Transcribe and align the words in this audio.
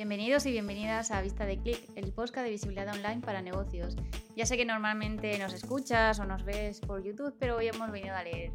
Bienvenidos 0.00 0.46
y 0.46 0.52
bienvenidas 0.52 1.10
a 1.10 1.20
Vista 1.20 1.44
de 1.44 1.58
Click, 1.58 1.90
el 1.94 2.10
podcast 2.10 2.46
de 2.46 2.52
visibilidad 2.52 2.88
online 2.88 3.20
para 3.20 3.42
negocios. 3.42 3.96
Ya 4.34 4.46
sé 4.46 4.56
que 4.56 4.64
normalmente 4.64 5.38
nos 5.38 5.52
escuchas 5.52 6.18
o 6.20 6.24
nos 6.24 6.42
ves 6.42 6.80
por 6.80 7.04
YouTube, 7.04 7.36
pero 7.38 7.58
hoy 7.58 7.68
hemos 7.68 7.90
venido 7.90 8.16
a 8.16 8.24
leer. 8.24 8.50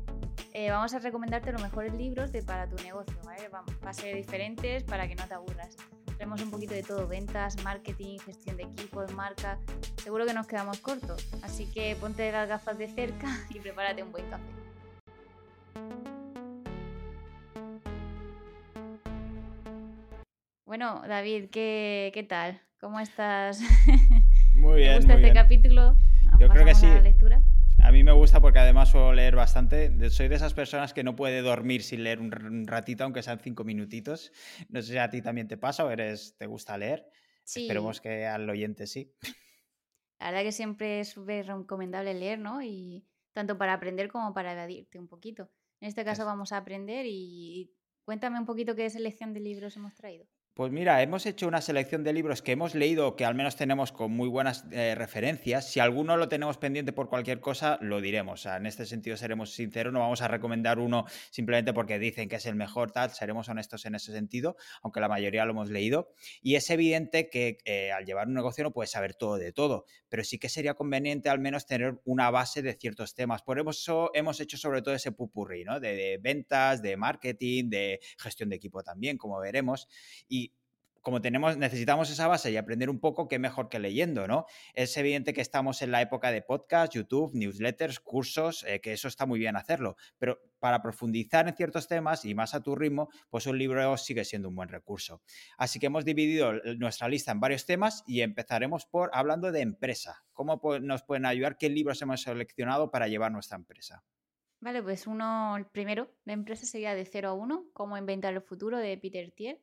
Eh, 0.53 0.71
vamos 0.71 0.95
a 0.95 0.97
recomendarte 0.97 1.51
los 1.51 1.61
mejores 1.61 1.93
libros 1.93 2.31
de, 2.31 2.41
para 2.41 2.67
tu 2.67 2.75
negocio, 2.77 3.15
¿vale? 3.23 3.47
Va, 3.49 3.63
a 3.83 3.93
ser 3.93 4.15
diferentes 4.15 4.81
para 4.85 5.07
que 5.07 5.13
no 5.13 5.27
te 5.27 5.35
aburras. 5.35 5.77
Tenemos 6.17 6.41
un 6.41 6.49
poquito 6.49 6.73
de 6.73 6.81
todo, 6.81 7.07
ventas, 7.07 7.63
marketing, 7.63 8.17
gestión 8.25 8.57
de 8.57 8.63
equipos, 8.63 9.13
marca. 9.13 9.59
Seguro 9.97 10.25
que 10.25 10.33
nos 10.33 10.47
quedamos 10.47 10.79
cortos, 10.79 11.27
así 11.43 11.67
que 11.67 11.95
ponte 11.95 12.31
las 12.31 12.49
gafas 12.49 12.79
de 12.79 12.87
cerca 12.87 13.27
y 13.51 13.59
prepárate 13.59 14.01
un 14.01 14.11
buen 14.11 14.27
café. 14.31 14.64
Bueno, 20.77 21.01
David, 21.07 21.51
¿qué, 21.51 22.11
qué 22.13 22.23
tal? 22.23 22.59
¿Cómo 22.81 22.99
estás? 22.99 23.61
Muy 24.53 24.81
bien. 24.81 24.89
¿Te 24.89 24.95
gusta 24.97 25.13
muy 25.13 25.21
este 25.21 25.31
bien. 25.31 25.33
capítulo? 25.33 25.97
Yo 26.37 26.49
creo 26.49 26.65
que 26.65 26.75
¿Pasamos 26.75 26.83
a 26.83 26.95
la 26.95 27.01
sí. 27.01 27.01
lectura? 27.01 27.41
A 27.81 27.93
mí 27.93 28.03
me 28.03 28.11
gusta 28.11 28.41
porque 28.41 28.59
además 28.59 28.89
suelo 28.89 29.13
leer 29.13 29.37
bastante. 29.37 30.09
Soy 30.09 30.27
de 30.27 30.35
esas 30.35 30.53
personas 30.53 30.93
que 30.93 31.05
no 31.05 31.15
puede 31.15 31.41
dormir 31.41 31.81
sin 31.81 32.03
leer 32.03 32.19
un, 32.19 32.67
ratito, 32.67 33.05
aunque 33.05 33.23
sean 33.23 33.39
cinco 33.39 33.63
minutitos. 33.63 34.33
No 34.67 34.81
sé 34.81 34.91
si 34.91 34.97
a 34.97 35.09
ti 35.09 35.21
también 35.21 35.47
te 35.47 35.55
pasa 35.55 35.85
o 35.85 35.89
eres, 35.91 36.35
te 36.37 36.45
gusta 36.45 36.77
leer. 36.77 37.07
Sí, 37.45 37.61
Esperemos 37.61 38.01
que 38.01 38.25
al 38.25 38.49
oyente 38.49 38.85
sí. 38.85 39.15
la 40.19 40.25
verdad 40.31 40.43
que 40.43 40.51
siempre 40.51 40.99
es 40.99 41.07
súper 41.07 41.47
recomendable 41.47 42.13
leer, 42.13 42.39
¿no? 42.39 42.61
Y 42.61 43.05
tanto 43.31 43.57
para 43.57 43.71
aprender 43.71 44.09
como 44.09 44.33
para 44.33 44.51
evadirte 44.51 44.99
un 44.99 45.07
poquito. 45.07 45.49
En 45.79 45.87
este 45.87 46.03
caso 46.03 46.23
Es- 46.23 46.25
vamos 46.25 46.51
a 46.51 46.57
aprender 46.57 47.05
y 47.07 47.71
cuéntame 48.03 48.37
un 48.39 48.45
poquito 48.45 48.75
qué 48.75 48.89
selección 48.89 49.33
de 49.33 49.39
libros 49.39 49.77
hemos 49.77 49.95
traído. 49.95 50.27
Pues 50.55 50.71
mira, 50.71 51.01
hemos 51.01 51.25
hecho 51.25 51.49
una 51.49 51.59
selección 51.59 52.05
de 52.05 52.13
libros 52.13 52.41
que 52.41 52.53
hemos 52.53 52.75
leído 52.75 53.17
que 53.17 53.25
al 53.25 53.35
menos 53.35 53.57
tenemos 53.57 53.91
con 53.91 54.13
muy 54.13 54.29
buenas 54.29 54.63
eh, 54.71 54.95
referencias. 54.95 55.69
Si 55.69 55.81
alguno 55.81 56.15
lo 56.15 56.29
tenemos 56.29 56.57
pendiente 56.57 56.93
por 56.93 57.09
cualquier 57.09 57.41
cosa, 57.41 57.77
lo 57.81 57.99
diremos. 57.99 58.45
En 58.45 58.65
este 58.65 58.85
sentido 58.85 59.17
seremos 59.17 59.51
sinceros, 59.51 59.91
no 59.91 59.99
vamos 59.99 60.21
a 60.21 60.29
recomendar 60.29 60.79
uno 60.79 61.07
simplemente 61.29 61.73
porque 61.73 61.99
dicen 61.99 62.29
que 62.29 62.37
es 62.37 62.45
el 62.45 62.55
mejor, 62.55 62.91
tal, 62.91 63.09
seremos 63.11 63.49
honestos 63.49 63.85
en 63.85 63.95
ese 63.95 64.13
sentido, 64.13 64.55
aunque 64.81 65.01
la 65.01 65.09
mayoría 65.09 65.43
lo 65.43 65.51
hemos 65.51 65.69
leído. 65.69 66.13
Y 66.41 66.55
es 66.55 66.69
evidente 66.69 67.29
que 67.29 67.57
eh, 67.65 67.91
al 67.91 68.05
llevar 68.05 68.29
un 68.29 68.35
negocio 68.35 68.63
no 68.63 68.71
puedes 68.71 68.91
saber 68.91 69.13
todo 69.13 69.35
de 69.35 69.51
todo, 69.51 69.83
pero 70.07 70.23
sí 70.23 70.39
que 70.39 70.47
sería 70.47 70.75
conveniente 70.75 71.27
al 71.27 71.39
menos 71.39 71.65
tener 71.65 71.99
una 72.05 72.31
base 72.31 72.61
de 72.61 72.75
ciertos 72.75 73.13
temas. 73.13 73.41
Por 73.41 73.59
eso 73.59 74.09
hemos 74.13 74.39
hecho 74.39 74.55
sobre 74.55 74.81
todo 74.81 74.95
ese 74.95 75.11
pupurrí, 75.11 75.65
¿no? 75.65 75.81
De, 75.81 75.97
de 75.97 76.17
ventas, 76.17 76.81
de 76.81 76.95
marketing, 76.95 77.69
de 77.69 77.99
gestión 78.17 78.47
de 78.47 78.55
equipo 78.55 78.83
también, 78.83 79.17
como 79.17 79.37
veremos. 79.41 79.89
Y 80.29 80.44
como 81.05 81.21
tenemos, 81.21 81.55
necesitamos 81.55 82.09
esa 82.09 82.27
base 82.27 82.49
y 82.49 82.57
aprender 82.57 82.89
un 82.89 82.99
poco, 82.99 83.27
qué 83.27 83.37
mejor 83.37 83.69
que 83.69 83.77
leyendo, 83.77 84.27
¿no? 84.27 84.47
Es 84.73 84.97
evidente 84.97 85.33
que 85.33 85.41
estamos 85.41 85.83
en 85.83 85.91
la 85.91 86.01
época 86.01 86.31
de 86.31 86.41
podcast, 86.41 86.95
YouTube, 86.95 87.29
newsletters, 87.35 87.99
cursos, 87.99 88.65
eh, 88.67 88.81
que 88.81 88.91
eso 88.91 89.07
está 89.07 89.27
muy 89.27 89.37
bien 89.37 89.55
hacerlo, 89.55 89.97
pero 90.17 90.41
para 90.57 90.81
profundizar 90.81 91.47
en 91.47 91.55
ciertos 91.55 91.87
temas 91.87 92.25
y 92.25 92.33
más 92.33 92.55
a 92.55 92.63
tu 92.63 92.75
ritmo, 92.75 93.09
pues 93.29 93.45
un 93.45 93.59
libro 93.59 93.95
sigue 93.97 94.25
siendo 94.25 94.49
un 94.49 94.55
buen 94.55 94.67
recurso. 94.67 95.21
Así 95.59 95.77
que 95.77 95.85
hemos 95.85 96.05
dividido 96.05 96.53
nuestra 96.79 97.07
lista 97.07 97.31
en 97.31 97.39
varios 97.39 97.67
temas 97.67 98.03
y 98.07 98.21
empezaremos 98.21 98.87
por 98.87 99.11
hablando 99.13 99.51
de 99.51 99.61
empresa. 99.61 100.23
¿Cómo 100.33 100.59
nos 100.81 101.03
pueden 101.03 101.27
ayudar? 101.27 101.59
¿Qué 101.59 101.69
libros 101.69 102.01
hemos 102.01 102.23
seleccionado 102.23 102.89
para 102.89 103.07
llevar 103.07 103.31
nuestra 103.31 103.57
empresa? 103.57 104.03
Vale, 104.59 104.81
pues 104.81 105.05
uno, 105.05 105.55
el 105.55 105.67
primero 105.67 106.09
de 106.25 106.33
empresa 106.33 106.65
sería 106.65 106.95
de 106.95 107.05
0 107.05 107.29
a 107.29 107.33
1, 107.33 107.69
cómo 107.73 107.95
inventar 107.95 108.33
el 108.33 108.41
futuro 108.41 108.79
de 108.79 108.97
Peter 108.97 109.31
Thiel. 109.31 109.61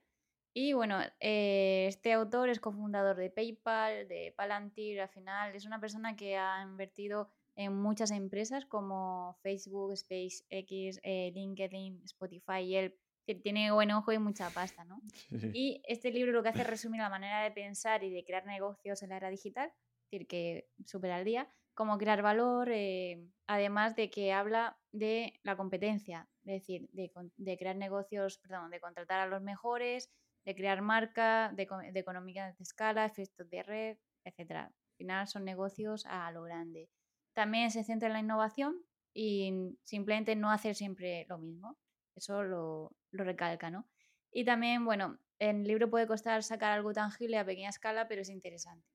Y 0.55 0.75
bueno, 0.75 0.99
eh, 1.21 1.87
este 1.89 2.13
autor 2.13 2.51
es 2.51 2.61
cofundador 2.61 3.17
de 3.17 3.31
PayPal, 3.31 4.07
de 4.07 4.35
Palantir, 4.37 5.01
al 5.01 5.09
final 5.09 5.55
es 5.55 5.65
una 5.65 5.81
persona 5.81 6.15
que 6.15 6.37
ha 6.37 6.63
invertido 6.63 7.31
en 7.57 7.75
muchas 7.75 8.11
empresas 8.11 8.67
como 8.67 9.39
Facebook, 9.43 9.97
SpaceX, 9.97 11.01
eh, 11.03 11.33
LinkedIn, 11.35 12.03
Spotify, 12.05 12.67
Yelp, 12.67 12.95
que 13.27 13.35
tiene 13.35 13.73
buen 13.73 13.91
ojo 13.93 14.13
y 14.13 14.19
mucha 14.19 14.51
pasta, 14.51 14.85
¿no? 14.85 15.01
Y 15.57 15.83
este 15.87 16.11
libro 16.11 16.33
lo 16.33 16.43
que 16.43 16.51
hace 16.51 16.63
es 16.63 16.67
resumir 16.71 17.01
la 17.01 17.09
manera 17.09 17.43
de 17.43 17.51
pensar 17.51 18.05
y 18.05 18.11
de 18.11 18.25
crear 18.25 18.45
negocios 18.45 19.03
en 19.03 19.11
la 19.11 19.17
era 19.17 19.31
digital, 19.31 19.69
es 19.69 20.11
decir, 20.11 20.27
que 20.27 20.69
supera 20.85 21.17
al 21.17 21.25
día, 21.25 21.49
cómo 21.75 21.97
crear 21.97 22.21
valor, 22.21 22.69
eh, 22.71 23.27
además 23.47 23.97
de 23.97 24.11
que 24.11 24.33
habla 24.33 24.79
de 24.91 25.41
la 25.43 25.57
competencia, 25.57 26.29
es 26.45 26.61
decir, 26.61 26.91
de, 26.93 27.11
de 27.37 27.57
crear 27.57 27.77
negocios, 27.77 28.39
perdón, 28.39 28.71
de 28.71 28.81
contratar 28.81 29.21
a 29.21 29.27
los 29.27 29.41
mejores, 29.41 30.11
de 30.45 30.55
crear 30.55 30.83
marca, 30.83 31.53
de, 31.55 31.69
de 31.93 32.01
economía 32.01 32.47
de 32.47 32.63
escala, 32.63 33.05
efectos 33.05 33.49
de 33.51 33.63
red, 33.63 33.99
etc. 34.25 34.67
Al 34.67 34.97
final 34.97 35.29
son 35.29 35.45
negocios 35.45 36.07
a 36.07 36.31
lo 36.33 36.43
grande. 36.43 36.89
También 37.35 37.71
se 37.71 37.85
centra 37.85 38.09
en 38.09 38.15
la 38.15 38.21
innovación 38.21 38.77
y 39.15 39.79
simplemente 39.85 40.37
no 40.37 40.51
hacer 40.51 40.75
siempre 40.75 41.27
lo 41.29 41.39
mismo. 41.39 41.79
Eso 42.15 42.43
lo, 42.43 42.93
lo 43.11 43.25
recalca, 43.25 43.71
¿no? 43.71 43.89
Y 44.31 44.45
también, 44.45 44.85
bueno, 44.85 45.19
en 45.39 45.61
el 45.61 45.69
libro 45.69 45.91
puede 45.91 46.07
costar 46.07 46.43
sacar 46.43 46.73
algo 46.73 46.93
tangible 46.93 47.39
a 47.39 47.45
pequeña 47.45 47.71
escala, 47.71 48.09
pero 48.09 48.23
es 48.23 48.29
interesante. 48.29 48.92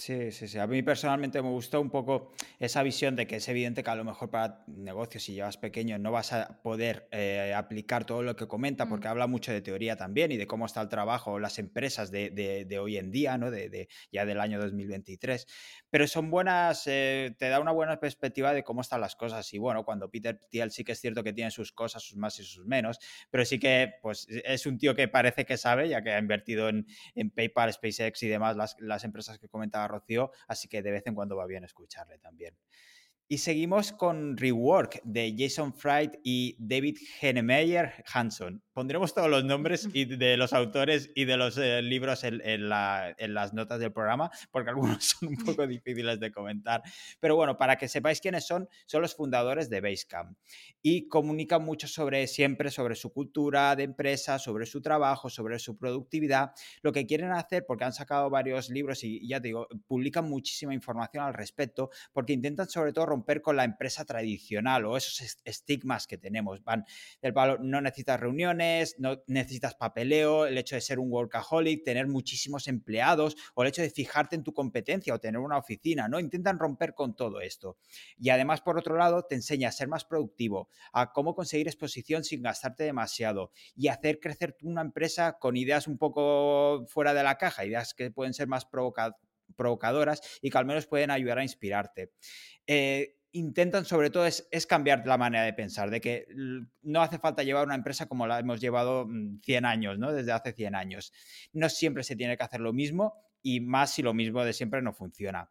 Sí, 0.00 0.30
sí, 0.30 0.46
sí. 0.46 0.58
A 0.60 0.68
mí 0.68 0.80
personalmente 0.84 1.42
me 1.42 1.48
gustó 1.48 1.80
un 1.80 1.90
poco 1.90 2.32
esa 2.60 2.84
visión 2.84 3.16
de 3.16 3.26
que 3.26 3.34
es 3.36 3.48
evidente 3.48 3.82
que 3.82 3.90
a 3.90 3.96
lo 3.96 4.04
mejor 4.04 4.30
para 4.30 4.62
negocios, 4.68 5.24
si 5.24 5.32
llevas 5.34 5.56
pequeño, 5.56 5.98
no 5.98 6.12
vas 6.12 6.32
a 6.32 6.62
poder 6.62 7.08
eh, 7.10 7.52
aplicar 7.52 8.04
todo 8.06 8.22
lo 8.22 8.36
que 8.36 8.46
comenta, 8.46 8.84
Mm. 8.84 8.88
porque 8.90 9.08
habla 9.08 9.26
mucho 9.26 9.50
de 9.50 9.60
teoría 9.60 9.96
también 9.96 10.30
y 10.30 10.36
de 10.36 10.46
cómo 10.46 10.66
está 10.66 10.80
el 10.82 10.88
trabajo, 10.88 11.40
las 11.40 11.58
empresas 11.58 12.12
de, 12.12 12.30
de- 12.30 12.64
de 12.64 12.78
hoy 12.78 12.96
en 12.96 13.10
día, 13.10 13.38
¿no? 13.38 13.50
De, 13.50 13.68
de- 13.70 13.88
ya 14.12 14.24
del 14.24 14.38
año 14.40 14.60
2023. 14.60 15.48
Pero 15.90 16.06
son 16.06 16.30
buenas, 16.30 16.84
eh, 16.86 17.34
te 17.36 17.48
da 17.48 17.58
una 17.58 17.72
buena 17.72 17.98
perspectiva 17.98 18.52
de 18.54 18.62
cómo 18.62 18.82
están 18.82 19.00
las 19.00 19.16
cosas. 19.16 19.52
Y 19.52 19.58
bueno, 19.58 19.84
cuando 19.84 20.08
Peter 20.12 20.38
Thiel 20.48 20.70
sí 20.70 20.84
que 20.84 20.92
es 20.92 21.00
cierto 21.00 21.24
que 21.24 21.32
tiene 21.32 21.50
sus 21.50 21.72
cosas, 21.72 22.04
sus 22.04 22.16
más 22.16 22.38
y 22.38 22.44
sus 22.44 22.64
menos, 22.64 23.00
pero 23.30 23.44
sí 23.44 23.58
que 23.58 23.94
pues, 24.00 24.28
es 24.28 24.64
un 24.66 24.78
tío 24.78 24.94
que 24.94 25.08
parece 25.08 25.44
que 25.44 25.56
sabe, 25.56 25.88
ya 25.88 26.02
que 26.04 26.12
ha 26.12 26.18
invertido 26.20 26.68
en, 26.68 26.86
en 27.16 27.30
PayPal, 27.30 27.72
SpaceX 27.72 28.22
y 28.22 28.28
demás, 28.28 28.56
las, 28.56 28.76
las 28.78 29.02
empresas 29.02 29.40
que 29.40 29.48
comentaba 29.48 29.87
Rocío, 29.88 30.30
así 30.46 30.68
que 30.68 30.82
de 30.82 30.90
vez 30.92 31.06
en 31.06 31.14
cuando 31.14 31.36
va 31.36 31.46
bien 31.46 31.64
escucharle 31.64 32.18
también. 32.18 32.56
Y 33.30 33.38
seguimos 33.38 33.92
con 33.92 34.38
Rework 34.38 35.02
de 35.04 35.34
Jason 35.36 35.74
Fried 35.74 36.12
y 36.24 36.56
David 36.58 36.96
Hennemeyer 37.20 38.02
Hanson. 38.10 38.62
Pondremos 38.72 39.12
todos 39.12 39.28
los 39.28 39.44
nombres 39.44 39.86
y 39.92 40.04
de 40.06 40.36
los 40.38 40.54
autores 40.54 41.10
y 41.14 41.26
de 41.26 41.36
los 41.36 41.58
eh, 41.58 41.82
libros 41.82 42.24
en, 42.24 42.40
en 42.42 42.70
la- 42.70 43.14
en 43.18 43.34
las 43.34 43.52
notas 43.52 43.80
del 43.80 43.92
programa, 43.92 44.30
porque 44.50 44.70
algunos 44.70 45.04
son 45.20 45.28
un 45.30 45.36
poco 45.44 45.66
difíciles 45.66 46.18
de 46.20 46.30
comentar. 46.32 46.82
Pero 47.20 47.36
bueno, 47.36 47.58
para 47.58 47.76
que 47.76 47.86
sepáis 47.88 48.20
quiénes 48.22 48.46
son, 48.46 48.66
son 48.86 49.02
los 49.02 49.14
fundadores 49.14 49.68
de 49.68 49.80
Basecamp 49.82 50.38
y 50.80 51.08
comunican 51.08 51.62
mucho 51.62 51.86
sobre 51.86 52.26
siempre 52.28 52.70
sobre 52.70 52.94
su 52.94 53.12
cultura 53.12 53.76
de 53.76 53.82
empresa, 53.82 54.38
sobre 54.38 54.64
su 54.64 54.80
trabajo, 54.80 55.28
sobre 55.28 55.58
su 55.58 55.76
productividad, 55.76 56.52
lo 56.82 56.92
que 56.92 57.04
quieren 57.04 57.32
hacer, 57.32 57.66
porque 57.66 57.84
han 57.84 57.92
sacado 57.92 58.30
varios 58.30 58.70
libros 58.70 59.04
y 59.04 59.26
ya 59.28 59.40
te 59.40 59.48
digo, 59.48 59.66
publican 59.86 60.24
muchísima 60.28 60.72
información 60.72 61.24
al 61.24 61.34
respecto, 61.34 61.90
porque 62.12 62.32
intentan 62.32 62.68
sobre 62.70 62.92
todo 62.92 63.17
romper 63.18 63.42
con 63.42 63.56
la 63.56 63.64
empresa 63.64 64.04
tradicional 64.04 64.84
o 64.86 64.96
esos 64.96 65.20
est- 65.20 65.40
estigmas 65.44 66.06
que 66.06 66.18
tenemos. 66.18 66.62
Van 66.64 66.84
del 67.22 67.32
palo, 67.32 67.58
no 67.60 67.80
necesitas 67.80 68.20
reuniones, 68.20 68.96
no 68.98 69.22
necesitas 69.26 69.74
papeleo, 69.74 70.46
el 70.46 70.58
hecho 70.58 70.74
de 70.74 70.80
ser 70.80 70.98
un 70.98 71.10
workaholic, 71.12 71.84
tener 71.84 72.06
muchísimos 72.06 72.68
empleados 72.68 73.36
o 73.54 73.62
el 73.62 73.68
hecho 73.68 73.82
de 73.82 73.90
fijarte 73.90 74.36
en 74.36 74.44
tu 74.44 74.52
competencia 74.52 75.14
o 75.14 75.18
tener 75.20 75.38
una 75.40 75.58
oficina, 75.58 76.08
¿no? 76.08 76.20
Intentan 76.20 76.58
romper 76.58 76.94
con 76.94 77.14
todo 77.16 77.40
esto. 77.40 77.76
Y 78.18 78.30
además, 78.30 78.60
por 78.60 78.78
otro 78.78 78.96
lado, 78.96 79.24
te 79.24 79.34
enseña 79.34 79.68
a 79.68 79.72
ser 79.72 79.88
más 79.88 80.04
productivo, 80.04 80.68
a 80.92 81.12
cómo 81.12 81.34
conseguir 81.34 81.66
exposición 81.68 82.24
sin 82.24 82.42
gastarte 82.42 82.84
demasiado 82.84 83.52
y 83.74 83.88
hacer 83.88 84.20
crecer 84.20 84.56
una 84.62 84.80
empresa 84.82 85.38
con 85.38 85.56
ideas 85.56 85.86
un 85.86 85.98
poco 85.98 86.86
fuera 86.88 87.14
de 87.14 87.22
la 87.22 87.36
caja, 87.38 87.64
ideas 87.64 87.94
que 87.94 88.10
pueden 88.10 88.34
ser 88.34 88.48
más 88.48 88.64
provoca- 88.66 89.16
provocadoras 89.56 90.20
y 90.42 90.50
que 90.50 90.58
al 90.58 90.66
menos 90.66 90.86
pueden 90.86 91.10
ayudar 91.10 91.38
a 91.38 91.42
inspirarte. 91.42 92.12
Eh, 92.66 93.18
intentan 93.32 93.84
sobre 93.84 94.10
todo 94.10 94.26
es, 94.26 94.66
cambiar 94.66 95.06
la 95.06 95.18
manera 95.18 95.44
de 95.44 95.52
pensar, 95.52 95.90
de 95.90 96.00
que 96.00 96.26
no 96.82 97.02
hace 97.02 97.18
falta 97.18 97.42
llevar 97.42 97.66
una 97.66 97.74
empresa 97.74 98.06
como 98.06 98.26
la 98.26 98.38
hemos 98.38 98.60
llevado 98.60 99.06
mm, 99.06 99.40
100 99.42 99.64
años, 99.64 99.98
¿no? 99.98 100.12
Desde 100.12 100.32
hace 100.32 100.52
100 100.52 100.74
años. 100.74 101.12
No 101.52 101.68
siempre 101.68 102.02
se 102.04 102.16
tiene 102.16 102.36
que 102.36 102.44
hacer 102.44 102.60
lo 102.60 102.72
mismo 102.72 103.14
y 103.42 103.60
más 103.60 103.92
si 103.92 104.02
lo 104.02 104.14
mismo 104.14 104.44
de 104.44 104.52
siempre 104.52 104.82
no 104.82 104.92
funciona. 104.92 105.50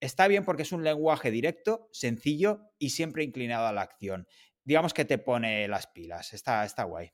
Está 0.00 0.28
bien 0.28 0.44
porque 0.44 0.62
es 0.62 0.72
un 0.72 0.84
lenguaje 0.84 1.30
directo, 1.30 1.88
sencillo 1.92 2.70
y 2.78 2.90
siempre 2.90 3.24
inclinado 3.24 3.66
a 3.66 3.72
la 3.72 3.82
acción. 3.82 4.28
Digamos 4.64 4.94
que 4.94 5.04
te 5.04 5.18
pone 5.18 5.66
las 5.66 5.86
pilas. 5.88 6.32
Está, 6.34 6.64
está 6.64 6.84
guay. 6.84 7.12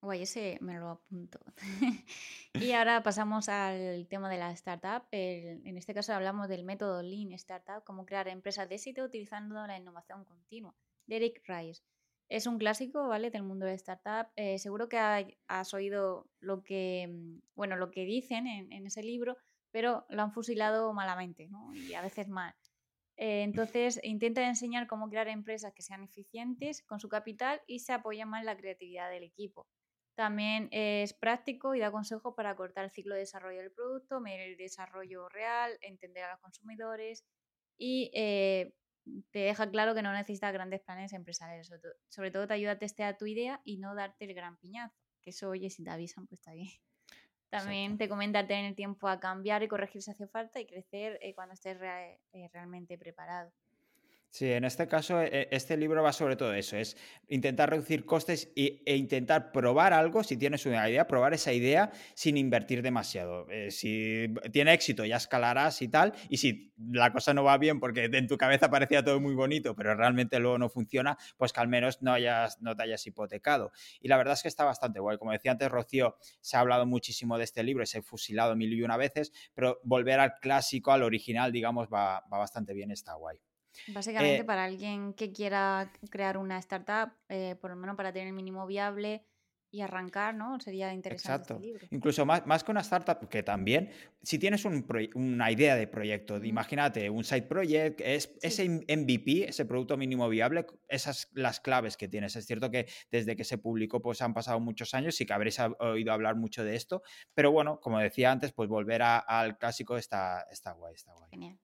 Guay, 0.00 0.22
ese 0.22 0.58
me 0.60 0.78
lo 0.78 0.90
apunto. 0.90 1.40
y 2.54 2.72
ahora 2.72 3.02
pasamos 3.02 3.48
al 3.48 4.06
tema 4.08 4.30
de 4.30 4.38
la 4.38 4.52
startup. 4.52 5.08
En 5.10 5.76
este 5.76 5.92
caso 5.92 6.12
hablamos 6.12 6.48
del 6.48 6.62
método 6.64 7.02
Lean 7.02 7.32
Startup, 7.32 7.82
cómo 7.84 8.06
crear 8.06 8.28
empresas 8.28 8.68
de 8.68 8.76
éxito 8.76 9.02
utilizando 9.02 9.66
la 9.66 9.76
innovación 9.76 10.24
continua. 10.24 10.74
de 11.06 11.16
Eric 11.16 11.42
Rice. 11.46 11.82
Es 12.28 12.46
un 12.46 12.58
clásico, 12.58 13.08
¿vale? 13.08 13.30
Del 13.30 13.42
mundo 13.42 13.66
de 13.66 13.74
startup. 13.74 14.30
Eh, 14.36 14.58
seguro 14.58 14.88
que 14.88 14.98
has 15.48 15.74
oído 15.74 16.28
lo 16.40 16.62
que, 16.62 17.08
mm, 17.08 17.40
bueno, 17.56 17.76
lo 17.76 17.90
que 17.90 18.04
dicen 18.04 18.46
en, 18.46 18.86
ese 18.86 19.02
libro, 19.02 19.36
pero 19.72 20.04
lo 20.10 20.22
han 20.22 20.32
fusilado 20.32 20.92
malamente, 20.92 21.48
¿no? 21.48 21.74
Y 21.74 21.94
a 21.94 22.02
veces 22.02 22.28
mal. 22.28 22.54
Eh, 23.16 23.42
entonces, 23.42 23.98
intenta 24.04 24.46
enseñar 24.46 24.86
cómo 24.86 25.08
crear 25.08 25.28
empresas 25.28 25.72
que 25.74 25.82
sean 25.82 26.04
eficientes 26.04 26.82
con 26.82 27.00
su 27.00 27.08
capital 27.08 27.62
y 27.66 27.80
se 27.80 27.92
apoya 27.94 28.26
más 28.26 28.40
en 28.40 28.46
la 28.46 28.56
creatividad 28.56 29.10
del 29.10 29.24
equipo. 29.24 29.66
También 30.18 30.68
es 30.72 31.14
práctico 31.14 31.76
y 31.76 31.78
da 31.78 31.92
consejos 31.92 32.34
para 32.34 32.56
cortar 32.56 32.84
el 32.84 32.90
ciclo 32.90 33.14
de 33.14 33.20
desarrollo 33.20 33.60
del 33.60 33.70
producto, 33.70 34.18
medir 34.18 34.40
el 34.40 34.56
desarrollo 34.56 35.28
real, 35.28 35.78
entender 35.80 36.24
a 36.24 36.32
los 36.32 36.40
consumidores 36.40 37.24
y 37.76 38.10
eh, 38.12 38.74
te 39.30 39.38
deja 39.38 39.70
claro 39.70 39.94
que 39.94 40.02
no 40.02 40.12
necesitas 40.12 40.52
grandes 40.52 40.80
planes 40.80 41.12
empresariales. 41.12 41.70
Sobre 42.08 42.32
todo, 42.32 42.48
te 42.48 42.54
ayuda 42.54 42.72
a 42.72 42.78
testear 42.80 43.16
tu 43.16 43.26
idea 43.26 43.60
y 43.62 43.78
no 43.78 43.94
darte 43.94 44.24
el 44.24 44.34
gran 44.34 44.56
piñazo. 44.56 44.98
Que 45.22 45.30
eso, 45.30 45.50
oye, 45.50 45.70
si 45.70 45.84
te 45.84 45.90
avisan, 45.90 46.26
pues 46.26 46.40
está 46.40 46.52
bien. 46.52 46.66
También 47.50 47.96
te 47.96 48.08
comenta 48.08 48.44
tener 48.44 48.74
tiempo 48.74 49.06
a 49.06 49.20
cambiar 49.20 49.62
y 49.62 49.68
corregir 49.68 50.02
si 50.02 50.10
hace 50.10 50.26
falta 50.26 50.58
y 50.58 50.66
crecer 50.66 51.20
eh, 51.22 51.32
cuando 51.32 51.54
estés 51.54 51.78
eh, 51.80 52.50
realmente 52.52 52.98
preparado. 52.98 53.52
Sí, 54.30 54.52
en 54.52 54.64
este 54.64 54.86
caso, 54.88 55.22
e, 55.22 55.48
este 55.50 55.76
libro 55.76 56.02
va 56.02 56.12
sobre 56.12 56.36
todo 56.36 56.52
eso, 56.52 56.76
es 56.76 56.96
intentar 57.28 57.70
reducir 57.70 58.04
costes 58.04 58.52
e, 58.56 58.82
intentar 58.94 59.52
probar 59.52 59.94
algo, 59.94 60.22
si 60.22 60.36
tienes 60.36 60.66
una 60.66 60.88
idea, 60.88 61.06
probar 61.06 61.32
esa 61.32 61.52
idea 61.52 61.90
sin 62.14 62.36
invertir 62.36 62.82
demasiado. 62.82 63.46
Eh, 63.50 63.70
si 63.70 64.26
tiene 64.52 64.74
éxito, 64.74 65.04
ya 65.06 65.16
escalarás 65.16 65.80
y 65.80 65.88
tal, 65.88 66.12
y 66.28 66.36
si 66.36 66.72
la 66.92 67.10
cosa 67.10 67.32
no 67.32 67.42
va 67.42 67.56
bien 67.56 67.80
porque 67.80 68.04
en 68.04 68.26
tu 68.28 68.36
cabeza 68.36 68.70
parecía 68.70 69.02
todo 69.02 69.18
muy 69.18 69.34
bonito, 69.34 69.74
pero 69.74 69.94
realmente 69.94 70.38
luego 70.38 70.58
no 70.58 70.68
funciona, 70.68 71.16
pues 71.38 71.52
que 71.52 71.60
al 71.60 71.68
menos 71.68 72.02
no, 72.02 72.12
hayas, 72.12 72.60
no 72.60 72.76
te 72.76 72.82
hayas 72.82 73.06
hipotecado. 73.06 73.72
Y 74.00 74.08
la 74.08 74.18
verdad 74.18 74.34
es 74.34 74.42
que 74.42 74.48
está 74.48 74.64
bastante 74.64 75.00
guay. 75.00 75.16
Como 75.18 75.32
decía 75.32 75.52
antes 75.52 75.70
Rocío, 75.70 76.16
se 76.40 76.56
ha 76.56 76.60
hablado 76.60 76.84
muchísimo 76.86 77.38
de 77.38 77.44
este 77.44 77.62
libro, 77.62 77.84
se 77.86 77.98
ha 77.98 78.02
fusilado 78.02 78.54
mil 78.56 78.72
y 78.74 78.82
una 78.82 78.96
veces, 78.98 79.32
pero 79.54 79.80
volver 79.84 80.20
al 80.20 80.34
clásico, 80.40 80.92
al 80.92 81.02
original, 81.02 81.50
digamos, 81.50 81.88
va, 81.88 82.22
va 82.32 82.38
bastante 82.38 82.74
bien, 82.74 82.90
está 82.90 83.14
guay. 83.14 83.38
Básicamente, 83.86 84.42
eh 84.42 84.44
para 84.44 84.64
alguien 84.64 85.14
que 85.14 85.32
quiera 85.32 85.92
crear 86.10 86.36
una 86.38 86.58
startup, 86.58 87.12
eh, 87.28 87.56
por 87.60 87.70
lo 87.70 87.76
menos 87.76 87.96
para 87.96 88.12
tener 88.12 88.28
el 88.28 88.34
mínimo 88.34 88.66
viable 88.66 89.24
y 89.70 89.82
arrancar, 89.82 90.34
¿no? 90.34 90.58
Sería 90.60 90.94
interesante 90.94 91.42
este 91.42 91.58
libro. 91.58 91.86
Incluso 91.90 92.24
más, 92.24 92.46
más 92.46 92.64
que 92.64 92.70
una 92.70 92.80
startup, 92.80 93.28
que 93.28 93.42
también, 93.42 93.90
si 94.22 94.38
tienes 94.38 94.64
una 94.64 95.50
idea 95.50 95.76
de 95.76 95.86
proyecto, 95.86 96.42
imagínate 96.42 97.10
un 97.10 97.22
side 97.22 97.42
project, 97.42 98.00
es, 98.00 98.34
ese 98.40 98.64
MVP, 98.66 99.48
ese 99.48 99.66
producto 99.66 99.96
mínimo 99.98 100.26
viable, 100.28 100.66
esas 100.88 101.28
las 101.34 101.60
claves 101.60 101.98
que 101.98 102.08
tienes. 102.08 102.34
Es 102.36 102.46
cierto 102.46 102.70
que 102.70 102.86
desde 103.10 103.36
que 103.36 103.44
se 103.44 103.58
publicó, 103.58 104.00
pues 104.00 104.22
han 104.22 104.32
pasado 104.32 104.58
muchos 104.58 104.94
años 104.94 105.20
y 105.20 105.26
que 105.26 105.34
habréis 105.34 105.58
oído 105.80 106.12
hablar 106.12 106.36
mucho 106.36 106.64
de 106.64 106.74
esto, 106.74 107.02
pero 107.34 107.52
bueno, 107.52 107.78
como 107.80 107.98
decía 107.98 108.32
antes, 108.32 108.52
pues 108.52 108.70
volver 108.70 109.02
al 109.02 109.58
clásico 109.58 109.98
está, 109.98 110.46
está 110.50 110.72
guay, 110.72 110.94
está 110.94 111.12
guay. 111.12 111.28
Genial. 111.30 111.58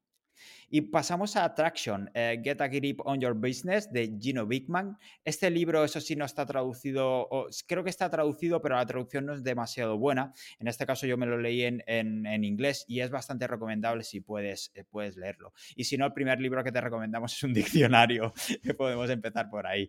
Y 0.71 0.81
pasamos 0.83 1.37
a 1.37 1.45
Attraction, 1.45 2.11
eh, 2.15 2.41
Get 2.43 2.61
a 2.61 2.69
Grip 2.69 3.01
on 3.05 3.21
Your 3.21 3.35
Business 3.35 3.91
de 3.93 4.17
Gino 4.21 4.47
Bigman. 4.47 4.99
Este 5.25 5.51
libro, 5.51 5.85
eso 5.85 6.01
sí, 6.01 6.17
no 6.17 6.25
está 6.25 6.45
traducido, 6.47 7.29
creo 7.67 7.85
que 7.85 7.91
está 7.91 8.11
traducido, 8.11 8.61
pero 8.61 8.77
la 8.77 8.87
traducción 8.87 9.27
no 9.27 9.35
es 9.35 9.45
demasiado 9.45 9.99
buena. 9.99 10.33
En 10.59 10.69
este 10.69 10.87
caso 10.87 11.07
yo 11.07 11.17
me 11.17 11.27
lo 11.27 11.39
leí 11.39 11.63
en, 11.63 11.83
en, 11.87 12.45
inglés 12.45 12.85
y 12.89 13.01
es 13.01 13.11
bastante 13.11 13.47
recomendable 13.47 14.03
si 14.05 14.21
puedes, 14.21 14.73
eh, 14.75 14.85
puedes 14.85 15.17
leerlo. 15.17 15.53
Y 15.77 15.85
si 15.85 15.97
no, 15.97 16.07
el 16.07 16.13
primer 16.13 16.41
libro 16.41 16.65
que 16.65 16.73
te 16.73 16.81
recomendamos 16.81 17.33
es 17.33 17.43
un 17.43 17.55
diccionario, 17.55 18.33
que 18.63 18.75
podemos 18.75 19.09
empezar 19.11 19.49
por 19.49 19.67
ahí. 19.67 19.89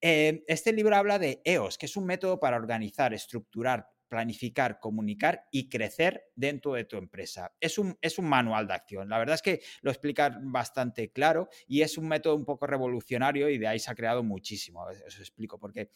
Eh, 0.00 0.44
este 0.48 0.72
libro 0.72 0.94
habla 0.96 1.18
de 1.18 1.40
EOS, 1.44 1.78
que 1.78 1.86
es 1.86 1.96
un 1.96 2.04
método 2.04 2.38
para 2.38 2.56
organizar, 2.56 3.14
estructurar, 3.14 3.88
planificar, 4.14 4.78
comunicar 4.78 5.48
y 5.50 5.68
crecer 5.68 6.30
dentro 6.36 6.74
de 6.74 6.84
tu 6.84 6.96
empresa. 6.96 7.52
Es 7.58 7.78
un, 7.78 7.98
es 8.00 8.16
un 8.16 8.26
manual 8.26 8.68
de 8.68 8.74
acción. 8.74 9.08
La 9.08 9.18
verdad 9.18 9.34
es 9.34 9.42
que 9.42 9.60
lo 9.82 9.90
explica 9.90 10.38
bastante 10.40 11.10
claro 11.10 11.48
y 11.66 11.82
es 11.82 11.98
un 11.98 12.06
método 12.06 12.36
un 12.36 12.44
poco 12.44 12.64
revolucionario 12.64 13.48
y 13.48 13.58
de 13.58 13.66
ahí 13.66 13.80
se 13.80 13.90
ha 13.90 13.94
creado 13.96 14.22
muchísimo. 14.22 14.84
Os 14.84 15.18
explico 15.18 15.58
porque 15.58 15.90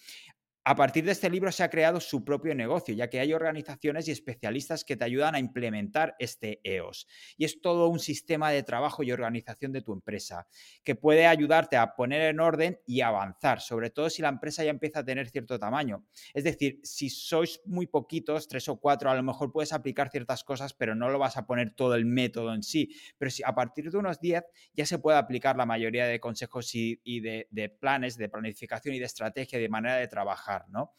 a 0.69 0.75
partir 0.75 1.03
de 1.03 1.13
este 1.13 1.31
libro 1.31 1.51
se 1.51 1.63
ha 1.63 1.71
creado 1.71 1.99
su 1.99 2.23
propio 2.23 2.55
negocio, 2.55 2.95
ya 2.95 3.09
que 3.09 3.21
hay 3.21 3.33
organizaciones 3.33 4.07
y 4.07 4.11
especialistas 4.11 4.85
que 4.85 4.99
te 4.99 5.05
ayudan 5.07 5.35
a 5.35 5.39
implementar 5.39 6.15
este 6.19 6.61
EOS. 6.63 7.07
Y 7.39 7.47
es 7.47 7.63
todo 7.63 7.89
un 7.89 7.99
sistema 7.99 8.51
de 8.51 8.63
trabajo 8.63 9.03
y 9.03 9.11
organización 9.11 9.73
de 9.73 9.81
tu 9.81 9.95
empresa 9.95 10.47
que 10.85 10.95
puede 10.95 11.27
ayudarte 11.27 11.79
a 11.79 11.95
poner 11.95 12.21
en 12.21 12.39
orden 12.39 12.79
y 12.87 13.01
avanzar, 13.01 13.63
sobre 13.63 13.89
todo 13.89 14.11
si 14.11 14.21
la 14.21 14.29
empresa 14.29 14.63
ya 14.63 14.69
empieza 14.69 14.99
a 14.99 15.05
tener 15.07 15.31
cierto 15.31 15.59
tamaño. 15.59 16.05
Es 16.35 16.45
decir, 16.45 16.81
si 16.83 17.09
sois 17.09 17.63
muy 17.65 17.87
poquitos, 17.87 18.47
tres 18.47 18.69
o 18.69 18.79
cuatro, 18.79 19.09
a 19.09 19.15
lo 19.15 19.23
mejor 19.23 19.51
puedes 19.51 19.73
aplicar 19.73 20.11
ciertas 20.11 20.45
cosas, 20.45 20.75
pero 20.75 20.95
no 20.95 21.09
lo 21.09 21.19
vas 21.19 21.39
a 21.39 21.47
poner 21.47 21.75
todo 21.75 21.95
el 21.95 22.05
método 22.05 22.53
en 22.53 22.63
sí. 22.63 22.95
Pero 23.17 23.31
si 23.31 23.43
a 23.43 23.55
partir 23.55 23.91
de 23.91 23.97
unos 23.97 24.21
10 24.21 24.45
ya 24.75 24.85
se 24.85 24.99
puede 24.99 25.17
aplicar 25.17 25.57
la 25.57 25.65
mayoría 25.65 26.07
de 26.07 26.21
consejos 26.21 26.75
y, 26.75 27.21
de, 27.21 27.49
de 27.51 27.71
planes, 27.71 28.19
de 28.19 28.29
planificación 28.29 28.95
y 28.95 28.99
de 28.99 29.07
estrategia, 29.07 29.59
de 29.59 29.69
manera 29.71 29.97
de 29.97 30.09
trabajar. 30.09 30.58
¿No? 30.69 30.95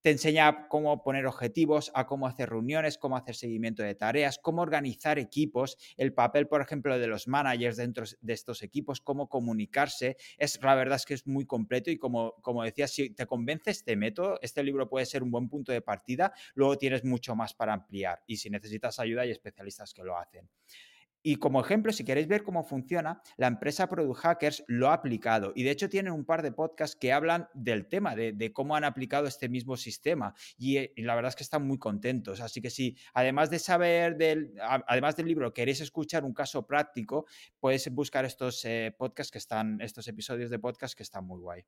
Te 0.00 0.12
enseña 0.12 0.68
cómo 0.68 1.02
poner 1.02 1.26
objetivos, 1.26 1.90
a 1.92 2.06
cómo 2.06 2.28
hacer 2.28 2.50
reuniones, 2.50 2.98
cómo 2.98 3.16
hacer 3.16 3.34
seguimiento 3.34 3.82
de 3.82 3.96
tareas, 3.96 4.38
cómo 4.38 4.62
organizar 4.62 5.18
equipos, 5.18 5.76
el 5.96 6.14
papel, 6.14 6.46
por 6.46 6.62
ejemplo, 6.62 6.96
de 6.98 7.08
los 7.08 7.26
managers 7.26 7.76
dentro 7.76 8.04
de 8.20 8.32
estos 8.32 8.62
equipos, 8.62 9.00
cómo 9.00 9.28
comunicarse. 9.28 10.16
Es, 10.38 10.62
la 10.62 10.76
verdad 10.76 10.96
es 10.96 11.04
que 11.04 11.14
es 11.14 11.26
muy 11.26 11.46
completo 11.46 11.90
y 11.90 11.98
como, 11.98 12.34
como 12.42 12.62
decía, 12.62 12.86
si 12.86 13.10
te 13.10 13.26
convence 13.26 13.72
este 13.72 13.96
método, 13.96 14.38
este 14.40 14.62
libro 14.62 14.88
puede 14.88 15.04
ser 15.04 15.24
un 15.24 15.32
buen 15.32 15.48
punto 15.48 15.72
de 15.72 15.82
partida, 15.82 16.32
luego 16.54 16.78
tienes 16.78 17.04
mucho 17.04 17.34
más 17.34 17.52
para 17.54 17.72
ampliar 17.72 18.22
y 18.26 18.36
si 18.36 18.50
necesitas 18.50 19.00
ayuda 19.00 19.22
hay 19.22 19.32
especialistas 19.32 19.92
que 19.92 20.04
lo 20.04 20.16
hacen. 20.16 20.48
Y 21.28 21.36
como 21.36 21.60
ejemplo, 21.60 21.92
si 21.92 22.06
queréis 22.06 22.26
ver 22.26 22.42
cómo 22.42 22.64
funciona, 22.64 23.20
la 23.36 23.48
empresa 23.48 23.86
Product 23.86 24.18
Hackers 24.18 24.64
lo 24.66 24.88
ha 24.88 24.94
aplicado. 24.94 25.52
Y 25.54 25.62
de 25.62 25.72
hecho 25.72 25.90
tienen 25.90 26.14
un 26.14 26.24
par 26.24 26.40
de 26.40 26.52
podcasts 26.52 26.96
que 26.96 27.12
hablan 27.12 27.50
del 27.52 27.86
tema, 27.86 28.16
de, 28.16 28.50
cómo 28.54 28.74
han 28.74 28.84
aplicado 28.84 29.26
este 29.26 29.50
mismo 29.50 29.76
sistema. 29.76 30.32
Eh, 30.58 30.90
y, 30.96 31.02
la 31.02 31.14
verdad 31.14 31.28
es 31.28 31.36
que 31.36 31.42
están 31.42 31.66
muy 31.66 31.76
contentos. 31.76 32.40
Así 32.40 32.62
que 32.62 32.70
si, 32.70 32.96
además 33.12 33.50
de 33.50 33.58
saber 33.58 34.16
del, 34.16 34.54
además 34.58 35.16
del 35.16 35.26
libro, 35.26 35.52
queréis 35.52 35.82
escuchar 35.82 36.24
un 36.24 36.32
caso 36.32 36.66
práctico, 36.66 37.26
podéis 37.60 37.92
buscar 37.92 38.24
estos 38.24 38.64
eh, 38.64 38.94
podcasts 38.96 39.30
que 39.30 39.36
están, 39.36 39.82
estos 39.82 40.08
episodios 40.08 40.48
de 40.48 40.58
podcast 40.58 40.96
que 40.96 41.02
están 41.02 41.26
muy 41.26 41.40
guay. 41.40 41.62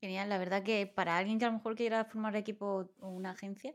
Genial, 0.00 0.30
la 0.30 0.38
verdad 0.38 0.62
que 0.62 0.86
para 0.86 1.18
alguien 1.18 1.38
que 1.38 1.44
a 1.44 1.48
lo 1.48 1.58
mejor 1.58 1.76
quiera 1.76 2.06
formar 2.06 2.36
equipo 2.36 2.90
o 3.00 3.08
una 3.10 3.32
agencia, 3.32 3.74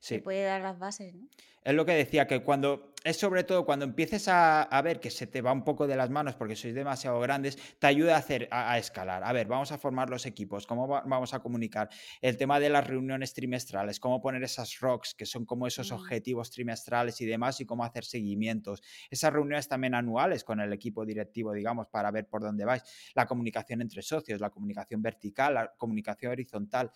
se 0.00 0.20
puede 0.20 0.44
dar 0.44 0.60
las 0.60 0.78
bases, 0.78 1.14
¿no? 1.14 1.28
Es 1.68 1.74
lo 1.74 1.84
que 1.84 1.92
decía, 1.92 2.26
que 2.26 2.42
cuando, 2.42 2.94
es 3.04 3.18
sobre 3.18 3.44
todo 3.44 3.66
cuando 3.66 3.84
empieces 3.84 4.26
a, 4.28 4.80
ver 4.82 5.00
que 5.00 5.10
se 5.10 5.26
te 5.26 5.42
va 5.42 5.52
un 5.52 5.64
poco 5.64 5.86
de 5.86 5.96
las 5.96 6.08
manos 6.08 6.34
porque 6.34 6.56
sois 6.56 6.74
demasiado 6.74 7.20
grandes, 7.20 7.58
te 7.78 7.86
ayuda 7.86 8.14
a 8.14 8.18
hacer, 8.20 8.48
a, 8.50 8.78
escalar. 8.78 9.22
A 9.22 9.32
ver, 9.34 9.48
vamos 9.48 9.70
a 9.70 9.76
formar 9.76 10.08
los 10.08 10.24
equipos, 10.24 10.66
cómo 10.66 10.88
vamos 10.88 11.34
a 11.34 11.40
comunicar, 11.40 11.90
el 12.22 12.38
tema 12.38 12.58
de 12.58 12.70
las 12.70 12.86
reuniones 12.86 13.34
trimestrales, 13.34 14.00
cómo 14.00 14.18
poner 14.22 14.42
esas 14.44 14.80
rocks, 14.80 15.14
que 15.14 15.26
son 15.26 15.44
como 15.44 15.66
esos 15.66 15.90
mm. 15.90 15.94
objetivos 15.94 16.50
trimestrales 16.50 17.20
y 17.20 17.26
demás, 17.26 17.60
y 17.60 17.66
cómo 17.66 17.84
hacer 17.84 18.06
seguimientos. 18.06 18.82
Esas 19.10 19.30
reuniones 19.30 19.68
también 19.68 19.94
anuales 19.94 20.44
con 20.44 20.60
el 20.60 20.72
equipo 20.72 21.04
directivo, 21.04 21.52
digamos, 21.52 21.88
para 21.88 22.10
ver 22.10 22.28
por 22.28 22.40
dónde 22.40 22.64
vais. 22.64 22.82
La 23.14 23.26
comunicación 23.26 23.82
entre 23.82 24.00
socios, 24.00 24.40
la 24.40 24.48
comunicación 24.48 25.02
vertical, 25.02 25.52
la 25.52 25.74
comunicación 25.76 26.32
horizontal. 26.32 26.90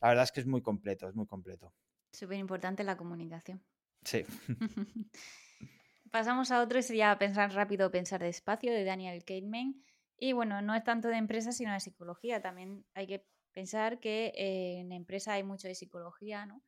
La 0.00 0.08
verdad 0.08 0.24
es 0.24 0.32
que 0.32 0.40
es 0.40 0.46
muy 0.46 0.62
completo, 0.62 1.08
es 1.08 1.14
muy 1.14 1.26
completo. 1.26 1.72
Súper 2.16 2.38
importante 2.38 2.82
la 2.82 2.96
comunicación. 2.96 3.62
Sí. 4.02 4.24
Pasamos 6.10 6.50
a 6.50 6.62
otro, 6.62 6.80
sería 6.80 7.18
Pensar 7.18 7.52
rápido, 7.52 7.90
pensar 7.90 8.22
despacio, 8.22 8.72
de 8.72 8.84
Daniel 8.84 9.22
Kahneman. 9.22 9.84
Y 10.16 10.32
bueno, 10.32 10.62
no 10.62 10.74
es 10.74 10.82
tanto 10.82 11.08
de 11.08 11.18
empresa, 11.18 11.52
sino 11.52 11.74
de 11.74 11.80
psicología. 11.80 12.40
También 12.40 12.86
hay 12.94 13.06
que 13.06 13.26
pensar 13.52 14.00
que 14.00 14.32
eh, 14.34 14.80
en 14.80 14.92
empresa 14.92 15.34
hay 15.34 15.42
mucho 15.42 15.68
de 15.68 15.74
psicología, 15.74 16.46
¿no? 16.46 16.62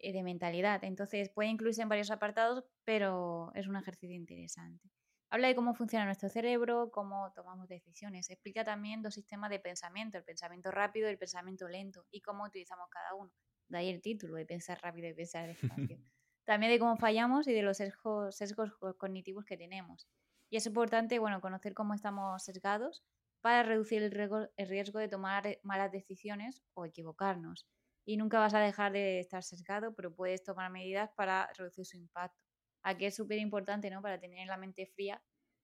Y 0.00 0.10
de 0.10 0.24
mentalidad. 0.24 0.82
Entonces 0.82 1.28
puede 1.28 1.48
incluirse 1.48 1.82
en 1.82 1.88
varios 1.88 2.10
apartados, 2.10 2.64
pero 2.84 3.52
es 3.54 3.68
un 3.68 3.76
ejercicio 3.76 4.16
interesante. 4.16 4.90
Habla 5.30 5.46
de 5.46 5.54
cómo 5.54 5.74
funciona 5.74 6.06
nuestro 6.06 6.28
cerebro, 6.28 6.90
cómo 6.90 7.32
tomamos 7.36 7.68
decisiones. 7.68 8.30
Explica 8.30 8.64
también 8.64 9.00
dos 9.02 9.14
sistemas 9.14 9.50
de 9.50 9.60
pensamiento, 9.60 10.18
el 10.18 10.24
pensamiento 10.24 10.72
rápido 10.72 11.06
y 11.06 11.12
el 11.12 11.18
pensamiento 11.18 11.68
lento, 11.68 12.04
y 12.10 12.20
cómo 12.20 12.42
utilizamos 12.42 12.88
cada 12.90 13.14
uno 13.14 13.30
de 13.68 13.78
ahí 13.78 13.88
el 13.90 14.00
título, 14.00 14.36
de 14.36 14.46
pensar 14.46 14.78
rápido 14.82 15.08
y 15.08 15.14
pensar 15.14 15.46
despacio. 15.46 15.98
También 16.44 16.72
de 16.72 16.78
cómo 16.78 16.96
fallamos 16.96 17.46
y 17.46 17.52
de 17.52 17.62
los 17.62 17.76
sesgos, 17.76 18.36
sesgos 18.36 18.72
cognitivos 18.96 19.44
que 19.44 19.56
tenemos. 19.56 20.08
Y 20.50 20.56
es 20.56 20.66
importante, 20.66 21.18
bueno, 21.18 21.40
conocer 21.40 21.74
cómo 21.74 21.92
estamos 21.94 22.42
sesgados 22.42 23.04
para 23.42 23.62
reducir 23.62 24.02
el 24.02 24.10
riesgo, 24.10 24.48
el 24.56 24.68
riesgo 24.68 24.98
de 24.98 25.08
tomar 25.08 25.58
malas 25.62 25.92
decisiones 25.92 26.62
o 26.74 26.86
equivocarnos. 26.86 27.66
Y 28.06 28.16
nunca 28.16 28.38
vas 28.38 28.54
a 28.54 28.60
dejar 28.60 28.92
de 28.92 29.20
estar 29.20 29.42
sesgado, 29.42 29.94
pero 29.94 30.14
puedes 30.14 30.42
tomar 30.42 30.70
medidas 30.70 31.10
para 31.14 31.50
reducir 31.56 31.84
su 31.84 31.98
impacto. 31.98 32.42
Aquí 32.82 33.04
es 33.04 33.16
súper 33.16 33.38
importante, 33.38 33.90
¿no? 33.90 34.00
Para 34.00 34.18
tener 34.18 34.46
la 34.46 34.56
mente 34.56 34.86
fría 34.86 35.22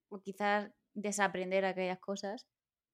o 0.09 0.21
quizás 0.21 0.71
desaprender 0.93 1.65
aquellas 1.65 1.99
cosas 1.99 2.45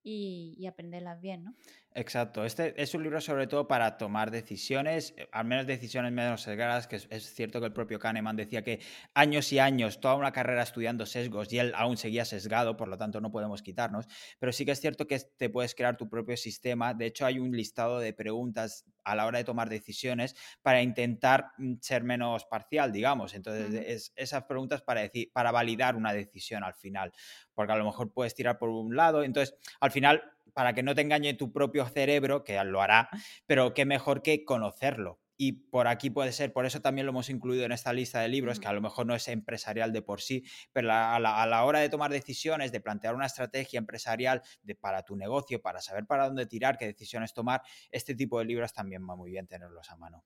y, 0.04 0.66
aprenderlas 0.66 1.20
bien, 1.20 1.44
¿no? 1.44 1.54
Exacto. 1.94 2.44
Este 2.44 2.80
es 2.80 2.94
un 2.94 3.02
libro 3.02 3.20
sobre 3.20 3.46
todo 3.46 3.68
para 3.68 3.98
tomar 3.98 4.30
decisiones, 4.30 5.14
eh, 5.16 5.28
al 5.30 5.44
menos 5.44 5.66
decisiones 5.66 6.10
menos 6.10 6.42
sesgadas, 6.42 6.86
que 6.86 6.96
es, 6.96 7.34
cierto 7.34 7.60
que 7.60 7.66
el 7.66 7.72
propio 7.72 7.98
Kahneman 7.98 8.34
decía 8.34 8.62
que 8.62 8.80
años 9.14 9.52
y 9.52 9.58
años, 9.58 10.00
toda 10.00 10.14
una 10.14 10.32
carrera 10.32 10.62
estudiando 10.62 11.04
sesgos 11.06 11.52
y 11.52 11.58
él 11.58 11.72
aún 11.76 11.96
seguía 11.96 12.24
sesgado, 12.24 12.76
por 12.76 12.88
lo 12.88 12.96
tanto 12.96 13.20
no 13.20 13.30
podemos 13.30 13.62
quitarnos, 13.62 14.06
pero 14.38 14.52
sí 14.52 14.64
que 14.64 14.72
es 14.72 14.80
cierto 14.80 15.06
que 15.06 15.18
te 15.36 15.50
puedes 15.50 15.74
crear 15.74 15.96
tu 15.96 16.08
propio 16.08 16.36
sistema. 16.36 16.94
De 16.94 17.06
hecho, 17.06 17.26
hay 17.26 17.38
un 17.38 17.52
listado 17.52 17.98
de 17.98 18.12
preguntas 18.12 18.86
a 19.04 19.14
la 19.14 19.26
hora 19.26 19.38
de 19.38 19.44
tomar 19.44 19.68
decisiones 19.68 20.36
para 20.62 20.82
intentar 20.82 21.52
mm, 21.58 21.74
ser 21.80 22.04
menos 22.04 22.44
parcial, 22.44 22.92
digamos. 22.92 23.34
Entonces, 23.34 24.12
esas 24.16 24.44
preguntas 24.44 24.82
para, 24.82 25.00
decir, 25.00 25.30
para 25.32 25.50
validar 25.50 25.96
una 25.96 26.12
decisión 26.12 26.64
al 26.64 26.74
final, 26.74 27.12
porque 27.54 27.72
a 27.72 27.76
lo 27.76 27.84
mejor 27.84 28.12
puedes 28.12 28.34
tirar 28.34 28.58
por 28.58 28.68
un 28.68 28.96
lado. 28.96 29.22
Entonces, 29.22 29.56
al 29.80 29.90
final 29.90 30.22
para 30.54 30.74
que 30.74 30.82
no 30.82 30.94
te 30.94 31.00
engañe 31.00 31.34
tu 31.34 31.52
propio 31.52 31.86
cerebro, 31.86 32.44
que 32.44 32.62
lo 32.64 32.82
hará, 32.82 33.08
pero 33.46 33.74
qué 33.74 33.84
mejor 33.84 34.22
que 34.22 34.44
conocerlo. 34.44 35.21
Y 35.36 35.52
por 35.52 35.88
aquí 35.88 36.10
puede 36.10 36.32
ser, 36.32 36.52
por 36.52 36.66
eso 36.66 36.80
también 36.80 37.06
lo 37.06 37.10
hemos 37.10 37.30
incluido 37.30 37.64
en 37.64 37.72
esta 37.72 37.92
lista 37.92 38.20
de 38.20 38.28
libros, 38.28 38.60
que 38.60 38.68
a 38.68 38.72
lo 38.72 38.80
mejor 38.80 39.06
no 39.06 39.14
es 39.14 39.26
empresarial 39.28 39.92
de 39.92 40.02
por 40.02 40.20
sí, 40.20 40.44
pero 40.72 40.92
a 40.92 41.18
la, 41.18 41.64
hora 41.64 41.80
de 41.80 41.88
tomar 41.88 42.10
decisiones, 42.10 42.70
de 42.70 42.80
plantear 42.80 43.14
una 43.14 43.26
estrategia 43.26 43.78
empresarial 43.78 44.42
de, 44.62 44.74
para 44.74 45.02
tu 45.02 45.16
negocio, 45.16 45.60
para 45.60 45.80
saber 45.80 46.06
para 46.06 46.26
dónde 46.26 46.46
tirar, 46.46 46.76
qué 46.76 46.86
decisiones 46.86 47.32
tomar, 47.32 47.62
este 47.90 48.14
tipo 48.14 48.38
de 48.38 48.44
libros 48.44 48.72
también 48.72 49.08
va 49.08 49.16
muy 49.16 49.30
bien 49.30 49.46
tenerlos 49.46 49.90
a 49.90 49.96
mano. 49.96 50.24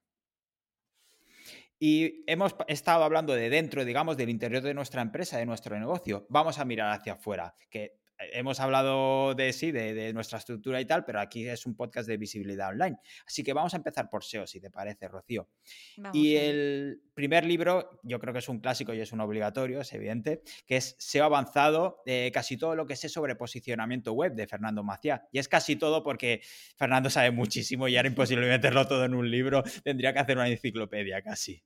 Y 1.79 2.25
hemos 2.27 2.57
estado 2.69 3.05
hablando 3.05 3.35
de 3.35 3.51
dentro, 3.51 3.85
digamos, 3.85 4.17
del 4.17 4.31
interior 4.31 4.63
de 4.63 4.73
nuestra 4.73 5.03
empresa, 5.03 5.37
de 5.37 5.45
nuestro 5.45 5.79
negocio. 5.79 6.27
Vamos 6.31 6.59
a 6.59 6.65
mirar 6.65 6.91
hacia 6.91 7.15
afuera, 7.15 7.55
que 7.69 8.01
hemos 8.19 8.61
hablado 8.61 9.35
de 9.35 9.53
sí, 9.53 9.73
de, 9.73 10.13
nuestra 10.13 10.39
estructura 10.39 10.81
y 10.81 10.85
tal, 10.85 11.05
pero 11.05 11.21
aquí 11.21 11.47
es 11.47 11.67
un 11.67 11.75
podcast 11.75 12.09
de 12.09 12.17
visibilidad 12.17 12.71
online. 12.71 12.99
Así 13.27 13.43
que 13.43 13.53
vamos 13.53 13.75
a 13.75 13.79
empezar 13.79 14.09
por 14.11 14.25
SEO, 14.25 14.47
si 14.47 14.61
te 14.61 14.71
parece, 14.71 15.09
Rocío. 15.09 15.49
y 16.13 16.37
el 16.37 17.03
primer 17.17 17.47
libro, 17.47 17.99
yo 18.03 18.21
creo 18.21 18.35
que 18.35 18.41
es 18.41 18.49
un 18.49 18.61
clásico 18.61 18.93
y 18.93 19.01
es 19.01 19.11
un 19.11 19.21
obligatorio, 19.21 19.81
es 19.81 19.93
evidente, 19.95 20.43
que 20.67 20.77
es 20.77 20.95
SEO 20.99 21.25
avanzado, 21.25 22.03
de 22.05 22.31
casi 22.33 22.59
todo 22.59 22.77
lo 22.77 22.87
que 22.87 22.95
sé 22.95 23.09
sobre 23.09 23.35
posicionamiento 23.35 24.13
web 24.13 24.35
de 24.35 24.47
Fernando 24.47 24.85
Maciá. 24.85 25.27
Y 25.33 25.39
es 25.39 25.49
casi 25.49 25.77
todo 25.77 26.05
porque 26.05 26.43
Fernando 26.77 27.09
sabe 27.09 27.31
muchísimo 27.31 27.89
y 27.89 27.97
era 27.97 28.07
imposible 28.07 28.47
meterlo 28.47 28.87
todo 28.87 29.07
en 29.07 29.15
un 29.15 29.31
libro, 29.31 29.65
tendría 29.83 30.13
que 30.13 30.19
hacer 30.19 30.37
una 30.37 30.49
enciclopedia 30.49 31.23
casi. 31.23 31.63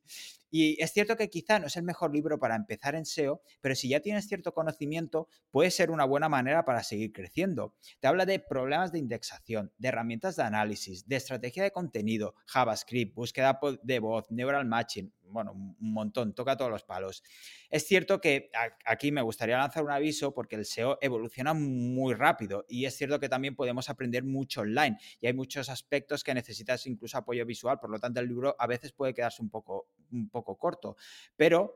Y 0.52 0.82
es 0.82 0.92
cierto 0.92 1.16
que 1.16 1.30
quizá 1.30 1.58
no 1.58 1.68
es 1.68 1.76
el 1.76 1.84
mejor 1.84 2.12
libro 2.12 2.38
para 2.38 2.56
empezar 2.56 2.94
en 2.94 3.04
SEO, 3.04 3.40
pero 3.60 3.74
si 3.74 3.88
ya 3.88 4.00
tienes 4.00 4.26
cierto 4.26 4.52
conocimiento, 4.52 5.28
puede 5.50 5.70
ser 5.70 5.90
una 5.90 6.04
buena 6.04 6.28
manera 6.28 6.64
para 6.64 6.82
seguir 6.82 7.12
creciendo. 7.12 7.74
Te 8.00 8.08
habla 8.08 8.26
de 8.26 8.40
problemas 8.40 8.90
de 8.90 8.98
indexación, 8.98 9.72
de 9.78 9.88
herramientas 9.88 10.36
de 10.36 10.42
análisis, 10.42 11.06
de 11.06 11.16
estrategia 11.16 11.62
de 11.62 11.70
contenido, 11.70 12.34
JavaScript, 12.46 13.14
búsqueda 13.14 13.60
de 13.82 13.98
voz, 14.00 14.30
neural 14.30 14.66
matching, 14.66 15.12
bueno, 15.30 15.52
un 15.52 15.92
montón, 15.92 16.34
toca 16.34 16.56
todos 16.56 16.70
los 16.70 16.84
palos. 16.84 17.22
Es 17.70 17.86
cierto 17.86 18.20
que 18.20 18.50
aquí 18.84 19.12
me 19.12 19.22
gustaría 19.22 19.56
lanzar 19.56 19.84
un 19.84 19.90
aviso 19.90 20.34
porque 20.34 20.56
el 20.56 20.64
SEO 20.64 20.98
evoluciona 21.00 21.54
muy 21.54 22.14
rápido 22.14 22.64
y 22.68 22.84
es 22.84 22.96
cierto 22.96 23.20
que 23.20 23.28
también 23.28 23.54
podemos 23.54 23.88
aprender 23.88 24.24
mucho 24.24 24.62
online 24.62 24.98
y 25.20 25.26
hay 25.26 25.32
muchos 25.32 25.68
aspectos 25.68 26.24
que 26.24 26.34
necesitas 26.34 26.86
incluso 26.86 27.18
apoyo 27.18 27.46
visual, 27.46 27.78
por 27.78 27.90
lo 27.90 27.98
tanto 27.98 28.20
el 28.20 28.28
libro 28.28 28.56
a 28.58 28.66
veces 28.66 28.92
puede 28.92 29.14
quedarse 29.14 29.42
un 29.42 29.50
poco, 29.50 29.88
un 30.10 30.28
poco 30.28 30.58
corto. 30.58 30.96
Pero 31.36 31.74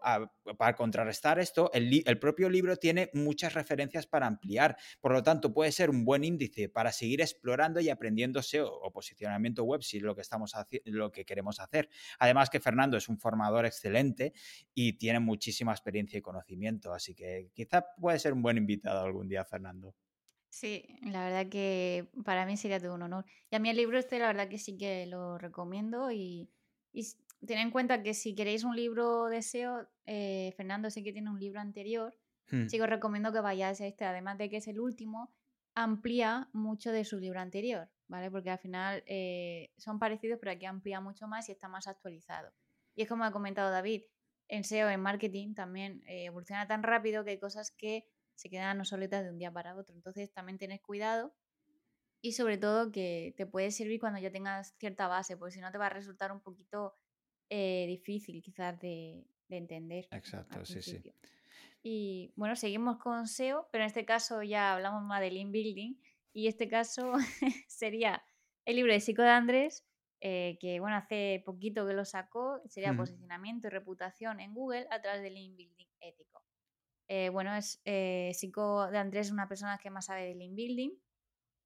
para 0.58 0.75
contrarrestar 0.75 1.38
esto, 1.38 1.70
el, 1.73 2.02
el 2.04 2.18
propio 2.18 2.49
libro 2.49 2.76
tiene 2.76 3.11
muchas 3.14 3.54
referencias 3.54 4.06
para 4.06 4.26
ampliar, 4.26 4.76
por 5.00 5.12
lo 5.12 5.23
tanto 5.23 5.52
puede 5.52 5.73
ser 5.73 5.90
un 5.90 6.04
buen 6.04 6.25
índice 6.25 6.68
para 6.68 6.92
seguir 6.92 7.20
explorando 7.20 7.80
y 7.80 7.88
aprendiendo 7.88 8.42
SEO 8.42 8.73
o 8.73 8.92
posicionamiento 8.92 9.64
web 9.64 9.82
si 9.82 9.99
es 9.99 10.02
lo 10.02 10.14
que, 10.14 10.23
estamos 10.23 10.54
lo 10.84 11.12
que 11.12 11.25
queremos 11.25 11.61
hacer. 11.61 11.88
Además 12.18 12.50
que 12.50 12.61
Fernando 12.61 12.96
es 12.96 13.08
un 13.08 13.18
formador 13.18 13.43
excelente 13.64 14.32
y 14.74 14.94
tiene 14.94 15.20
muchísima 15.20 15.72
experiencia 15.72 16.18
y 16.18 16.22
conocimiento, 16.22 16.92
así 16.92 17.14
que 17.14 17.50
quizá 17.54 17.84
puede 18.00 18.18
ser 18.18 18.32
un 18.32 18.42
buen 18.42 18.56
invitado 18.56 19.04
algún 19.04 19.28
día, 19.28 19.44
Fernando. 19.44 19.94
Sí, 20.54 20.84
la 21.02 21.24
verdad 21.24 21.48
que 21.48 22.08
para 22.24 22.46
mí 22.46 22.56
sería 22.56 22.78
todo 22.78 22.94
un 22.94 23.02
honor. 23.02 23.24
Y 23.50 23.56
a 23.56 23.58
mí 23.58 23.70
el 23.70 23.76
libro 23.76 23.98
este, 23.98 24.20
la 24.20 24.28
verdad 24.28 24.48
que 24.48 24.58
sí 24.58 24.76
que 24.76 25.04
lo 25.06 25.36
recomiendo 25.36 26.12
y, 26.12 26.48
y 26.92 27.04
ten 27.44 27.58
en 27.58 27.72
cuenta 27.72 28.02
que 28.02 28.14
si 28.14 28.36
queréis 28.36 28.62
un 28.62 28.76
libro 28.76 29.26
de 29.26 29.42
SEO, 29.42 29.88
eh, 30.06 30.52
Fernando 30.56 30.90
sé 30.90 31.02
que 31.02 31.12
tiene 31.12 31.30
un 31.30 31.40
libro 31.40 31.60
anterior, 31.60 32.16
hmm. 32.52 32.68
sí 32.68 32.76
que 32.76 32.82
os 32.82 32.88
recomiendo 32.88 33.32
que 33.32 33.40
vayáis 33.40 33.80
a 33.80 33.86
este, 33.86 34.04
además 34.04 34.38
de 34.38 34.48
que 34.48 34.58
es 34.58 34.68
el 34.68 34.78
último, 34.78 35.34
amplía 35.74 36.48
mucho 36.52 36.92
de 36.92 37.04
su 37.04 37.18
libro 37.18 37.40
anterior, 37.40 37.88
¿vale? 38.06 38.30
Porque 38.30 38.50
al 38.50 38.58
final 38.58 39.02
eh, 39.06 39.70
son 39.76 39.98
parecidos, 39.98 40.38
pero 40.38 40.52
aquí 40.52 40.66
amplía 40.66 41.00
mucho 41.00 41.26
más 41.26 41.48
y 41.48 41.52
está 41.52 41.68
más 41.68 41.88
actualizado. 41.88 42.52
Y 42.94 43.02
es 43.02 43.08
como 43.08 43.24
ha 43.24 43.32
comentado 43.32 43.70
David, 43.70 44.02
en 44.48 44.64
SEO, 44.64 44.88
en 44.90 45.00
marketing 45.00 45.54
también 45.54 46.02
eh, 46.06 46.26
evoluciona 46.26 46.66
tan 46.66 46.82
rápido 46.82 47.24
que 47.24 47.30
hay 47.30 47.38
cosas 47.38 47.70
que 47.70 48.06
se 48.34 48.50
quedan 48.50 48.80
obsoletas 48.80 49.24
de 49.24 49.30
un 49.30 49.38
día 49.38 49.52
para 49.52 49.76
otro. 49.76 49.94
Entonces 49.94 50.32
también 50.32 50.58
tienes 50.58 50.80
cuidado 50.80 51.34
y 52.20 52.32
sobre 52.32 52.58
todo 52.58 52.90
que 52.90 53.34
te 53.36 53.46
puede 53.46 53.70
servir 53.70 54.00
cuando 54.00 54.18
ya 54.18 54.30
tengas 54.30 54.74
cierta 54.78 55.08
base, 55.08 55.36
porque 55.36 55.52
si 55.52 55.60
no 55.60 55.70
te 55.70 55.78
va 55.78 55.86
a 55.86 55.90
resultar 55.90 56.32
un 56.32 56.40
poquito 56.40 56.94
eh, 57.50 57.84
difícil 57.86 58.42
quizás 58.42 58.78
de, 58.80 59.26
entender. 59.50 60.08
Exacto, 60.10 60.64
sí, 60.64 60.82
sí. 60.82 61.00
Y 61.82 62.32
bueno, 62.34 62.56
seguimos 62.56 62.96
con 62.98 63.28
SEO, 63.28 63.68
pero 63.70 63.84
en 63.84 63.88
este 63.88 64.04
caso 64.04 64.42
ya 64.42 64.72
hablamos 64.72 65.04
más 65.04 65.20
del 65.20 65.36
inbuilding 65.36 66.00
y 66.32 66.48
este 66.48 66.66
caso 66.66 67.12
sería 67.68 68.24
el 68.64 68.76
libro 68.76 68.92
de 68.92 69.00
Psico 69.00 69.22
de 69.22 69.28
Andrés 69.28 69.84
eh, 70.26 70.56
que 70.58 70.80
bueno, 70.80 70.96
hace 70.96 71.42
poquito 71.44 71.86
que 71.86 71.92
lo 71.92 72.06
sacó, 72.06 72.62
sería 72.64 72.96
posicionamiento 72.96 73.66
y 73.66 73.70
reputación 73.70 74.40
en 74.40 74.54
Google 74.54 74.86
a 74.90 75.02
través 75.02 75.20
del 75.20 75.34
link 75.34 75.54
building 75.54 75.86
ético. 76.00 76.42
Eh, 77.08 77.28
bueno, 77.28 77.54
es 77.54 77.82
eh, 77.84 78.30
Psico 78.32 78.90
de 78.90 78.96
Andrés, 78.96 79.30
una 79.30 79.46
persona 79.48 79.76
que 79.76 79.90
más 79.90 80.06
sabe 80.06 80.28
del 80.28 80.38
link 80.38 80.54
building 80.54 80.92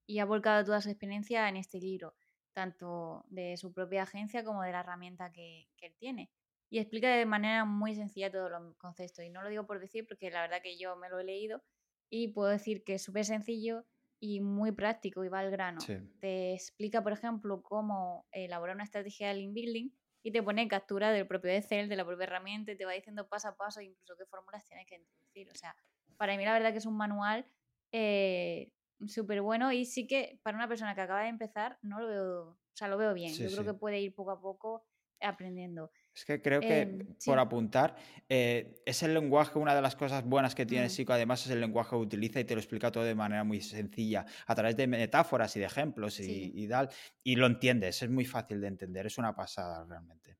y 0.08 0.18
ha 0.18 0.24
volcado 0.24 0.64
toda 0.64 0.80
su 0.80 0.88
experiencia 0.88 1.48
en 1.48 1.56
este 1.56 1.78
libro, 1.78 2.16
tanto 2.52 3.24
de 3.28 3.56
su 3.56 3.72
propia 3.72 4.02
agencia 4.02 4.42
como 4.42 4.64
de 4.64 4.72
la 4.72 4.80
herramienta 4.80 5.30
que, 5.30 5.68
que 5.76 5.86
él 5.86 5.94
tiene. 5.96 6.28
Y 6.68 6.80
explica 6.80 7.14
de 7.14 7.26
manera 7.26 7.64
muy 7.64 7.94
sencilla 7.94 8.28
todos 8.28 8.50
los 8.50 8.76
conceptos. 8.76 9.24
Y 9.24 9.30
no 9.30 9.40
lo 9.40 9.50
digo 9.50 9.66
por 9.68 9.78
decir, 9.78 10.04
porque 10.08 10.32
la 10.32 10.42
verdad 10.42 10.62
que 10.64 10.76
yo 10.76 10.96
me 10.96 11.08
lo 11.08 11.20
he 11.20 11.24
leído 11.24 11.62
y 12.10 12.32
puedo 12.32 12.48
decir 12.48 12.82
que 12.82 12.94
es 12.94 13.04
súper 13.04 13.24
sencillo 13.24 13.86
y 14.20 14.40
muy 14.40 14.72
práctico 14.72 15.24
y 15.24 15.28
va 15.28 15.40
al 15.40 15.50
grano. 15.50 15.78
Te 16.20 16.54
explica, 16.54 17.02
por 17.02 17.12
ejemplo, 17.12 17.62
cómo 17.62 18.26
elaborar 18.32 18.74
una 18.74 18.84
estrategia 18.84 19.28
de 19.28 19.34
link 19.34 19.54
building 19.54 19.90
y 20.22 20.32
te 20.32 20.42
pone 20.42 20.66
captura 20.66 21.12
del 21.12 21.26
propio 21.26 21.50
Excel, 21.52 21.88
de 21.88 21.96
la 21.96 22.04
propia 22.04 22.24
herramienta 22.24 22.72
y 22.72 22.76
te 22.76 22.84
va 22.84 22.92
diciendo 22.92 23.28
paso 23.28 23.48
a 23.48 23.56
paso 23.56 23.80
incluso 23.80 24.16
qué 24.16 24.26
fórmulas 24.26 24.64
tienes 24.64 24.86
que 24.86 24.96
introducir. 24.96 25.50
O 25.50 25.54
sea, 25.54 25.76
para 26.16 26.36
mí 26.36 26.44
la 26.44 26.52
verdad 26.52 26.72
que 26.72 26.78
es 26.78 26.86
un 26.86 26.96
manual 26.96 27.46
eh, 27.92 28.72
súper 29.06 29.40
bueno 29.42 29.72
y 29.72 29.84
sí 29.84 30.06
que 30.06 30.40
para 30.42 30.56
una 30.56 30.68
persona 30.68 30.94
que 30.94 31.00
acaba 31.02 31.22
de 31.22 31.28
empezar 31.28 31.78
no 31.82 32.00
lo 32.00 32.08
veo, 32.08 32.42
o 32.50 32.58
sea, 32.74 32.88
lo 32.88 32.98
veo 32.98 33.14
bien. 33.14 33.32
Yo 33.34 33.50
creo 33.50 33.64
que 33.64 33.78
puede 33.78 34.00
ir 34.00 34.14
poco 34.14 34.32
a 34.32 34.40
poco 34.40 34.84
aprendiendo. 35.20 35.90
Es 36.18 36.24
que 36.24 36.42
creo 36.42 36.60
que, 36.60 36.80
em, 36.80 37.06
por 37.24 37.38
apuntar, 37.38 37.94
eh, 38.28 38.82
es 38.84 39.04
el 39.04 39.14
lenguaje, 39.14 39.56
una 39.56 39.72
de 39.72 39.80
las 39.80 39.94
cosas 39.94 40.24
buenas 40.24 40.56
que 40.56 40.66
tiene 40.66 40.88
Psico, 40.88 41.12
además 41.12 41.46
es 41.46 41.52
el 41.52 41.60
lenguaje 41.60 41.90
que 41.90 41.96
utiliza 41.96 42.40
y 42.40 42.44
te 42.44 42.54
lo 42.54 42.60
explica 42.60 42.90
todo 42.90 43.04
de 43.04 43.14
manera 43.14 43.44
muy 43.44 43.60
sencilla, 43.60 44.26
a 44.46 44.54
través 44.56 44.76
de 44.76 44.88
metáforas 44.88 45.54
y 45.54 45.60
de 45.60 45.66
ejemplos 45.66 46.18
y, 46.18 46.66
tal, 46.66 46.88
y 47.22 47.36
lo 47.36 47.46
entiendes, 47.46 48.02
es 48.02 48.10
muy 48.10 48.24
fácil 48.24 48.60
de 48.60 48.66
entender, 48.66 49.06
es 49.06 49.16
una 49.16 49.32
pasada 49.32 49.84
realmente. 49.84 50.36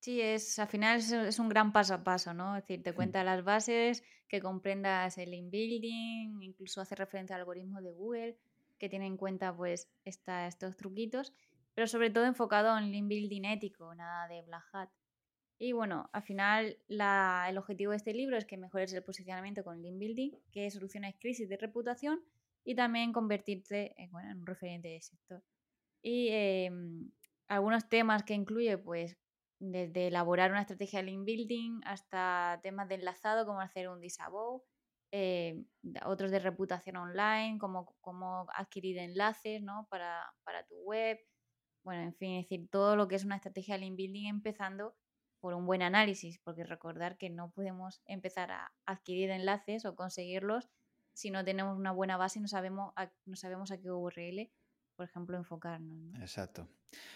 Sí, 0.00 0.20
es, 0.20 0.58
al 0.58 0.66
final 0.66 0.98
es, 0.98 1.38
un 1.38 1.48
gran 1.48 1.72
paso 1.72 1.94
a 1.94 2.02
paso, 2.02 2.34
¿no? 2.34 2.56
Es 2.56 2.64
decir, 2.64 2.82
te 2.82 2.92
cuenta 2.92 3.22
las 3.22 3.44
bases, 3.44 4.02
que 4.26 4.40
comprendas 4.40 5.18
el 5.18 5.34
inbuilding, 5.34 6.42
incluso 6.42 6.80
hace 6.80 6.96
referencia 6.96 7.36
al 7.36 7.42
algoritmo 7.42 7.80
de 7.80 7.92
Google, 7.92 8.38
que 8.76 8.88
tiene 8.88 9.06
en 9.06 9.16
cuenta 9.16 9.54
pues 9.54 9.88
estos 10.04 10.76
truquitos, 10.76 11.32
pero 11.74 11.86
sobre 11.86 12.10
todo 12.10 12.24
enfocado 12.24 12.76
en 12.76 12.84
el 12.84 12.94
inbuilding 12.94 13.44
ético, 13.44 13.94
nada 13.94 14.26
de 14.26 14.42
Black 14.42 14.64
Hat. 14.72 14.90
Y 15.58 15.72
bueno, 15.72 16.10
al 16.12 16.22
final 16.22 16.78
el 16.88 17.58
objetivo 17.58 17.92
de 17.92 17.96
este 17.96 18.14
libro 18.14 18.36
es 18.36 18.44
que 18.44 18.56
mejores 18.56 18.92
el 18.92 19.04
posicionamiento 19.04 19.62
con 19.62 19.80
link 19.80 19.98
building, 19.98 20.32
que 20.50 20.70
soluciones 20.70 21.14
crisis 21.20 21.48
de 21.48 21.56
reputación 21.56 22.20
y 22.64 22.74
también 22.74 23.12
convertirte 23.12 23.94
en, 24.00 24.10
bueno, 24.10 24.30
en 24.30 24.38
un 24.38 24.46
referente 24.46 24.88
de 24.88 25.00
sector. 25.00 25.42
Y 26.02 26.28
em, 26.30 27.10
algunos 27.48 27.88
temas 27.88 28.24
que 28.24 28.34
incluye, 28.34 28.76
pues 28.78 29.16
desde 29.60 30.08
elaborar 30.08 30.50
una 30.50 30.62
estrategia 30.62 30.98
de 30.98 31.06
link 31.06 31.24
building 31.24 31.80
hasta 31.84 32.58
temas 32.62 32.88
de 32.88 32.96
enlazado, 32.96 33.46
como 33.46 33.60
hacer 33.60 33.88
un 33.88 34.00
disavow, 34.00 34.64
eh, 35.12 35.62
otros 36.04 36.30
de 36.30 36.40
reputación 36.40 36.96
online, 36.96 37.58
como 37.58 37.94
cómo 38.00 38.46
adquirir 38.54 38.98
enlaces 38.98 39.62
¿no? 39.62 39.86
para, 39.90 40.24
para 40.42 40.66
tu 40.66 40.74
web. 40.82 41.20
Bueno, 41.84 42.02
en 42.02 42.14
fin, 42.14 42.38
es 42.38 42.48
decir, 42.48 42.68
todo 42.70 42.96
lo 42.96 43.06
que 43.06 43.16
es 43.16 43.24
una 43.24 43.36
estrategia 43.36 43.74
de 43.74 43.82
link 43.82 43.96
building 43.96 44.26
empezando 44.26 44.96
por 45.42 45.54
un 45.54 45.66
buen 45.66 45.82
análisis, 45.82 46.38
porque 46.38 46.62
recordar 46.62 47.18
que 47.18 47.28
no 47.28 47.50
podemos 47.50 48.00
empezar 48.06 48.52
a 48.52 48.72
adquirir 48.86 49.28
enlaces 49.30 49.84
o 49.84 49.96
conseguirlos 49.96 50.70
si 51.14 51.32
no 51.32 51.44
tenemos 51.44 51.76
una 51.76 51.90
buena 51.90 52.16
base 52.16 52.38
y 52.38 52.42
no 52.42 52.46
sabemos 52.46 52.92
a, 52.94 53.10
no 53.26 53.34
sabemos 53.34 53.72
a 53.72 53.80
qué 53.80 53.90
URL, 53.90 54.52
por 54.94 55.04
ejemplo, 55.04 55.36
enfocarnos. 55.36 56.14
Exacto. 56.20 56.68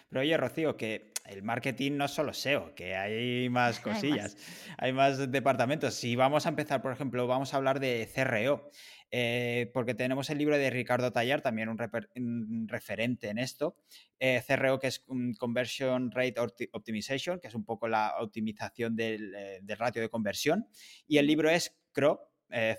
Pero 0.09 0.21
oye, 0.21 0.37
Rocío, 0.37 0.76
que 0.76 1.12
el 1.28 1.42
marketing 1.42 1.92
no 1.97 2.04
es 2.04 2.12
solo 2.12 2.33
SEO, 2.33 2.75
que 2.75 2.95
hay 2.97 3.49
más 3.49 3.80
cosillas, 3.80 4.37
hay 4.78 4.92
más, 4.92 5.30
departamentos. 5.30 5.95
Si 5.95 6.16
vamos 6.16 6.47
a 6.47 6.50
empezar, 6.50 6.83
por 6.83 6.92
ejemplo, 6.92 7.26
vamos 7.26 7.52
a 7.52 7.56
hablar 7.56 7.80
de 7.80 8.09
CRO, 8.14 8.71
eh, 9.11 9.71
porque 9.73 9.95
tenemos 9.95 10.30
el 10.30 10.38
libro 10.38 10.56
de 10.59 10.71
Ricardo 10.71 11.12
Tallar, 11.12 11.40
también 11.40 11.68
un, 11.68 12.68
referente 12.68 13.28
en 13.28 13.38
esto, 13.38 13.76
eh, 14.18 14.42
CRO, 14.47 14.78
que 14.78 14.88
es 14.88 15.04
Conversion 15.38 16.11
Rate 16.11 16.37
Optimization, 16.73 17.40
que 17.40 17.49
es 17.49 17.54
un 17.54 17.64
poco 17.64 17.88
la 17.88 18.14
optimización 18.21 18.97
del, 18.97 19.35
eh, 19.35 19.61
del 19.62 19.78
ratio 19.78 20.02
de 20.02 20.09
conversión, 20.09 20.68
y 21.06 21.18
el 21.18 21.26
libro 21.26 21.50
es 21.50 21.76
CRO, 21.92 22.30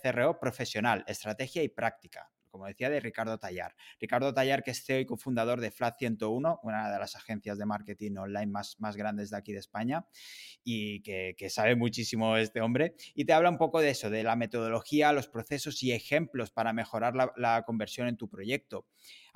CRO 0.02 0.40
Profesional, 0.40 1.04
Estrategia 1.08 1.62
y 1.62 1.68
Práctica 1.68 2.32
como 2.58 2.68
decía, 2.68 2.90
de 2.90 3.00
Ricardo 3.00 3.38
Tallar. 3.38 3.76
Ricardo 4.00 4.34
Tallar, 4.34 4.64
que 4.64 4.72
es 4.72 4.84
CEO 4.84 5.00
y 5.00 5.06
cofundador 5.06 5.62
de 5.62 5.70
Flat 5.70 5.98
101, 6.00 6.60
una 6.64 6.92
de 6.92 7.00
las 7.00 7.16
agencias 7.16 7.60
de 7.60 7.66
marketing 7.66 8.18
online 8.18 8.48
más, 8.48 8.80
más 8.80 8.98
grandes 8.98 9.30
de 9.30 9.38
aquí 9.38 9.54
de 9.54 9.60
España, 9.60 10.08
y 10.64 11.02
que, 11.02 11.36
sabe 11.50 11.76
muchísimo 11.76 12.36
este 12.36 12.62
hombre. 12.62 12.96
Y 13.14 13.26
te 13.26 13.34
habla 13.34 13.50
un 13.50 13.58
poco 13.58 13.80
de 13.80 13.92
eso, 13.92 14.10
de 14.10 14.24
la 14.24 14.36
metodología, 14.36 15.14
los 15.14 15.28
procesos 15.28 15.82
y 15.84 15.92
ejemplos 15.92 16.52
para 16.52 16.74
mejorar 16.74 17.14
la 17.38 17.64
conversión 17.64 18.08
en 18.08 18.18
tu 18.18 18.28
proyecto 18.28 18.86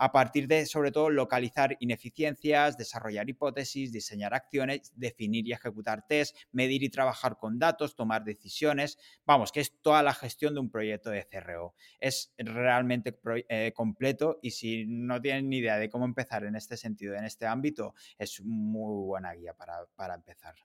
a 0.01 0.11
partir 0.11 0.47
de, 0.47 0.65
sobre 0.65 0.91
todo, 0.91 1.11
localizar 1.11 1.77
ineficiencias, 1.79 2.75
desarrollar 2.75 3.29
hipótesis, 3.29 3.91
diseñar 3.91 4.33
acciones, 4.33 4.91
definir 4.95 5.47
y 5.47 5.51
ejecutar 5.51 6.07
test, 6.07 6.35
medir 6.51 6.81
y 6.81 6.89
trabajar 6.89 7.37
con 7.37 7.59
datos, 7.59 7.95
tomar 7.95 8.23
decisiones. 8.23 8.97
Vamos, 9.27 9.51
que 9.51 9.59
es 9.59 9.79
toda 9.79 10.01
la 10.01 10.15
gestión 10.15 10.55
de 10.55 10.59
un 10.59 10.71
proyecto 10.71 11.11
de 11.11 11.27
CRO. 11.27 11.75
Es 11.99 12.33
realmente 12.39 13.15
eh, 13.47 13.73
completo 13.75 14.39
y 14.41 14.49
si 14.49 14.87
no 14.87 15.21
tienen 15.21 15.49
ni 15.49 15.57
idea 15.57 15.77
de 15.77 15.91
cómo 15.91 16.05
empezar 16.05 16.45
en 16.45 16.55
este 16.55 16.77
sentido, 16.77 17.13
en 17.13 17.25
este 17.25 17.45
ámbito, 17.45 17.93
es 18.17 18.41
muy 18.41 19.05
buena 19.05 19.33
guía 19.33 19.53
para, 19.53 19.85
para 19.95 20.15
empezar. 20.15 20.55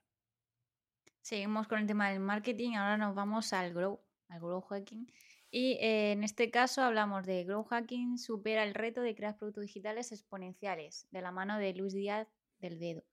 Seguimos 1.21 1.67
con 1.67 1.77
el 1.77 1.85
tema 1.85 2.09
del 2.09 2.21
marketing, 2.21 2.73
ahora 2.73 2.97
nos 2.97 3.13
vamos 3.13 3.53
al 3.53 3.71
grow, 3.71 4.01
al 4.29 4.39
grow 4.39 4.61
hacking. 4.61 5.05
Y 5.49 5.73
eh, 5.79 6.11
en 6.11 6.23
este 6.23 6.51
caso 6.51 6.81
hablamos 6.81 7.25
de 7.25 7.45
Grow 7.45 7.63
Hacking 7.63 8.17
supera 8.17 8.63
el 8.63 8.73
reto 8.73 9.01
de 9.01 9.15
crear 9.15 9.37
productos 9.37 9.63
digitales 9.63 10.11
exponenciales, 10.11 11.07
de 11.11 11.21
la 11.21 11.31
mano 11.31 11.57
de 11.57 11.73
Luis 11.73 11.93
Díaz 11.93 12.27
del 12.59 12.79
Dedo. 12.79 13.03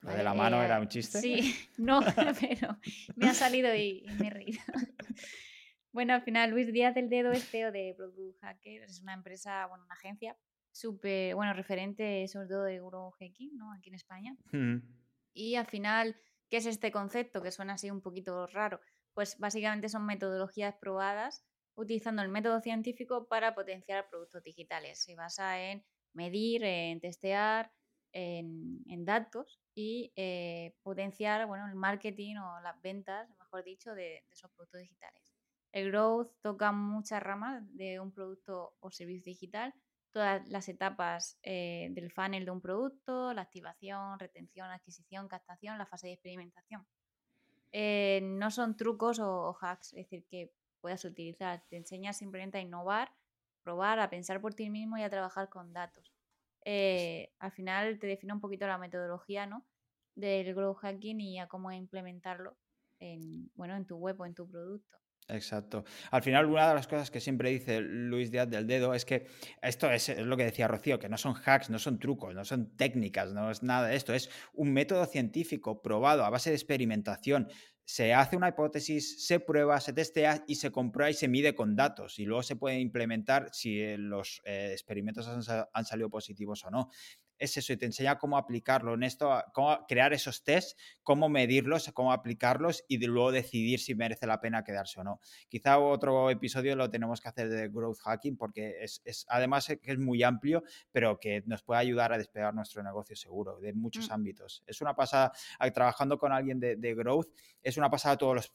¿Lo 0.00 0.12
de 0.12 0.22
la 0.22 0.34
mano 0.34 0.62
era 0.62 0.76
eh, 0.76 0.80
un 0.80 0.88
chiste? 0.88 1.20
Sí, 1.20 1.54
no, 1.78 2.00
pero 2.40 2.78
me 3.16 3.28
ha 3.28 3.34
salido 3.34 3.74
y, 3.74 4.04
me 4.20 4.28
he 4.28 4.30
reído. 4.30 4.60
bueno, 5.92 6.14
al 6.14 6.22
final 6.22 6.50
Luis 6.50 6.72
Díaz 6.72 6.94
del 6.94 7.08
Dedo 7.08 7.32
es 7.32 7.48
CEO 7.48 7.72
de 7.72 7.94
Product 7.96 8.38
Hackers, 8.40 8.92
es 8.92 9.00
una 9.00 9.14
empresa, 9.14 9.66
bueno, 9.66 9.84
una 9.84 9.94
agencia 9.94 10.36
súper, 10.70 11.34
bueno, 11.34 11.54
referente 11.54 12.28
sobre 12.28 12.48
todo 12.48 12.64
de 12.64 12.78
Grow 12.80 13.10
Hacking, 13.12 13.56
¿no? 13.56 13.72
Aquí 13.72 13.88
en 13.88 13.94
España. 13.94 14.36
Y 15.32 15.54
al 15.54 15.66
final, 15.66 16.16
¿qué 16.50 16.58
es 16.58 16.66
este 16.66 16.92
concepto? 16.92 17.42
Que 17.42 17.50
suena 17.50 17.72
así 17.72 17.90
un 17.90 18.02
poquito 18.02 18.46
raro. 18.46 18.80
Pues 19.14 19.38
básicamente 19.38 19.88
son 19.88 20.06
metodologías 20.06 20.76
probadas 20.76 21.44
utilizando 21.78 22.22
el 22.22 22.28
método 22.28 22.60
científico 22.60 23.28
para 23.28 23.54
potenciar 23.54 24.08
productos 24.10 24.42
digitales. 24.42 24.98
Se 24.98 25.14
basa 25.14 25.62
en 25.62 25.84
medir, 26.12 26.64
en 26.64 27.00
testear, 27.00 27.70
en, 28.12 29.04
datos 29.04 29.60
y 29.74 30.12
eh, 30.16 30.74
potenciar 30.82 31.46
bueno, 31.46 31.66
el 31.68 31.76
marketing 31.76 32.36
o 32.36 32.60
las 32.60 32.80
ventas, 32.82 33.30
mejor 33.38 33.62
dicho, 33.64 33.94
de, 33.94 34.24
esos 34.30 34.50
productos 34.50 34.80
digitales. 34.80 35.34
El 35.70 35.90
growth 35.90 36.32
toca 36.42 36.72
muchas 36.72 37.22
ramas 37.22 37.62
de 37.76 38.00
un 38.00 38.10
producto 38.12 38.74
o 38.80 38.90
servicio 38.90 39.30
digital, 39.30 39.72
todas 40.10 40.48
las 40.48 40.68
etapas 40.68 41.38
eh, 41.42 41.88
del 41.92 42.10
funnel 42.10 42.44
de 42.44 42.50
un 42.50 42.60
producto, 42.60 43.32
la 43.34 43.42
activación, 43.42 44.18
retención, 44.18 44.70
adquisición, 44.70 45.28
captación, 45.28 45.78
la 45.78 45.86
fase 45.86 46.08
de 46.08 46.14
experimentación. 46.14 46.86
Eh, 47.70 48.20
no 48.22 48.50
son 48.50 48.76
trucos 48.76 49.20
o, 49.20 49.56
hacks, 49.60 49.92
es 49.92 50.08
decir, 50.08 50.24
que 50.28 50.52
puedas 50.80 51.04
utilizar. 51.04 51.62
Te 51.68 51.76
enseña 51.76 52.12
simplemente 52.12 52.58
a 52.58 52.60
innovar, 52.60 53.12
probar, 53.62 54.00
a 54.00 54.10
pensar 54.10 54.40
por 54.40 54.54
ti 54.54 54.70
mismo 54.70 54.98
y 54.98 55.02
a 55.02 55.10
trabajar 55.10 55.48
con 55.48 55.72
datos. 55.72 56.12
Eh, 56.64 57.32
al 57.38 57.52
final 57.52 57.98
te 57.98 58.06
define 58.06 58.32
un 58.32 58.40
poquito 58.40 58.66
la 58.66 58.78
metodología 58.78 59.46
¿no? 59.46 59.66
del 60.14 60.54
growth 60.54 60.78
hacking 60.78 61.20
y 61.20 61.38
a 61.38 61.46
cómo 61.46 61.72
implementarlo 61.72 62.56
en, 62.98 63.50
bueno, 63.54 63.76
en 63.76 63.86
tu 63.86 63.96
web 63.96 64.20
o 64.20 64.26
en 64.26 64.34
tu 64.34 64.48
producto. 64.48 64.98
Exacto. 65.28 65.84
Al 66.10 66.22
final, 66.22 66.46
una 66.46 66.68
de 66.68 66.74
las 66.74 66.88
cosas 66.88 67.10
que 67.10 67.20
siempre 67.20 67.50
dice 67.50 67.80
Luis 67.82 68.30
Díaz 68.30 68.48
del 68.48 68.66
Dedo 68.66 68.94
es 68.94 69.04
que 69.04 69.26
esto 69.60 69.90
es, 69.90 70.08
es, 70.08 70.24
lo 70.24 70.38
que 70.38 70.44
decía 70.44 70.66
Rocío, 70.68 70.98
que 70.98 71.10
no 71.10 71.18
son 71.18 71.34
hacks, 71.34 71.68
no 71.68 71.78
son 71.78 71.98
trucos, 71.98 72.34
no 72.34 72.46
son 72.46 72.74
técnicas, 72.76 73.32
no 73.34 73.50
es 73.50 73.62
nada 73.62 73.88
de 73.88 73.96
esto, 73.96 74.14
es 74.14 74.30
un 74.54 74.72
método 74.72 75.04
científico 75.04 75.82
probado 75.82 76.24
a 76.24 76.30
base 76.30 76.48
de 76.48 76.56
experimentación, 76.56 77.48
se 77.88 78.12
hace 78.12 78.36
una 78.36 78.50
hipótesis, 78.50 79.24
se 79.26 79.40
prueba, 79.40 79.80
se 79.80 79.94
testea 79.94 80.44
y 80.46 80.56
se 80.56 80.70
comprueba 80.70 81.08
y 81.08 81.14
se 81.14 81.26
mide 81.26 81.54
con 81.54 81.74
datos 81.74 82.18
y 82.18 82.26
luego 82.26 82.42
se 82.42 82.54
puede 82.54 82.78
implementar 82.80 83.48
si 83.50 83.96
los 83.96 84.42
eh, 84.44 84.72
experimentos 84.72 85.26
han, 85.26 85.84
salido 85.86 86.10
positivos 86.10 86.62
o 86.66 86.70
no 86.70 86.90
es 87.38 87.56
eso, 87.56 87.72
y 87.72 87.76
te 87.76 87.86
enseña 87.86 88.18
cómo 88.18 88.36
aplicarlo 88.36 88.94
en 88.94 89.02
esto, 89.02 89.42
cómo 89.52 89.86
crear 89.86 90.12
esos 90.12 90.44
tests, 90.44 90.76
cómo 91.02 91.28
medirlos, 91.28 91.90
cómo 91.94 92.12
aplicarlos 92.12 92.84
y 92.88 92.98
luego 93.06 93.32
decidir 93.32 93.80
si 93.80 93.94
merece 93.94 94.26
la 94.26 94.40
pena 94.40 94.64
quedarse 94.64 95.00
o 95.00 95.04
no. 95.04 95.20
Quizá 95.48 95.78
otro 95.78 96.30
episodio 96.30 96.76
lo 96.76 96.90
tenemos 96.90 97.20
que 97.20 97.28
hacer 97.28 97.48
de 97.48 97.68
growth 97.68 97.98
hacking 98.00 98.36
porque 98.36 98.76
es, 98.82 99.26
además 99.28 99.66
que 99.66 99.92
es 99.92 99.98
muy 99.98 100.22
amplio, 100.22 100.62
pero 100.92 101.18
que 101.18 101.42
nos 101.46 101.62
puede 101.62 101.80
ayudar 101.80 102.12
a 102.12 102.18
despegar 102.18 102.54
nuestro 102.54 102.82
negocio 102.82 103.16
seguro 103.16 103.58
de 103.60 103.72
muchos 103.72 104.08
mm. 104.08 104.12
ámbitos. 104.12 104.62
Es 104.66 104.80
una 104.80 104.94
pasada, 104.94 105.32
trabajando 105.72 106.18
con 106.18 106.32
alguien 106.32 106.60
de, 106.60 106.94
growth, 106.94 107.28
es 107.62 107.76
una 107.76 107.90
pasada 107.90 108.16
todos 108.16 108.34
los, 108.34 108.54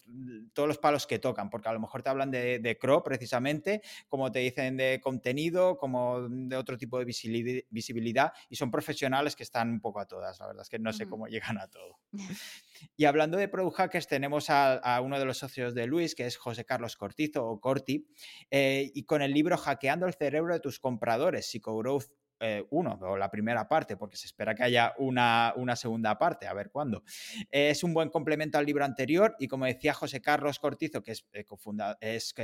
todos 0.53 0.67
los 0.67 0.77
palos 0.77 1.07
que 1.07 1.19
tocan, 1.19 1.49
porque 1.49 1.69
a 1.69 1.73
lo 1.73 1.79
mejor 1.79 2.01
te 2.01 2.09
hablan 2.09 2.31
de, 2.31 2.59
de 2.59 2.77
CRO 2.77 3.03
precisamente, 3.03 3.81
como 4.07 4.31
te 4.31 4.39
dicen 4.39 4.77
de 4.77 4.99
contenido, 5.01 5.77
como 5.77 6.27
de 6.29 6.55
otro 6.55 6.77
tipo 6.77 6.99
de 6.99 7.05
visibilidad, 7.05 8.33
y 8.49 8.55
son 8.55 8.71
profesionales 8.73 9.35
que 9.35 9.43
están 9.43 9.69
un 9.69 9.79
poco 9.79 9.99
a 9.99 10.07
todas, 10.07 10.39
la 10.39 10.47
verdad 10.47 10.63
es 10.63 10.69
que 10.69 10.79
no 10.79 10.91
sé 10.91 11.07
cómo 11.07 11.27
llegan 11.27 11.59
a 11.59 11.67
todo. 11.67 11.99
y 12.97 13.05
hablando 13.05 13.37
de 13.37 13.47
Product 13.47 13.77
Hackers, 13.77 14.07
tenemos 14.07 14.49
a, 14.49 14.99
uno 15.01 15.19
de 15.19 15.25
los 15.25 15.37
socios 15.37 15.75
de 15.75 15.85
Luis, 15.85 16.15
que 16.15 16.25
es 16.25 16.37
José 16.37 16.65
Carlos 16.65 16.97
Cortizo 16.97 17.45
o 17.45 17.61
Corti, 17.61 18.07
eh, 18.49 18.91
y 18.95 19.05
con 19.05 19.21
el 19.21 19.31
libro 19.31 19.57
Hackeando 19.57 20.07
el 20.07 20.15
cerebro 20.15 20.53
de 20.53 20.59
tus 20.59 20.79
compradores, 20.79 21.45
Psychogrowth 21.45 22.11
eh, 22.45 22.67
uno, 22.71 22.99
o 23.01 23.15
la 23.15 23.31
primera 23.31 23.69
parte, 23.69 23.95
porque 23.95 24.17
se 24.17 24.25
espera 24.25 24.53
que 24.53 24.63
haya 24.63 24.93
una, 24.97 25.53
una 25.55 25.77
segunda 25.77 26.17
parte, 26.17 26.45
a 26.45 26.53
ver 26.53 26.71
cuándo. 26.71 27.03
es 27.49 27.85
un 27.85 27.93
buen 27.93 28.09
complemento 28.09 28.57
al 28.57 28.65
libro 28.65 28.83
anterior 28.83 29.33
y 29.39 29.47
como 29.47 29.65
decía 29.65 29.93
José 29.93 30.21
Carlos 30.21 30.59
Cortizo, 30.59 31.01
que 31.01 31.13
es, 31.13 31.25
eh, 31.31 31.45
es 32.01 32.35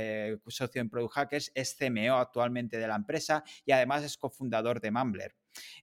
socio 0.48 0.80
en 0.80 0.88
Product 0.88 1.12
Hackers, 1.12 1.52
es 1.54 1.76
CMO 1.76 2.16
actualmente 2.16 2.78
de 2.78 2.88
la 2.88 2.96
empresa 2.96 3.44
y 3.66 3.72
además 3.72 4.02
es 4.02 4.16
cofundador 4.16 4.80
de 4.80 4.90
Mumbler. 4.90 5.36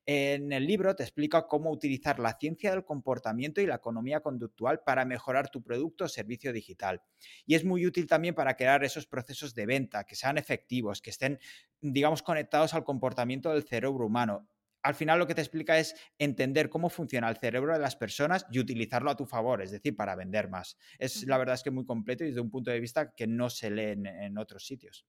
En 0.06 0.52
el 0.52 0.66
libro 0.66 0.96
te 0.96 1.04
explica 1.04 1.48
cómo 1.48 1.72
utilizar 1.72 2.20
la 2.20 2.38
ciencia 2.40 2.72
del 2.72 2.86
comportamiento 2.86 3.62
y 3.62 3.66
la 3.66 3.76
economía 3.76 4.22
conductual 4.22 4.82
para 4.86 5.06
mejorar 5.06 5.50
tu 5.50 5.62
producto 5.64 6.06
o 6.06 6.08
servicio 6.08 6.54
digital. 6.54 7.02
Y 7.46 7.56
es 7.56 7.64
muy 7.66 7.86
útil 7.86 8.08
también 8.08 8.36
para 8.36 8.56
crear 8.56 8.84
esos 8.84 9.08
procesos 9.08 9.54
de 9.54 9.66
venta 9.66 10.04
que 10.06 10.16
sean 10.16 10.38
efectivos, 10.38 11.02
que 11.02 11.10
estén, 11.10 11.40
digamos, 11.82 12.22
conectados 12.24 12.74
al 12.74 12.84
comportamiento 12.84 13.52
del 13.52 13.64
cerebro 13.64 14.06
humano 14.06 14.48
al 14.84 14.96
final 14.96 15.20
lo 15.20 15.28
que 15.28 15.36
te 15.36 15.42
explica 15.42 15.78
es 15.78 15.96
entender 16.18 16.70
cómo 16.70 16.90
funciona 16.90 17.28
el 17.30 17.36
cerebro 17.36 17.74
de 17.74 17.80
las 17.80 17.98
personas 17.98 18.46
y 18.52 18.60
utilizarlo 18.60 19.12
a 19.12 19.18
tu 19.18 19.26
favor, 19.26 19.62
es 19.62 19.72
decir, 19.72 19.98
para 19.98 20.16
vender 20.16 20.50
más. 20.50 20.78
Es 20.98 21.24
la 21.28 21.38
verdad 21.38 21.56
es 21.56 21.64
que 21.64 21.72
muy 21.72 21.84
completo 21.86 22.24
y 22.24 22.28
desde 22.28 22.40
un 22.40 22.50
punto 22.50 22.72
de 22.72 22.80
vista 22.80 23.14
que 23.14 23.28
no 23.28 23.50
se 23.50 23.70
lee 23.70 23.96
en 24.06 24.38
otros 24.38 24.66
sitios. 24.66 25.06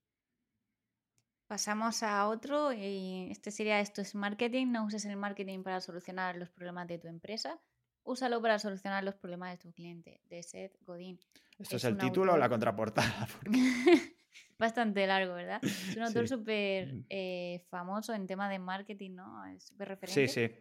Pasamos 1.49 2.03
a 2.03 2.27
otro 2.27 2.71
y 2.73 3.27
este 3.31 3.49
sería 3.49 3.79
esto 3.79 4.03
es 4.03 4.13
marketing. 4.13 4.67
No 4.67 4.85
uses 4.85 5.03
el 5.05 5.17
marketing 5.17 5.63
para 5.63 5.81
solucionar 5.81 6.35
los 6.35 6.51
problemas 6.51 6.87
de 6.87 6.99
tu 6.99 7.07
empresa. 7.07 7.59
Úsalo 8.03 8.39
para 8.39 8.59
solucionar 8.59 9.03
los 9.03 9.15
problemas 9.15 9.49
de 9.53 9.57
tu 9.57 9.73
cliente, 9.73 10.21
de 10.29 10.43
Seth 10.43 10.77
Godin. 10.85 11.19
¿Esto 11.57 11.77
es, 11.77 11.83
el 11.85 11.97
título 11.97 12.33
o 12.33 12.37
la 12.37 12.49
contraportada? 12.49 13.27
Bastante 14.59 15.07
largo, 15.07 15.33
¿verdad? 15.33 15.59
Es 15.63 15.97
un 15.97 16.03
autor 16.03 16.27
súper 16.27 17.03
eh, 17.09 17.65
famoso 17.71 18.13
en 18.13 18.27
tema 18.27 18.47
de 18.47 18.59
marketing, 18.59 19.15
¿no? 19.15 19.43
Es 19.47 19.69
súper 19.69 19.87
referente. 19.87 20.27
Sí, 20.27 20.47
sí. 20.47 20.55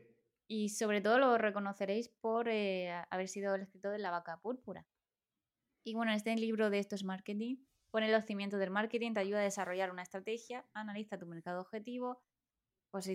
Y 0.47 0.71
sobre 0.71 1.03
todo 1.03 1.19
lo 1.19 1.37
reconoceréis 1.37 2.09
por 2.09 2.49
eh, 2.49 2.95
haber 3.11 3.29
sido 3.29 3.55
el 3.55 3.61
escritor 3.61 3.93
de 3.93 3.99
La 3.99 4.11
vaca 4.11 4.41
púrpura. 4.41 4.87
Y 5.85 5.93
bueno, 5.93 6.13
este 6.13 6.35
libro 6.35 6.71
de 6.71 6.79
esto 6.79 6.95
es 6.95 7.05
marketing 7.05 7.57
Pone 7.91 8.11
los 8.11 8.25
cimientos 8.25 8.61
del 8.61 8.71
marketing, 8.71 9.15
te 9.15 9.21
ayuda 9.21 9.41
a 9.41 9.43
desarrollar 9.43 9.91
una 9.91 10.03
estrategia, 10.03 10.67
analiza 10.75 11.19
tu 11.19 11.27
mercado 11.27 11.61
objetivo, 11.61 12.23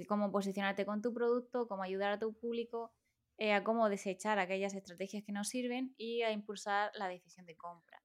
cómo 0.07 0.31
posicionarte 0.31 0.85
con 0.85 1.01
tu 1.01 1.13
producto, 1.13 1.67
cómo 1.67 1.83
ayudar 1.83 2.11
a 2.11 2.19
tu 2.19 2.33
público, 2.33 2.93
eh, 3.37 3.53
a 3.53 3.63
cómo 3.63 3.89
desechar 3.89 4.39
aquellas 4.39 4.73
estrategias 4.73 5.23
que 5.23 5.31
no 5.31 5.43
sirven 5.43 5.93
y 5.97 6.21
a 6.21 6.31
impulsar 6.31 6.91
la 6.95 7.07
decisión 7.07 7.45
de 7.45 7.55
compra. 7.55 8.01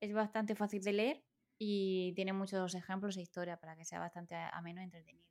Es 0.00 0.12
bastante 0.12 0.54
fácil 0.54 0.82
de 0.82 0.92
leer 0.92 1.24
y 1.58 2.12
tiene 2.14 2.32
muchos 2.32 2.74
ejemplos 2.74 3.16
e 3.16 3.22
historia 3.22 3.56
para 3.56 3.76
que 3.76 3.84
sea 3.84 4.00
bastante 4.00 4.34
ameno 4.52 4.80
y 4.80 4.84
entretenido. 4.84 5.30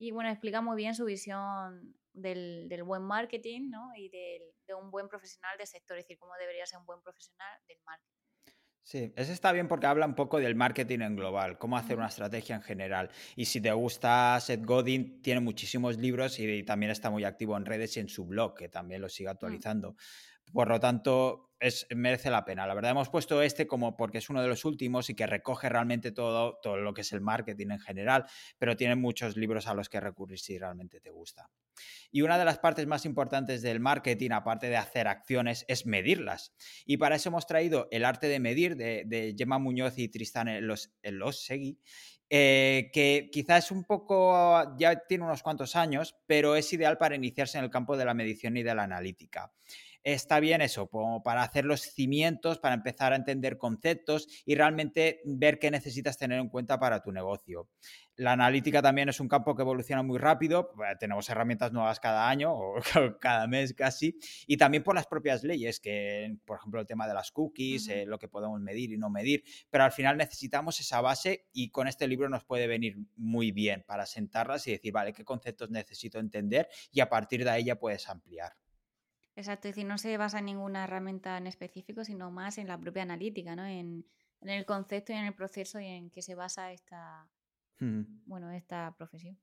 Y 0.00 0.12
bueno, 0.12 0.30
explica 0.30 0.60
muy 0.60 0.76
bien 0.76 0.94
su 0.94 1.04
visión 1.04 1.94
del, 2.12 2.82
buen 2.84 3.02
marketing 3.02 3.70
¿no? 3.70 3.90
y 3.96 4.08
de 4.08 4.74
un 4.74 4.90
buen 4.90 5.08
profesional 5.08 5.58
del 5.58 5.66
sector, 5.66 5.98
es 5.98 6.04
decir, 6.04 6.18
cómo 6.18 6.32
debería 6.38 6.64
ser 6.66 6.78
un 6.78 6.86
buen 6.86 7.02
profesional 7.02 7.60
del 7.66 7.78
marketing. 7.84 8.17
Sí, 8.88 9.12
ese 9.16 9.34
está 9.34 9.52
bien 9.52 9.68
porque 9.68 9.86
habla 9.86 10.06
un 10.06 10.14
poco 10.14 10.38
del 10.38 10.54
marketing 10.54 11.00
en 11.00 11.14
global, 11.14 11.58
cómo 11.58 11.76
hacer 11.76 11.98
una 11.98 12.06
estrategia 12.06 12.56
en 12.56 12.62
general. 12.62 13.10
Y 13.36 13.44
si 13.44 13.60
te 13.60 13.70
gusta 13.70 14.40
Seth 14.40 14.64
Godin, 14.64 15.20
tiene 15.20 15.40
muchísimos 15.40 15.98
libros 15.98 16.40
y, 16.40 16.62
también 16.62 16.90
está 16.90 17.10
muy 17.10 17.22
activo 17.24 17.54
en 17.58 17.66
redes 17.66 17.94
y 17.98 18.00
en 18.00 18.08
su 18.08 18.24
blog, 18.24 18.54
que 18.54 18.70
también 18.70 19.02
lo 19.02 19.10
sigue 19.10 19.28
mm. 19.28 19.32
actualizando. 19.32 19.96
Por 20.54 20.68
lo 20.68 20.80
tanto, 20.80 21.47
es, 21.60 21.86
merece 21.94 22.30
la 22.30 22.44
pena. 22.44 22.66
La 22.66 22.74
verdad, 22.74 22.92
hemos 22.92 23.08
puesto 23.08 23.42
este 23.42 23.66
como 23.66 23.96
porque 23.96 24.18
es 24.18 24.30
uno 24.30 24.42
de 24.42 24.48
los 24.48 24.64
últimos 24.64 25.10
y 25.10 25.14
que 25.14 25.26
recoge 25.26 25.68
realmente 25.68 26.12
todo, 26.12 26.58
todo 26.62 26.76
lo 26.76 26.94
que 26.94 27.02
es 27.02 27.12
el 27.12 27.20
marketing 27.20 27.70
en 27.70 27.80
general, 27.80 28.26
pero 28.58 28.76
tiene 28.76 28.96
muchos 28.96 29.36
libros 29.36 29.66
a 29.66 29.74
los 29.74 29.88
que 29.88 30.00
recurrir 30.00 30.38
si 30.38 30.58
realmente 30.58 31.00
te 31.00 31.10
gusta. 31.10 31.50
Y 32.10 32.22
una 32.22 32.38
de 32.38 32.44
las 32.44 32.58
partes 32.58 32.86
más 32.86 33.04
importantes 33.04 33.62
del 33.62 33.80
marketing, 33.80 34.30
aparte 34.32 34.68
de 34.68 34.76
hacer 34.76 35.08
acciones, 35.08 35.64
es 35.68 35.86
medirlas. 35.86 36.54
Y 36.84 36.96
para 36.96 37.16
eso 37.16 37.28
hemos 37.28 37.46
traído 37.46 37.88
El 37.90 38.04
arte 38.04 38.28
de 38.28 38.40
medir 38.40 38.76
de, 38.76 39.34
Gemma 39.36 39.58
Muñoz 39.58 39.98
y 39.98 40.08
Tristán 40.08 40.48
Los, 40.66 40.90
Segui. 41.32 41.78
Eh, 42.30 42.90
que 42.92 43.30
quizás 43.32 43.70
un 43.70 43.84
poco, 43.84 44.76
ya 44.76 45.06
tiene 45.06 45.24
unos 45.24 45.42
cuantos 45.42 45.74
años, 45.76 46.14
pero 46.26 46.56
es 46.56 46.70
ideal 46.74 46.98
para 46.98 47.14
iniciarse 47.14 47.56
en 47.56 47.64
el 47.64 47.70
campo 47.70 47.96
de 47.96 48.04
la 48.04 48.12
medición 48.12 48.54
y 48.58 48.62
de 48.62 48.74
la 48.74 48.82
analítica 48.82 49.50
está 50.04 50.40
bien 50.40 50.60
eso, 50.62 50.88
como 50.88 51.22
para 51.22 51.42
hacer 51.42 51.64
los 51.64 51.82
cimientos, 51.82 52.58
para 52.58 52.74
empezar 52.74 53.12
a 53.12 53.16
entender 53.16 53.58
conceptos 53.58 54.28
y 54.44 54.54
realmente 54.54 55.20
ver 55.24 55.58
qué 55.58 55.70
necesitas 55.70 56.18
tener 56.18 56.38
en 56.38 56.48
cuenta 56.48 56.78
para 56.78 57.02
tu 57.02 57.12
negocio. 57.12 57.68
La 58.16 58.32
analítica 58.32 58.82
también 58.82 59.08
es 59.08 59.20
un 59.20 59.28
campo 59.28 59.54
que 59.54 59.62
evoluciona 59.62 60.02
muy 60.02 60.18
rápido, 60.18 60.72
eh, 60.78 60.96
tenemos 60.98 61.28
herramientas 61.28 61.72
nuevas 61.72 62.00
cada 62.00 62.28
año 62.28 62.52
o 62.52 62.74
cada 63.20 63.46
mes 63.46 63.74
casi, 63.74 64.18
y 64.46 64.56
también 64.56 64.82
por 64.82 64.94
las 64.94 65.06
propias 65.06 65.44
leyes, 65.44 65.78
que 65.78 66.36
por 66.44 66.58
ejemplo 66.58 66.80
el 66.80 66.86
tema 66.86 67.06
de 67.06 67.14
las 67.14 67.30
cookies, 67.30 67.88
eh, 67.88 68.06
lo 68.06 68.18
que 68.18 68.28
podemos 68.28 68.60
medir 68.60 68.92
y 68.92 68.98
no 68.98 69.10
medir, 69.10 69.44
pero 69.70 69.84
al 69.84 69.92
final 69.92 70.16
necesitamos 70.16 70.80
esa 70.80 71.00
base 71.00 71.46
y 71.52 71.70
con 71.70 71.86
este 71.86 72.08
libro 72.08 72.28
nos 72.28 72.44
puede 72.44 72.66
venir 72.66 72.96
muy 73.16 73.52
bien 73.52 73.84
para 73.86 74.04
sentarlas 74.04 74.66
y 74.66 74.72
decir, 74.72 74.92
vale, 74.92 75.12
qué 75.12 75.24
conceptos 75.24 75.70
necesito 75.70 76.18
entender 76.18 76.68
y 76.90 77.00
a 77.00 77.08
partir 77.08 77.44
de 77.44 77.50
ahí 77.50 77.64
ya 77.64 77.76
puedes 77.76 78.08
ampliar. 78.08 78.52
Exacto, 79.38 79.68
es 79.68 79.76
decir, 79.76 79.86
no 79.86 79.98
se 79.98 80.16
basa 80.16 80.40
en 80.40 80.46
ninguna 80.46 80.82
herramienta 80.82 81.38
en 81.38 81.46
específico, 81.46 82.04
sino 82.04 82.28
más 82.32 82.58
en 82.58 82.66
la 82.66 82.76
propia 82.76 83.04
analítica, 83.04 83.54
¿no? 83.54 83.64
En, 83.64 84.04
el 84.40 84.66
concepto 84.66 85.12
y 85.12 85.16
en 85.16 85.26
el 85.26 85.34
proceso 85.34 85.78
y 85.78 85.86
en 85.86 86.10
qué 86.10 86.22
se 86.22 86.34
basa 86.34 86.72
esta, 86.72 87.30
bueno, 87.78 88.50
esta 88.50 88.92
profesión. 88.96 89.38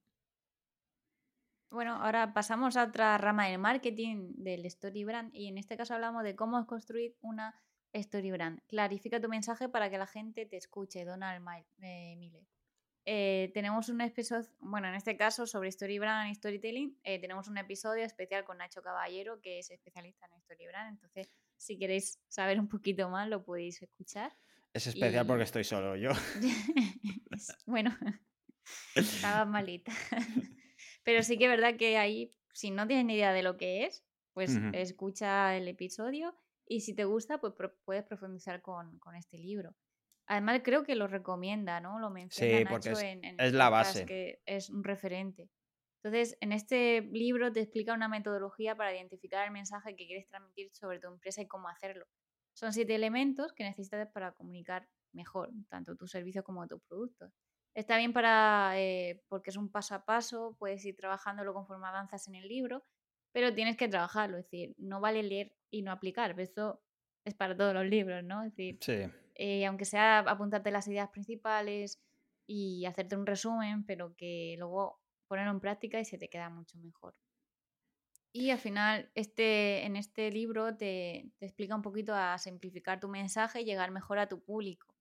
Bueno, 1.71 1.95
ahora 1.95 2.33
pasamos 2.33 2.75
a 2.75 2.83
otra 2.83 3.17
rama 3.17 3.47
del 3.47 3.57
marketing, 3.57 4.33
del 4.35 4.65
story 4.65 5.05
brand, 5.05 5.33
y 5.33 5.47
en 5.47 5.57
este 5.57 5.77
caso 5.77 5.93
hablamos 5.93 6.23
de 6.23 6.35
cómo 6.35 6.67
construir 6.67 7.15
una 7.21 7.55
story 7.93 8.31
brand. 8.31 8.61
Clarifica 8.67 9.21
tu 9.21 9.29
mensaje 9.29 9.69
para 9.69 9.89
que 9.89 9.97
la 9.97 10.07
gente 10.07 10.45
te 10.45 10.57
escuche, 10.57 11.05
Donald 11.05 11.41
eh, 11.81 12.15
Miller. 12.17 12.43
Eh, 13.07 13.51
tenemos 13.53 13.89
un 13.89 14.01
episodio, 14.01 14.49
bueno, 14.59 14.87
en 14.87 14.95
este 14.95 15.15
caso 15.15 15.45
sobre 15.45 15.71
Storybrand 15.71 16.31
y 16.31 16.35
Storytelling, 16.35 16.97
eh, 17.03 17.19
tenemos 17.19 17.47
un 17.47 17.57
episodio 17.59 18.03
especial 18.03 18.43
con 18.45 18.57
Nacho 18.57 18.81
Caballero, 18.81 19.39
que 19.41 19.59
es 19.59 19.69
especialista 19.69 20.25
en 20.25 20.41
Storybrand. 20.41 20.89
Entonces, 20.89 21.29
si 21.55 21.77
queréis 21.77 22.19
saber 22.27 22.59
un 22.59 22.67
poquito 22.67 23.07
más, 23.09 23.29
lo 23.29 23.45
podéis 23.45 23.79
escuchar. 23.83 24.35
Es 24.73 24.87
especial 24.87 25.27
porque 25.27 25.43
estoy 25.43 25.63
solo 25.63 25.95
yo. 25.95 26.09
bueno, 27.67 27.95
estaba 28.95 29.45
malita. 29.45 29.93
Pero 31.03 31.21
sí 31.21 31.37
que 31.37 31.45
es 31.45 31.51
verdad 31.51 31.77
que 31.77 31.97
ahí, 31.97 32.33
si 32.53 32.71
no 32.71 32.87
tienes 32.87 33.05
ni 33.05 33.13
idea 33.13 33.33
de 33.33 33.43
lo 33.43 33.55
que 33.55 33.85
es, 33.85 34.03
pues 34.33 34.57
escucha 34.73 35.55
el 35.55 35.67
episodio 35.67 36.35
y 36.67 36.81
si 36.81 36.93
te 36.93 37.05
gusta, 37.05 37.39
pues 37.39 37.53
puedes 37.85 38.03
profundizar 38.03 38.61
con, 38.61 38.97
con 38.99 39.15
este 39.15 39.37
libro. 39.37 39.75
Además, 40.27 40.61
creo 40.63 40.83
que 40.83 40.95
lo 40.95 41.07
recomienda, 41.07 41.79
¿no? 41.79 41.99
Lo 41.99 42.09
menciona 42.09 42.57
sí, 42.57 42.65
porque 42.65 42.89
en, 42.89 43.39
es 43.39 43.53
la 43.53 43.69
base. 43.69 44.05
Que 44.05 44.41
es 44.45 44.69
un 44.69 44.83
referente. 44.83 45.49
Entonces, 46.03 46.37
en 46.41 46.51
este 46.51 47.01
libro 47.01 47.51
te 47.51 47.61
explica 47.61 47.93
una 47.93 48.07
metodología 48.07 48.75
para 48.75 48.93
identificar 48.95 49.45
el 49.45 49.51
mensaje 49.51 49.95
que 49.95 50.05
quieres 50.05 50.27
transmitir 50.27 50.69
sobre 50.73 50.99
tu 50.99 51.07
empresa 51.07 51.41
y 51.41 51.47
cómo 51.47 51.67
hacerlo. 51.67 52.05
Son 52.53 52.73
siete 52.73 52.95
elementos 52.95 53.53
que 53.53 53.63
necesitas 53.63 54.07
para 54.11 54.31
comunicar 54.31 54.87
mejor, 55.13 55.51
tanto 55.69 55.95
tu 55.95 56.07
servicio 56.07 56.43
como 56.43 56.67
tu 56.67 56.79
producto. 56.79 57.31
Está 57.73 57.97
bien 57.97 58.13
para, 58.13 58.73
eh, 58.79 59.23
porque 59.27 59.49
es 59.49 59.57
un 59.57 59.69
paso 59.69 59.95
a 59.95 60.05
paso, 60.05 60.55
puedes 60.59 60.85
ir 60.85 60.95
trabajándolo 60.95 61.53
conforme 61.53 61.87
avanzas 61.87 62.27
en 62.27 62.35
el 62.35 62.47
libro, 62.47 62.85
pero 63.33 63.53
tienes 63.53 63.75
que 63.75 63.89
trabajarlo, 63.89 64.37
es 64.37 64.45
decir, 64.45 64.75
no 64.77 65.01
vale 65.01 65.23
leer 65.23 65.53
y 65.69 65.81
no 65.81 65.91
aplicar, 65.91 66.39
eso 66.39 66.81
es 67.25 67.33
para 67.33 67.57
todos 67.57 67.73
los 67.73 67.85
libros, 67.85 68.23
¿no? 68.23 68.43
Es 68.43 68.51
decir, 68.55 68.77
sí. 68.79 69.11
Eh, 69.35 69.65
aunque 69.65 69.85
sea 69.85 70.19
apuntarte 70.19 70.71
las 70.71 70.87
ideas 70.87 71.09
principales 71.09 72.01
y 72.47 72.85
hacerte 72.85 73.15
un 73.15 73.25
resumen, 73.25 73.85
pero 73.85 74.15
que 74.15 74.55
luego 74.57 75.01
ponerlo 75.27 75.51
en 75.51 75.59
práctica 75.59 75.99
y 75.99 76.05
se 76.05 76.17
te 76.17 76.29
queda 76.29 76.49
mucho 76.49 76.77
mejor. 76.79 77.15
Y 78.31 78.49
al 78.49 78.57
final, 78.57 79.09
este, 79.15 79.85
en 79.85 79.95
este 79.95 80.29
libro 80.29 80.75
te, 80.75 81.31
explica 81.39 81.75
un 81.75 81.81
poquito 81.81 82.13
a 82.13 82.37
simplificar 82.37 82.99
tu 82.99 83.07
mensaje 83.07 83.61
y 83.61 83.65
llegar 83.65 83.91
mejor 83.91 84.19
a 84.19 84.27
tu 84.27 84.43
público. 84.43 84.93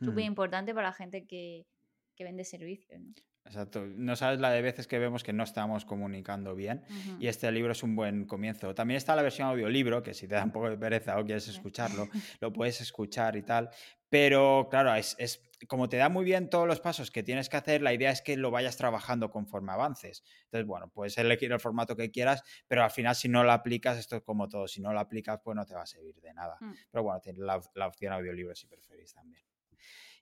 Súper 0.00 0.24
mm. 0.24 0.26
importante 0.26 0.74
para 0.74 0.88
la 0.88 0.92
gente 0.92 1.26
que, 1.26 1.66
que 2.14 2.24
vende 2.24 2.44
servicios. 2.44 3.00
¿no? 3.00 3.14
Exacto. 3.46 3.84
No 3.86 4.16
sabes 4.16 4.40
la 4.40 4.50
de 4.50 4.62
veces 4.62 4.86
que 4.86 4.98
vemos 4.98 5.22
que 5.22 5.32
no 5.32 5.44
estamos 5.44 5.84
comunicando 5.84 6.54
bien 6.54 6.82
y 7.20 7.26
este 7.26 7.50
libro 7.52 7.72
es 7.72 7.82
un 7.82 7.94
buen 7.94 8.24
comienzo. 8.24 8.74
También 8.74 8.96
está 8.96 9.14
la 9.14 9.22
versión 9.22 9.48
audiolibro, 9.48 10.02
que 10.02 10.14
si 10.14 10.26
te 10.26 10.34
da 10.34 10.44
un 10.44 10.50
poco 10.50 10.70
de 10.70 10.78
pereza 10.78 11.18
o 11.18 11.24
quieres 11.24 11.46
escucharlo, 11.48 12.08
lo 12.40 12.52
puedes 12.52 12.80
escuchar 12.80 13.36
y 13.36 13.42
tal. 13.42 13.68
Pero 14.08 14.68
claro, 14.70 14.94
es, 14.94 15.14
es, 15.18 15.42
como 15.68 15.88
te 15.88 15.98
da 15.98 16.08
muy 16.08 16.24
bien 16.24 16.48
todos 16.48 16.66
los 16.66 16.80
pasos 16.80 17.10
que 17.10 17.22
tienes 17.22 17.48
que 17.48 17.56
hacer, 17.56 17.82
la 17.82 17.92
idea 17.92 18.10
es 18.10 18.22
que 18.22 18.36
lo 18.36 18.50
vayas 18.50 18.76
trabajando 18.76 19.30
conforme 19.30 19.72
avances. 19.72 20.24
Entonces, 20.44 20.66
bueno, 20.66 20.88
puedes 20.88 21.18
elegir 21.18 21.52
el 21.52 21.60
formato 21.60 21.96
que 21.96 22.10
quieras, 22.10 22.42
pero 22.66 22.82
al 22.82 22.90
final 22.90 23.14
si 23.14 23.28
no 23.28 23.44
lo 23.44 23.52
aplicas, 23.52 23.98
esto 23.98 24.16
es 24.16 24.22
como 24.22 24.48
todo, 24.48 24.68
si 24.68 24.80
no 24.80 24.92
lo 24.92 25.00
aplicas, 25.00 25.40
pues 25.44 25.54
no 25.54 25.66
te 25.66 25.74
va 25.74 25.82
a 25.82 25.86
servir 25.86 26.14
de 26.20 26.32
nada. 26.32 26.56
Mm. 26.60 26.72
Pero 26.90 27.02
bueno, 27.02 27.20
tienes 27.20 27.40
la, 27.42 27.60
la 27.74 27.88
opción 27.88 28.12
audiolibro 28.12 28.54
si 28.54 28.66
preferís 28.66 29.12
también. 29.12 29.42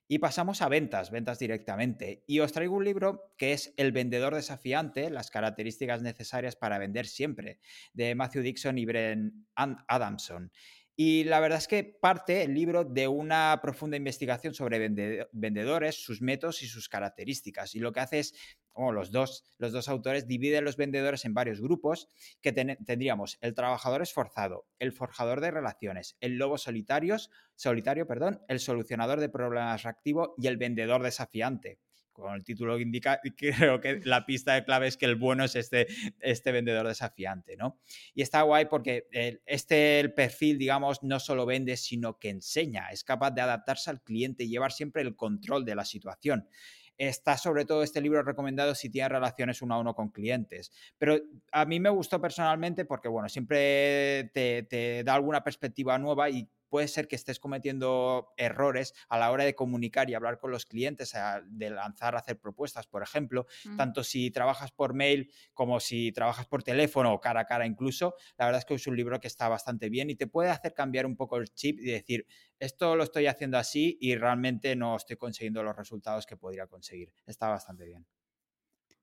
Y 0.07 0.19
pasamos 0.19 0.61
a 0.61 0.69
ventas, 0.69 1.11
ventas 1.11 1.39
directamente. 1.39 2.23
Y 2.27 2.39
os 2.39 2.51
traigo 2.51 2.75
un 2.75 2.83
libro 2.83 3.33
que 3.37 3.53
es 3.53 3.73
El 3.77 3.91
vendedor 3.91 4.35
desafiante, 4.35 5.09
las 5.09 5.31
características 5.31 6.01
necesarias 6.01 6.55
para 6.55 6.77
vender 6.77 7.07
siempre, 7.07 7.59
de 7.93 8.13
Matthew 8.15 8.43
Dixon 8.43 8.77
y 8.77 8.85
Bren 8.85 9.47
Adamson. 9.55 10.51
Y 10.95 11.23
la 11.23 11.39
verdad 11.39 11.57
es 11.57 11.67
que 11.67 11.83
parte 11.83 12.43
el 12.43 12.53
libro 12.53 12.83
de 12.83 13.07
una 13.07 13.59
profunda 13.63 13.97
investigación 13.97 14.53
sobre 14.53 14.89
vendedores, 15.31 15.95
sus 15.95 16.21
métodos 16.21 16.61
y 16.61 16.67
sus 16.67 16.87
características. 16.87 17.73
Y 17.73 17.79
lo 17.79 17.91
que 17.91 17.99
hace 17.99 18.19
es, 18.19 18.35
como 18.71 18.91
los 18.91 19.11
dos, 19.11 19.43
los 19.57 19.71
dos 19.71 19.89
autores 19.89 20.27
dividen 20.27 20.65
los 20.65 20.77
vendedores 20.77 21.25
en 21.25 21.33
varios 21.33 21.61
grupos, 21.61 22.09
que 22.41 22.53
tendríamos 22.53 23.39
el 23.41 23.55
trabajador 23.55 24.03
esforzado, 24.03 24.67
el 24.77 24.91
forjador 24.91 25.41
de 25.41 25.49
relaciones, 25.49 26.15
el 26.19 26.37
lobo 26.37 26.59
solitarios, 26.59 27.31
solitario, 27.55 28.05
perdón, 28.05 28.41
el 28.47 28.59
solucionador 28.59 29.19
de 29.19 29.29
problemas 29.29 29.81
reactivo 29.81 30.35
y 30.37 30.45
el 30.45 30.57
vendedor 30.57 31.01
desafiante 31.01 31.79
con 32.13 32.33
el 32.33 32.43
título 32.43 32.77
que 32.77 32.83
indica, 32.83 33.19
creo 33.37 33.81
que 33.81 33.99
la 34.03 34.25
pista 34.25 34.53
de 34.53 34.63
clave 34.63 34.87
es 34.87 34.97
que 34.97 35.05
el 35.05 35.15
bueno 35.15 35.43
es 35.43 35.55
este, 35.55 35.87
este 36.19 36.51
vendedor 36.51 36.87
desafiante, 36.87 37.57
¿no? 37.57 37.79
Y 38.13 38.21
está 38.21 38.41
guay 38.43 38.65
porque 38.65 39.07
este 39.45 39.99
el 39.99 40.13
perfil, 40.13 40.57
digamos, 40.57 41.03
no 41.03 41.19
solo 41.19 41.45
vende, 41.45 41.75
sino 41.77 42.19
que 42.19 42.29
enseña, 42.29 42.89
es 42.91 43.03
capaz 43.03 43.31
de 43.31 43.41
adaptarse 43.41 43.89
al 43.89 44.01
cliente 44.01 44.43
y 44.43 44.49
llevar 44.49 44.71
siempre 44.71 45.01
el 45.01 45.15
control 45.15 45.65
de 45.65 45.75
la 45.75 45.85
situación. 45.85 46.47
Está 46.95 47.37
sobre 47.37 47.65
todo 47.65 47.81
este 47.81 48.01
libro 48.01 48.21
recomendado 48.21 48.75
si 48.75 48.89
tienes 48.89 49.11
relaciones 49.11 49.61
uno 49.63 49.73
a 49.73 49.79
uno 49.79 49.95
con 49.95 50.09
clientes. 50.09 50.71
Pero 50.99 51.19
a 51.51 51.65
mí 51.65 51.79
me 51.79 51.89
gustó 51.89 52.21
personalmente 52.21 52.85
porque, 52.85 53.07
bueno, 53.07 53.29
siempre 53.29 54.29
te, 54.33 54.63
te 54.63 55.03
da 55.03 55.15
alguna 55.15 55.43
perspectiva 55.43 55.97
nueva 55.97 56.29
y 56.29 56.47
puede 56.73 56.87
ser 56.87 57.07
que 57.07 57.15
estés 57.15 57.39
cometiendo 57.39 58.33
errores 58.35 58.95
a 59.07 59.19
la 59.19 59.29
hora 59.29 59.43
de 59.43 59.53
comunicar 59.53 60.09
y 60.09 60.15
hablar 60.15 60.39
con 60.39 60.49
los 60.49 60.65
clientes, 60.65 61.13
de 61.45 61.69
lanzar, 61.69 62.15
hacer 62.15 62.39
propuestas, 62.39 62.87
por 62.87 63.03
ejemplo, 63.03 63.45
mm. 63.65 63.77
tanto 63.77 64.03
si 64.03 64.31
trabajas 64.31 64.71
por 64.71 64.95
mail 64.95 65.31
como 65.53 65.79
si 65.79 66.11
trabajas 66.11 66.47
por 66.47 66.63
teléfono 66.63 67.13
o 67.13 67.21
cara 67.21 67.41
a 67.41 67.45
cara 67.45 67.67
incluso. 67.67 68.15
La 68.39 68.45
verdad 68.45 68.57
es 68.57 68.65
que 68.65 68.73
es 68.73 68.87
un 68.87 68.97
libro 68.97 69.19
que 69.19 69.27
está 69.27 69.47
bastante 69.49 69.87
bien 69.89 70.09
y 70.09 70.15
te 70.15 70.25
puede 70.25 70.49
hacer 70.49 70.73
cambiar 70.73 71.05
un 71.05 71.15
poco 71.15 71.37
el 71.37 71.53
chip 71.53 71.79
y 71.79 71.91
decir, 71.91 72.25
esto 72.57 72.95
lo 72.95 73.03
estoy 73.03 73.27
haciendo 73.27 73.59
así 73.59 73.95
y 74.01 74.15
realmente 74.15 74.75
no 74.75 74.95
estoy 74.95 75.17
consiguiendo 75.17 75.61
los 75.61 75.75
resultados 75.75 76.25
que 76.25 76.37
podría 76.37 76.65
conseguir. 76.65 77.13
Está 77.27 77.49
bastante 77.49 77.85
bien. 77.85 78.07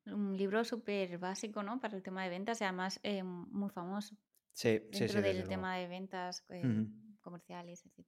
Un 0.07 0.37
libro 0.37 0.65
súper 0.65 1.19
básico, 1.19 1.63
¿no? 1.63 1.79
Para 1.79 1.97
el 1.97 2.03
tema 2.03 2.25
de 2.25 2.31
ventas 2.31 2.61
y 2.63 2.65
además 2.65 2.99
eh, 3.05 3.23
muy 3.23 3.71
famoso. 3.71 4.17
Sí, 4.53 4.81
dentro 4.91 5.21
sí, 5.21 5.21
del 5.21 5.47
tema 5.47 5.77
de 5.77 5.87
ventas. 5.87 6.45
Eh, 6.49 6.89
comerciales, 7.21 7.85
etc. 7.87 8.07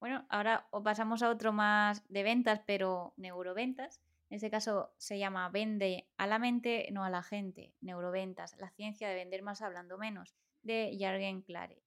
Bueno, 0.00 0.26
ahora 0.28 0.68
pasamos 0.84 1.22
a 1.22 1.30
otro 1.30 1.52
más 1.52 2.06
de 2.08 2.22
ventas, 2.22 2.60
pero 2.66 3.14
neuroventas. 3.16 4.00
En 4.28 4.36
este 4.36 4.50
caso 4.50 4.92
se 4.98 5.18
llama 5.18 5.48
Vende 5.48 6.08
a 6.16 6.26
la 6.26 6.38
mente, 6.38 6.88
no 6.92 7.04
a 7.04 7.10
la 7.10 7.22
gente. 7.22 7.74
Neuroventas, 7.80 8.56
la 8.58 8.70
ciencia 8.70 9.08
de 9.08 9.14
vender 9.14 9.42
más 9.42 9.62
hablando 9.62 9.98
menos, 9.98 10.34
de 10.62 10.96
Jürgen 10.98 11.42
Klarek. 11.42 11.82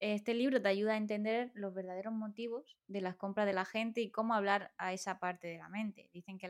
Este 0.00 0.34
libro 0.34 0.62
te 0.62 0.68
ayuda 0.68 0.92
a 0.92 0.96
entender 0.96 1.50
los 1.54 1.74
verdaderos 1.74 2.12
motivos 2.12 2.76
de 2.86 3.00
las 3.00 3.16
compras 3.16 3.46
de 3.46 3.52
la 3.52 3.64
gente 3.64 4.00
y 4.00 4.10
cómo 4.10 4.34
hablar 4.34 4.72
a 4.78 4.92
esa 4.92 5.18
parte 5.18 5.48
de 5.48 5.58
la 5.58 5.68
mente. 5.68 6.08
Dicen 6.12 6.38
que, 6.38 6.48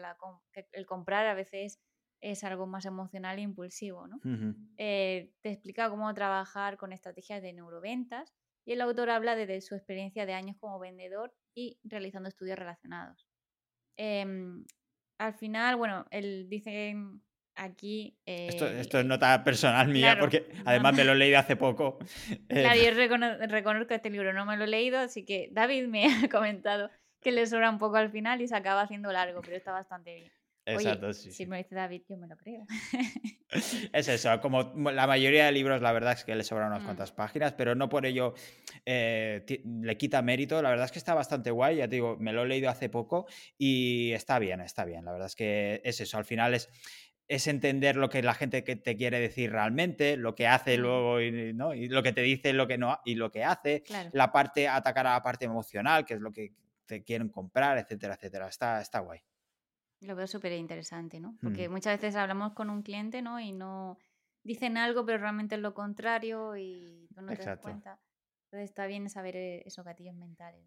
el 0.73 0.87
comprar 0.87 1.27
a 1.27 1.35
veces 1.35 1.81
es 2.21 2.45
algo 2.45 2.67
más 2.67 2.85
emocional 2.85 3.39
e 3.39 3.43
impulsivo. 3.43 4.07
¿no? 4.07 4.21
Eh, 4.77 5.33
te 5.41 5.51
explica 5.51 5.89
cómo 5.89 6.13
trabajar 6.13 6.77
con 6.77 6.93
estrategias 6.93 7.41
de 7.43 7.53
neuroventas 7.53 8.35
y 8.69 8.73
el 8.73 8.83
autor 8.83 9.09
habla 9.09 9.35
de, 9.35 9.63
su 9.63 9.75
experiencia 9.75 10.27
de 10.27 10.35
años 10.35 10.59
como 10.61 10.79
vendedor 10.79 11.35
y 11.55 11.79
realizando 11.85 12.29
estudios 12.29 12.59
relacionados. 12.59 13.27
Em, 13.97 14.67
al 15.19 15.33
final, 15.33 15.77
bueno, 15.77 16.05
él 16.11 16.51
dice 16.51 16.95
aquí... 17.55 18.19
esto, 18.27 18.67
es 18.67 19.07
nota 19.07 19.43
personal 19.43 19.89
mía, 19.89 20.19
porque 20.21 20.51
además 20.67 20.95
me 20.95 21.05
lo 21.05 21.13
he 21.13 21.17
leído 21.17 21.39
hace 21.39 21.57
poco. 21.57 21.99
Claro, 22.49 22.79
yo 22.79 22.91
reconozco 23.47 23.95
este 23.95 24.11
libro, 24.11 24.35
no 24.35 24.45
me 24.45 24.59
lo 24.59 24.65
he 24.65 24.69
leído, 24.69 24.99
así 24.99 25.25
que 25.25 25.49
David 25.51 25.87
me 25.87 26.05
ha 26.27 26.29
comentado 26.29 26.91
que 27.23 27.33
le 27.33 27.47
sobra 27.47 27.71
un 27.71 27.79
poco 27.79 27.97
al 27.97 28.11
final 28.11 28.43
y 28.43 28.49
se 28.49 28.57
acaba 28.57 28.83
haciendo 28.83 29.11
largo, 29.11 29.41
pero 29.41 29.57
está 29.57 29.73
bastante 29.73 30.15
bien. 30.15 30.33
Exacto, 30.73 31.13
sí. 31.13 31.33
Si 31.33 31.47
me 31.47 31.57
lo 31.57 31.63
dice 31.63 31.75
David, 31.75 32.03
yo 32.09 32.17
me 32.17 32.27
lo 32.27 32.37
creo. 32.37 32.67
es 33.93 34.09
eso, 34.09 34.41
como 34.41 34.73
la 34.91 35.07
mayoría 35.07 35.47
de 35.47 35.53
libros, 35.53 35.81
la 35.81 35.93
verdad 35.93 36.13
es 36.13 36.25
que 36.25 36.35
le 36.35 36.45
sobran 36.45 36.69
unas 36.69 36.83
mm. 36.83 36.85
cuantas 36.85 37.13
páginas, 37.13 37.53
pero 37.55 37.75
no 37.75 37.89
por 37.89 38.07
ello 38.07 38.35
eh, 38.85 39.45
le 39.65 39.97
quita 39.97 40.23
mérito. 40.23 40.61
La 40.61 40.71
verdad 40.71 40.87
es 40.87 40.93
que 40.93 40.99
está 40.99 41.15
bastante 41.15 41.51
guay, 41.51 41.77
ya 41.77 41.89
te 41.89 41.97
digo, 41.97 42.17
me 42.19 42.33
lo 42.33 42.43
he 42.43 42.49
leído 42.49 42.69
hace 42.71 42.89
poco 42.89 43.27
y 43.57 44.13
está 44.13 44.39
bien, 44.39 44.61
está 44.61 44.85
bien. 44.85 45.05
La 45.05 45.13
verdad 45.13 45.27
es 45.27 45.37
que 45.37 45.81
es 45.85 46.01
eso, 46.01 46.19
al 46.19 46.25
final 46.25 46.55
es 46.55 46.69
es 47.29 47.47
entender 47.47 47.97
lo 47.97 48.09
que 48.09 48.23
la 48.23 48.33
gente 48.33 48.65
que 48.65 48.75
te 48.75 48.97
quiere 48.97 49.21
decir 49.21 49.53
realmente, 49.53 50.17
lo 50.17 50.35
que 50.35 50.47
hace 50.47 50.79
mm. 50.79 50.81
luego 50.81 51.21
y, 51.21 51.53
¿no? 51.53 51.75
y 51.75 51.89
lo 51.89 52.03
que 52.03 52.13
te 52.13 52.23
dice 52.23 52.55
lo 52.55 52.67
que 52.67 52.79
no 52.79 52.99
y 53.05 53.17
lo 53.17 53.31
que 53.31 53.45
hace, 53.45 53.85
la 54.13 54.33
parte 54.33 54.67
atacar 54.67 55.07
a 55.07 55.13
la 55.13 55.23
parte 55.23 55.45
emocional, 55.45 56.07
que 56.07 56.15
es 56.15 56.21
lo 56.21 56.33
que 56.33 56.53
te 56.87 57.05
quieren 57.05 57.29
comprar, 57.29 57.77
etcétera, 57.79 58.15
etcétera. 58.15 58.49
Está, 58.49 58.81
está 58.81 59.01
guay. 59.01 59.21
Lo 60.01 60.15
veo 60.15 60.27
súper 60.27 60.53
interesante, 60.53 61.19
¿no? 61.19 61.37
Porque 61.43 61.69
muchas 61.69 62.01
veces 62.01 62.15
hablamos 62.17 62.53
con 62.53 62.71
un 62.71 62.83
cliente, 62.83 63.21
¿no? 63.21 63.41
Y 63.41 63.53
no 63.53 63.99
dicen 64.45 64.77
algo, 64.77 65.05
pero 65.05 65.19
realmente 65.19 65.57
es 65.57 65.61
lo 65.61 65.75
contrario 65.75 66.57
y 66.57 67.09
tú 67.15 67.21
no 67.21 67.35
te 67.35 67.43
das 67.43 67.59
cuenta. 67.59 67.99
Entonces 68.45 68.71
está 68.71 68.87
bien 68.87 69.11
saber 69.11 69.37
eh, 69.37 69.63
esos 69.67 69.85
gatillos 69.85 70.15
mentales. 70.15 70.65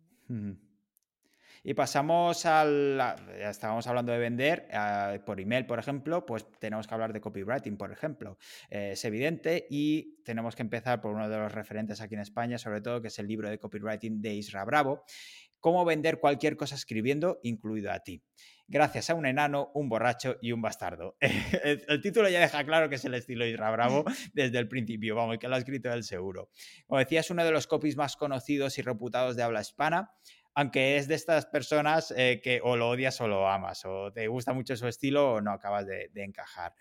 Y 1.63 1.73
pasamos 1.75 2.45
al. 2.45 2.97
Ya 2.97 3.49
estábamos 3.49 3.85
hablando 3.85 4.11
de 4.11 4.17
vender 4.17 4.67
ah, 4.73 5.17
por 5.25 5.39
email, 5.39 5.65
por 5.65 5.77
ejemplo, 5.77 6.25
pues 6.25 6.45
tenemos 6.59 6.87
que 6.87 6.93
hablar 6.93 7.13
de 7.13 7.21
copywriting, 7.21 7.77
por 7.77 7.91
ejemplo. 7.91 8.37
Eh, 8.69 8.91
es 8.93 9.05
evidente 9.05 9.67
y 9.69 10.23
tenemos 10.23 10.55
que 10.55 10.63
empezar 10.63 11.01
por 11.01 11.13
uno 11.13 11.29
de 11.29 11.37
los 11.37 11.51
referentes 11.51 12.01
aquí 12.01 12.15
en 12.15 12.21
España, 12.21 12.57
sobre 12.57 12.81
todo, 12.81 13.01
que 13.01 13.09
es 13.09 13.19
el 13.19 13.27
libro 13.27 13.49
de 13.49 13.59
copywriting 13.59 14.21
de 14.21 14.33
Isra 14.33 14.65
Bravo. 14.65 15.03
Cómo 15.61 15.85
vender 15.85 16.19
cualquier 16.19 16.57
cosa 16.57 16.75
escribiendo, 16.75 17.39
incluido 17.43 17.91
a 17.91 17.99
ti 17.99 18.21
gracias 18.71 19.09
a 19.09 19.15
un 19.15 19.25
enano, 19.25 19.69
un 19.73 19.89
borracho 19.89 20.37
y 20.41 20.53
un 20.53 20.61
bastardo. 20.61 21.17
el, 21.21 22.01
título 22.01 22.29
ya 22.29 22.39
deja 22.39 22.63
claro 22.63 22.89
que 22.89 22.95
es 22.95 23.05
el 23.05 23.13
estilo 23.13 23.45
Isra 23.45 23.69
Bravo 23.69 24.05
desde 24.33 24.57
el 24.57 24.67
principio, 24.67 25.13
vamos, 25.13 25.37
que 25.37 25.47
lo 25.47 25.55
ha 25.55 25.59
escrito 25.59 25.91
él 25.91 26.03
seguro. 26.03 26.49
Como 26.87 26.99
decía, 26.99 27.19
es 27.19 27.29
uno 27.29 27.43
de 27.43 27.51
los 27.51 27.67
copies 27.67 27.97
más 27.97 28.15
conocidos 28.15 28.77
y 28.79 28.81
reputados 28.81 29.35
de 29.35 29.43
habla 29.43 29.61
hispana, 29.61 30.11
aunque 30.53 30.97
es 30.97 31.07
de 31.09 31.15
estas 31.15 31.45
personas 31.45 32.13
eh, 32.15 32.39
que 32.41 32.61
o 32.63 32.77
lo 32.77 32.89
odias 32.89 33.19
o 33.19 33.27
lo 33.27 33.47
amas, 33.47 33.83
o 33.85 34.11
te 34.13 34.27
gusta 34.27 34.53
mucho 34.53 34.75
su 34.77 34.87
estilo 34.87 35.33
o 35.33 35.41
no 35.41 35.51
acabas 35.51 35.85
de 35.85 36.09
encajar. 36.15 36.73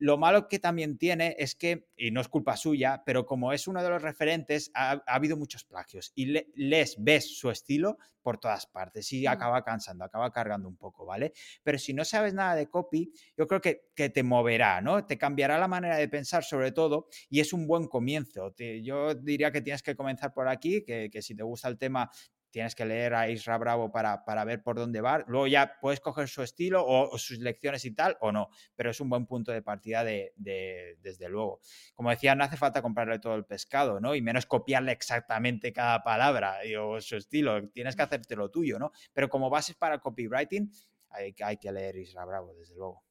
Lo 0.00 0.16
malo 0.16 0.48
que 0.48 0.58
también 0.58 0.96
tiene 0.96 1.36
es 1.38 1.54
que, 1.54 1.86
y 1.94 2.10
no 2.10 2.22
es 2.22 2.28
culpa 2.28 2.56
suya, 2.56 3.02
pero 3.04 3.26
como 3.26 3.52
es 3.52 3.68
uno 3.68 3.82
de 3.82 3.90
los 3.90 4.00
referentes, 4.00 4.70
ha, 4.74 5.02
habido 5.06 5.36
muchos 5.36 5.64
plagios 5.64 6.12
y 6.14 6.42
les 6.54 6.96
ves 6.98 7.38
su 7.38 7.50
estilo 7.50 7.98
por 8.22 8.38
todas 8.38 8.66
partes 8.66 9.12
y 9.12 9.26
acaba 9.26 9.62
cansando, 9.62 10.02
acaba 10.04 10.32
cargando 10.32 10.68
un 10.68 10.76
poco, 10.78 11.04
¿vale? 11.04 11.34
Pero 11.62 11.78
si 11.78 11.92
no 11.92 12.06
sabes 12.06 12.32
nada 12.32 12.54
de 12.54 12.66
copy, 12.68 13.12
yo 13.36 13.46
creo 13.46 13.60
que, 13.60 13.90
que 13.94 14.08
te 14.08 14.22
moverá, 14.22 14.80
¿no? 14.80 15.06
Te 15.06 15.18
cambiará 15.18 15.58
la 15.58 15.68
manera 15.68 15.96
de 15.96 16.08
pensar 16.08 16.44
sobre 16.44 16.72
todo 16.72 17.08
y 17.28 17.40
es 17.40 17.52
un 17.52 17.66
buen 17.66 17.86
comienzo. 17.86 18.54
yo 18.82 19.14
diría 19.14 19.52
que 19.52 19.60
tienes 19.60 19.82
que 19.82 19.96
comenzar 19.96 20.32
por 20.32 20.48
aquí, 20.48 20.82
que, 20.82 21.10
que 21.10 21.20
si 21.20 21.34
te 21.34 21.42
gusta 21.42 21.68
el 21.68 21.76
tema 21.76 22.10
tienes 22.50 22.74
que 22.74 22.84
leer 22.84 23.14
a 23.14 23.28
Isra 23.28 23.58
Bravo 23.58 23.90
para, 23.90 24.24
para, 24.24 24.44
ver 24.44 24.62
por 24.62 24.76
dónde 24.76 25.00
va. 25.00 25.24
Luego 25.26 25.46
ya 25.46 25.78
puedes 25.80 26.00
coger 26.00 26.28
su 26.28 26.42
estilo 26.42 26.84
o, 26.86 27.16
sus 27.18 27.38
lecciones 27.38 27.84
y 27.84 27.92
tal, 27.92 28.16
o 28.20 28.32
no, 28.32 28.48
pero 28.74 28.90
es 28.90 29.00
un 29.00 29.08
buen 29.08 29.26
punto 29.26 29.52
de 29.52 29.62
partida 29.62 30.04
de, 30.04 30.32
desde 30.36 31.28
luego. 31.28 31.60
Como 31.94 32.10
decía, 32.10 32.34
no 32.34 32.44
hace 32.44 32.56
falta 32.56 32.82
comprarle 32.82 33.18
todo 33.18 33.34
el 33.34 33.44
pescado, 33.44 34.00
¿no? 34.00 34.14
Y 34.14 34.22
menos 34.22 34.46
copiarle 34.46 34.92
exactamente 34.92 35.72
cada 35.72 36.02
palabra 36.02 36.58
o 36.80 37.00
su 37.00 37.16
estilo, 37.16 37.68
tienes 37.70 37.96
que 37.96 38.02
hacerte 38.02 38.36
lo 38.36 38.50
tuyo, 38.50 38.78
¿no? 38.78 38.92
Pero 39.12 39.28
como 39.28 39.50
bases 39.50 39.76
para 39.76 39.96
el 39.96 40.00
copywriting, 40.00 40.70
hay, 41.10 41.34
hay 41.42 41.56
que 41.56 41.72
leer 41.72 41.96
Isra 41.96 42.24
Bravo, 42.24 42.54
desde 42.54 42.76
luego. 42.76 43.04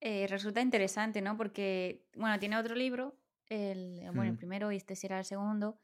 Eh, 0.00 0.26
resulta 0.28 0.60
interesante, 0.60 1.22
¿no? 1.22 1.36
Porque, 1.36 2.04
bueno, 2.14 2.38
tiene 2.38 2.58
otro 2.58 2.74
libro, 2.74 3.16
el, 3.48 4.02
bueno, 4.12 4.32
el 4.32 4.36
primero 4.36 4.70
y 4.70 4.76
este 4.76 4.96
será 4.96 5.18
el 5.18 5.24
segundo, 5.24 5.80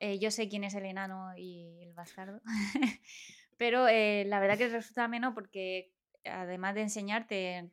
eh, 0.00 0.18
yo 0.18 0.30
sé 0.30 0.48
quién 0.48 0.64
es 0.64 0.74
el 0.74 0.86
enano 0.86 1.36
y 1.36 1.82
el 1.82 1.92
bastardo, 1.92 2.40
pero 3.56 3.88
eh, 3.88 4.24
la 4.26 4.38
verdad 4.38 4.56
que 4.56 4.68
resulta 4.68 5.08
menos 5.08 5.34
porque 5.34 5.92
además 6.24 6.74
de 6.74 6.82
enseñarte, 6.82 7.72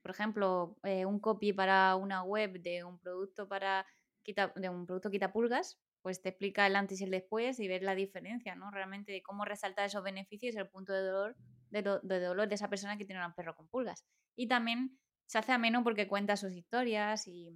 por 0.00 0.10
ejemplo, 0.10 0.78
eh, 0.84 1.04
un 1.04 1.20
copy 1.20 1.52
para 1.52 1.96
una 1.96 2.22
web 2.22 2.60
de 2.62 2.84
un 2.84 2.98
producto 2.98 3.48
para 3.48 3.86
de 4.24 4.68
un 4.68 4.86
producto 4.86 5.10
quitapulgas, 5.10 5.78
pues 6.02 6.20
te 6.20 6.30
explica 6.30 6.66
el 6.66 6.74
antes 6.74 7.00
y 7.00 7.04
el 7.04 7.10
después 7.10 7.60
y 7.60 7.68
ves 7.68 7.82
la 7.82 7.94
diferencia, 7.94 8.56
¿no? 8.56 8.72
Realmente 8.72 9.12
de 9.12 9.22
cómo 9.22 9.44
resaltar 9.44 9.86
esos 9.86 10.02
beneficios 10.02 10.56
y 10.56 10.58
el 10.58 10.68
punto 10.68 10.92
de 10.92 11.02
dolor 11.02 11.36
de, 11.70 11.82
dolor 11.82 12.48
de 12.48 12.54
esa 12.54 12.68
persona 12.68 12.96
que 12.96 13.04
tiene 13.04 13.24
un 13.24 13.34
perro 13.34 13.54
con 13.54 13.68
pulgas. 13.68 14.04
Y 14.34 14.48
también 14.48 14.98
se 15.26 15.38
hace 15.38 15.52
ameno 15.52 15.84
porque 15.84 16.08
cuenta 16.08 16.36
sus 16.36 16.52
historias 16.52 17.28
y, 17.28 17.52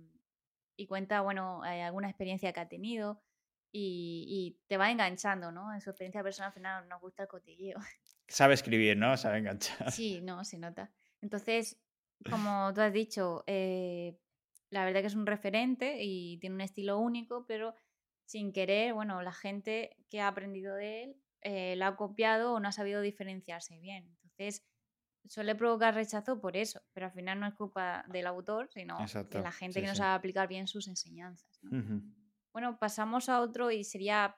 y 0.77 0.87
cuenta, 0.87 1.23
bueno, 1.23 1.63
alguna 1.63 2.09
experiencia 2.09 2.53
que 2.53 2.61
ha 2.61 2.69
tenido 2.69 3.21
y, 3.73 4.59
te 4.67 4.77
va 4.77 4.91
enganchando, 4.91 5.53
¿no? 5.53 5.73
En 5.73 5.81
su 5.81 5.91
experiencia 5.91 6.23
personal 6.23 6.49
al 6.49 6.55
final 6.55 6.89
nos 6.89 7.01
gusta 7.01 7.23
el 7.25 7.29
cotilleo. 7.29 7.79
Sabe 8.29 8.55
escribir, 8.55 8.97
¿no? 8.97 9.17
Sabe 9.17 9.39
enganchar. 9.39 9.91
Sí, 9.93 10.21
no, 10.23 10.45
se 10.45 10.59
nota. 10.59 10.91
Entonces, 11.21 11.81
como 12.29 12.73
tú 12.75 12.81
has 12.81 12.93
dicho, 12.93 13.45
eh, 13.47 14.19
la 14.71 14.85
verdad 14.85 15.01
que 15.01 15.09
es 15.09 15.15
un 15.15 15.27
referente 15.27 15.99
y 16.01 16.39
tiene 16.39 16.55
un 16.55 16.61
estilo 16.61 16.99
único, 16.99 17.45
pero 17.47 17.75
sin 18.25 18.53
querer, 18.53 18.95
bueno, 18.95 19.23
la 19.23 19.33
gente 19.33 19.97
que 20.09 20.21
ha 20.21 20.29
aprendido 20.29 20.75
de 20.77 21.05
él 21.05 21.17
eh, 21.43 21.75
lo 21.77 21.87
ha 21.87 21.97
copiado 21.97 22.55
o 22.55 22.61
no 22.61 22.69
ha 22.69 22.73
sabido 22.73 23.01
diferenciarse 23.01 23.79
bien. 23.81 24.07
Entonces, 24.23 24.65
suele 25.27 25.55
provocar 25.55 25.95
rechazo 25.95 26.41
por 26.41 26.57
eso, 26.57 26.81
pero 26.93 27.07
al 27.07 27.13
final 27.13 27.41
no 27.41 27.47
es 27.47 27.55
culpa 27.55 28.05
del 28.09 28.27
autor, 28.27 28.69
sino 28.73 28.99
de 28.99 29.41
la 29.43 29.53
gente 29.53 29.81
que 29.81 29.87
no 29.87 29.95
sabe 29.95 30.15
aplicar 30.15 30.49
bien 30.49 30.67
sus 30.67 30.89
enseñanzas. 30.89 31.59
¿no? 31.63 32.03
Bueno, 32.53 32.79
pasamos 32.79 33.29
a 33.29 33.41
otro 33.41 33.71
y 33.71 33.85
sería, 33.85 34.37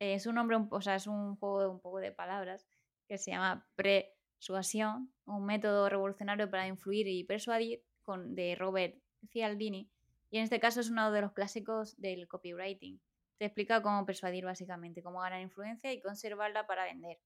eh, 0.00 0.14
es 0.14 0.26
un 0.26 0.34
nombre, 0.34 0.56
o 0.70 0.80
sea, 0.80 0.96
es 0.96 1.06
un 1.06 1.36
juego 1.36 1.70
un 1.70 1.80
poco 1.80 1.98
de 1.98 2.12
palabras 2.12 2.66
que 3.06 3.18
se 3.18 3.30
llama 3.30 3.66
persuasión, 3.76 5.12
un 5.26 5.44
método 5.44 5.88
revolucionario 5.88 6.50
para 6.50 6.66
influir 6.66 7.06
y 7.06 7.24
persuadir 7.24 7.82
con, 8.02 8.34
de 8.34 8.56
Robert 8.56 8.96
Cialdini. 9.30 9.90
Y 10.30 10.38
en 10.38 10.44
este 10.44 10.60
caso 10.60 10.80
es 10.80 10.90
uno 10.90 11.12
de 11.12 11.20
los 11.20 11.32
clásicos 11.32 12.00
del 12.00 12.26
copywriting. 12.26 13.00
Te 13.38 13.44
explica 13.44 13.82
cómo 13.82 14.04
persuadir 14.06 14.44
básicamente, 14.44 15.02
cómo 15.02 15.20
ganar 15.20 15.40
influencia 15.40 15.92
y 15.92 16.00
conservarla 16.00 16.66
para 16.66 16.84
vender. 16.84 17.18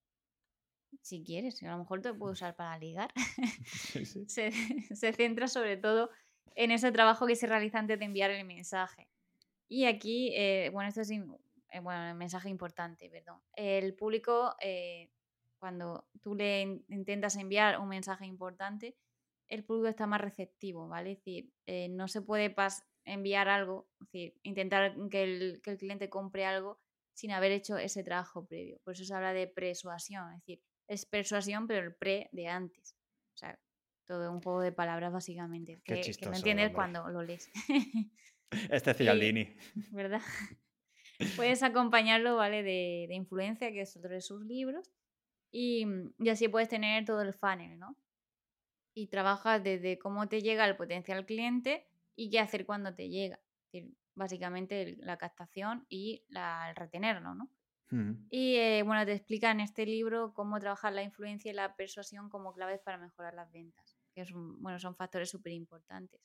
Si 1.03 1.23
quieres, 1.23 1.63
a 1.63 1.71
lo 1.71 1.79
mejor 1.79 2.03
te 2.03 2.13
puedo 2.13 2.33
usar 2.33 2.57
para 2.57 2.79
ligar. 2.79 3.13
se, 4.27 4.51
se 4.51 5.13
centra 5.13 5.49
sobre 5.49 5.77
todo 5.77 6.11
en 6.55 6.71
ese 6.71 6.91
trabajo 6.91 7.27
que 7.27 7.37
se 7.37 7.47
realiza 7.47 7.79
antes 7.79 7.99
de 7.99 8.05
enviar 8.05 8.31
el 8.31 8.45
mensaje. 8.45 9.09
Y 9.69 9.85
aquí, 9.85 10.33
eh, 10.35 10.71
bueno, 10.73 10.89
esto 10.89 11.01
es 11.01 11.11
eh, 11.11 11.23
bueno, 11.81 12.13
un 12.13 12.19
mensaje 12.19 12.49
importante, 12.49 13.11
perdón. 13.11 13.41
El 13.55 13.95
público, 13.95 14.55
eh, 14.61 15.11
cuando 15.59 16.07
tú 16.23 16.35
le 16.35 16.63
intentas 16.89 17.37
enviar 17.37 17.81
un 17.81 17.89
mensaje 17.89 18.27
importante, 18.27 18.97
el 19.49 19.65
público 19.65 19.89
está 19.89 20.07
más 20.07 20.21
receptivo, 20.21 20.89
¿vale? 20.89 21.13
Es 21.13 21.19
decir, 21.19 21.53
no 21.91 22.09
se 22.09 22.23
puede 22.23 22.55
enviar 23.05 23.49
algo, 23.49 23.89
es 24.01 24.07
decir, 24.07 24.35
intentar 24.43 24.97
que 25.09 25.23
el, 25.23 25.61
que 25.63 25.71
el 25.71 25.79
cliente 25.79 26.09
compre 26.09 26.45
algo 26.45 26.81
sin 27.15 27.31
haber 27.31 27.53
hecho 27.53 27.79
ese 27.79 28.03
trabajo 28.03 28.45
previo. 28.45 28.79
Por 28.85 28.95
eso 28.95 29.05
se 29.05 29.15
habla 29.15 29.33
de 29.33 29.47
persuasión, 29.47 30.33
es 30.33 30.41
decir, 30.41 30.63
es 30.89 31.07
persuasión, 31.07 31.67
pero 31.67 31.87
el 31.87 31.95
pre 31.95 32.29
de 32.33 32.49
antes. 32.49 32.97
O 33.35 33.39
sea, 33.39 33.59
todo 34.05 34.31
un 34.33 34.41
juego 34.41 34.61
de 34.61 34.73
palabras 34.73 35.13
básicamente. 35.13 35.81
que, 35.85 36.01
no 36.23 36.35
entiendes 36.35 36.73
cuando 36.73 37.09
lo 37.09 37.23
lees. 37.23 37.51
Este 38.71 38.95
Cialdini. 38.95 39.57
¿Verdad? 39.93 40.23
puedes 41.37 41.63
acompañarlo, 41.63 42.37
¿vale? 42.37 42.63
De, 42.63 43.07
de 43.09 43.15
influencia, 43.15 43.71
que 43.71 43.83
es 43.83 43.97
otro 43.97 44.11
de 44.11 44.21
sus 44.21 44.45
libros. 44.45 44.93
Y, 45.51 45.87
y 46.19 46.29
así 46.29 46.49
puedes 46.49 46.69
tener 46.69 47.05
todo 47.05 47.23
el 47.23 47.33
funnel, 47.33 47.79
¿no? 47.79 47.97
Y 48.95 49.09
trabajas 49.09 49.63
desde 49.63 49.99
cómo 49.99 50.29
te 50.29 50.43
llega 50.43 50.67
el 50.67 50.77
potencial 50.77 51.25
cliente 51.27 51.87
y 52.15 52.31
qué 52.31 52.41
hacer 52.41 52.67
cuando 52.67 52.95
te 52.95 53.09
llega. 53.09 53.37
Es 53.37 53.73
decir, 53.73 53.95
básicamente 54.15 54.97
la 54.99 55.17
captación 55.19 55.87
y 55.89 56.25
la, 56.29 56.71
el 56.71 56.77
retenerlo, 56.77 57.35
¿no? 57.35 57.51
Y 58.31 58.57
eh, 58.57 58.83
bueno, 58.83 59.07
te 59.07 59.13
explica 59.13 59.53
en 59.53 59.61
este 59.61 59.87
libro 59.87 60.35
cómo 60.35 60.59
trabajar 60.59 60.93
la 60.93 61.05
influencia 61.05 61.53
y 61.53 61.55
la 61.55 61.77
persuasión 61.77 62.29
como 62.29 62.53
claves 62.53 62.81
para 62.81 62.99
mejorar 62.99 63.35
las 63.35 63.53
ventas, 63.53 63.97
que 64.13 64.23
es 64.23 64.33
bueno, 64.33 64.81
son 64.81 64.97
factores 64.97 65.31
súper 65.31 65.53
importantes. 65.53 66.21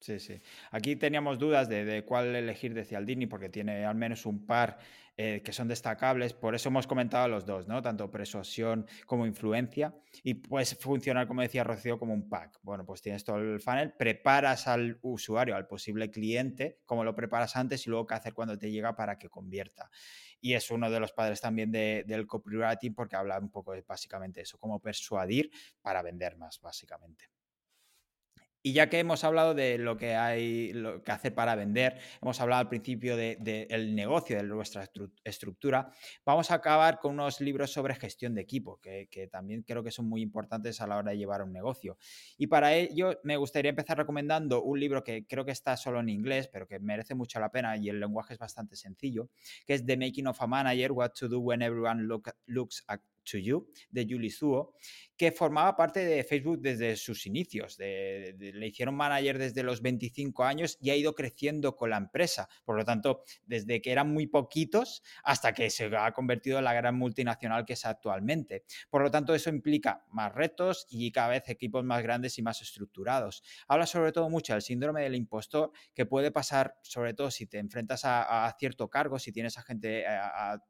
Sí, 0.00 0.18
sí. 0.18 0.40
Aquí 0.70 0.96
teníamos 0.96 1.38
dudas 1.38 1.68
de, 1.68 2.04
cuál 2.06 2.34
elegir 2.34 2.72
de 2.72 2.86
Cialdini, 2.86 3.26
porque 3.26 3.50
tiene 3.50 3.84
al 3.84 3.94
menos 3.96 4.24
un 4.24 4.46
par 4.46 4.78
eh, 5.18 5.42
que 5.44 5.52
son 5.52 5.68
destacables. 5.68 6.32
Por 6.32 6.54
eso 6.54 6.70
hemos 6.70 6.86
comentado 6.86 7.28
los 7.28 7.44
dos, 7.44 7.68
¿no? 7.68 7.82
Tanto 7.82 8.10
persuasión 8.10 8.86
como 9.04 9.26
influencia. 9.26 9.94
Y 10.22 10.34
puedes 10.34 10.74
funcionar, 10.78 11.26
como 11.26 11.42
decía 11.42 11.64
Rocío, 11.64 11.98
como 11.98 12.14
un 12.14 12.30
pack. 12.30 12.60
Bueno, 12.62 12.86
pues 12.86 13.02
tienes 13.02 13.24
todo 13.24 13.36
el 13.36 13.60
funnel, 13.60 13.92
preparas 13.92 14.66
al 14.66 14.98
usuario, 15.02 15.54
al 15.54 15.66
posible 15.66 16.10
cliente, 16.10 16.80
como 16.86 17.04
lo 17.04 17.14
preparas 17.14 17.54
antes 17.56 17.86
y 17.86 17.90
luego 17.90 18.06
qué 18.06 18.14
hacer 18.14 18.32
cuando 18.32 18.56
te 18.56 18.70
llega 18.70 18.96
para 18.96 19.18
que 19.18 19.28
convierta. 19.28 19.90
Y 20.40 20.54
es 20.54 20.70
uno 20.70 20.90
de 20.90 20.98
los 20.98 21.12
padres 21.12 21.42
también 21.42 21.70
del 21.70 22.26
copywriting 22.26 22.94
porque 22.94 23.16
habla 23.16 23.38
un 23.38 23.50
poco 23.50 23.72
de 23.74 23.82
básicamente 23.82 24.40
eso, 24.40 24.56
cómo 24.56 24.80
persuadir 24.80 25.50
para 25.82 26.00
vender 26.00 26.38
más, 26.38 26.58
básicamente. 26.62 27.39
Y 28.62 28.74
ya 28.74 28.90
que 28.90 28.98
hemos 28.98 29.24
hablado 29.24 29.54
de 29.54 29.78
lo 29.78 29.96
que 29.96 30.16
hay 30.16 30.72
lo 30.72 31.02
que 31.02 31.12
hacer 31.12 31.34
para 31.34 31.54
vender, 31.54 31.98
hemos 32.20 32.40
hablado 32.40 32.60
al 32.60 32.68
principio 32.68 33.16
del 33.16 33.94
negocio, 33.94 34.36
de 34.36 34.42
nuestra 34.42 34.88
estructura, 35.24 35.90
vamos 36.26 36.50
a 36.50 36.56
acabar 36.56 36.98
con 36.98 37.14
unos 37.14 37.40
libros 37.40 37.72
sobre 37.72 37.94
gestión 37.94 38.34
de 38.34 38.42
equipo, 38.42 38.78
que, 38.80 39.28
también 39.30 39.62
creo 39.62 39.82
que 39.82 39.90
son 39.90 40.06
muy 40.08 40.20
importantes 40.20 40.80
a 40.80 40.86
la 40.86 40.98
hora 40.98 41.12
de 41.12 41.18
llevar 41.18 41.42
un 41.42 41.52
negocio. 41.52 41.96
Y 42.36 42.48
para 42.48 42.74
ello 42.74 43.18
me 43.24 43.36
gustaría 43.36 43.70
empezar 43.70 43.96
recomendando 43.96 44.62
un 44.62 44.78
libro 44.78 45.02
que 45.02 45.26
creo 45.26 45.44
que 45.44 45.52
está 45.52 45.76
solo 45.76 46.00
en 46.00 46.10
inglés, 46.10 46.48
pero 46.48 46.66
que 46.66 46.78
merece 46.78 47.14
mucho 47.14 47.40
la 47.40 47.50
pena 47.50 47.76
y 47.76 47.88
el 47.88 47.98
lenguaje 47.98 48.34
es 48.34 48.38
bastante 48.38 48.76
sencillo, 48.76 49.30
que 49.66 49.74
es 49.74 49.86
The 49.86 49.96
Making 49.96 50.26
of 50.26 50.42
a 50.42 50.46
Manager, 50.46 50.92
What 50.92 51.12
to 51.18 51.28
Do 51.28 51.40
When 51.40 51.62
Everyone 51.62 52.06
Looks 52.46 52.84
at 52.88 53.00
to 53.24 53.38
You, 53.38 53.70
de 53.90 54.06
Julie 54.08 54.30
Zuo, 54.30 54.74
que 55.16 55.32
formaba 55.32 55.76
parte 55.76 56.04
de 56.04 56.24
Facebook 56.24 56.60
desde 56.60 56.96
sus 56.96 57.26
inicios. 57.26 57.76
le 57.78 58.66
hicieron 58.66 58.94
manager 58.94 59.38
desde 59.38 59.62
los 59.62 59.82
25 59.82 60.44
años 60.44 60.78
y 60.80 60.88
ha 60.88 60.96
ido 60.96 61.14
creciendo 61.14 61.76
con 61.76 61.90
la 61.90 61.98
empresa. 61.98 62.48
Por 62.64 62.76
lo 62.76 62.84
tanto, 62.84 63.24
desde 63.44 63.82
que 63.82 63.92
eran 63.92 64.10
muy 64.10 64.26
poquitos 64.26 65.02
hasta 65.22 65.52
que 65.52 65.68
se 65.68 65.94
ha 65.94 66.12
convertido 66.12 66.58
en 66.58 66.64
la 66.64 66.72
gran 66.72 66.96
multinacional 66.96 67.66
que 67.66 67.74
es 67.74 67.84
actualmente. 67.84 68.64
Por 68.88 69.02
lo 69.02 69.10
tanto, 69.10 69.34
eso 69.34 69.50
implica 69.50 70.04
más 70.10 70.34
retos 70.34 70.86
y 70.88 71.12
cada 71.12 71.28
vez 71.28 71.48
equipos 71.48 71.84
más 71.84 72.02
grandes 72.02 72.38
y 72.38 72.42
más 72.42 72.62
estructurados. 72.62 73.42
Habla 73.68 73.86
sobre 73.86 74.12
todo 74.12 74.30
mucho 74.30 74.54
del 74.54 74.62
síndrome 74.62 75.02
del 75.02 75.14
impostor 75.14 75.70
que 75.94 76.06
puede 76.06 76.30
pasar, 76.30 76.76
sobre 76.82 77.12
todo 77.14 77.30
si 77.30 77.46
te 77.46 77.58
enfrentas 77.58 78.02
a, 78.04 78.56
cierto 78.58 78.88
cargo, 78.88 79.18
si 79.18 79.32
tienes 79.32 79.58
a 79.58 79.62
gente 79.62 80.06
a 80.06 80.62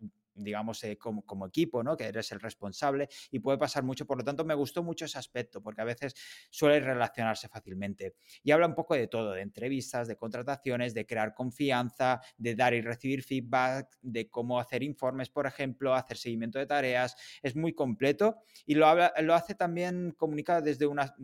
digamos, 0.43 0.83
eh, 0.85 0.97
como, 0.99 1.47
equipo, 1.47 1.83
¿no? 1.83 1.97
Que 1.97 2.05
eres 2.05 2.33
el 2.33 2.41
responsable 2.41 3.09
y 3.31 3.39
puede 3.39 3.59
pasar 3.59 3.83
mucho. 3.83 4.07
Por 4.07 4.19
lo 4.19 4.25
tanto, 4.25 4.45
me 4.45 4.55
gustó 4.55 4.83
mucho 4.83 5.05
ese 5.05 5.19
aspecto 5.19 5.63
porque 5.63 5.83
a 5.83 5.85
veces 5.85 6.15
suele 6.51 6.81
relacionarse 6.81 7.49
fácilmente. 7.49 8.15
Y 8.43 8.51
habla 8.51 8.67
un 8.67 8.75
poco 8.75 8.95
de 8.95 9.07
todo, 9.07 9.33
de 9.33 9.43
entrevistas, 9.43 10.09
de 10.09 10.17
contrataciones, 10.17 10.95
de 10.95 11.07
crear 11.07 11.35
confianza, 11.35 12.21
de 12.37 12.55
dar 12.55 12.75
y 12.75 12.81
recibir 12.81 13.23
feedback, 13.23 13.97
de 14.03 14.29
cómo 14.29 14.59
hacer 14.59 14.83
informes, 14.83 15.31
por 15.31 15.47
ejemplo, 15.47 15.95
hacer 15.95 16.17
seguimiento 16.17 16.59
de 16.59 16.67
tareas. 16.67 17.17
Es 17.43 17.57
muy 17.57 17.75
completo 17.75 18.39
y 18.67 18.75
lo, 18.75 18.87
habla, 18.87 19.13
lo 19.23 19.35
hace 19.35 19.55
también 19.55 20.13
comunicado 20.17 20.63
desde 20.63 20.87
una 20.87 21.15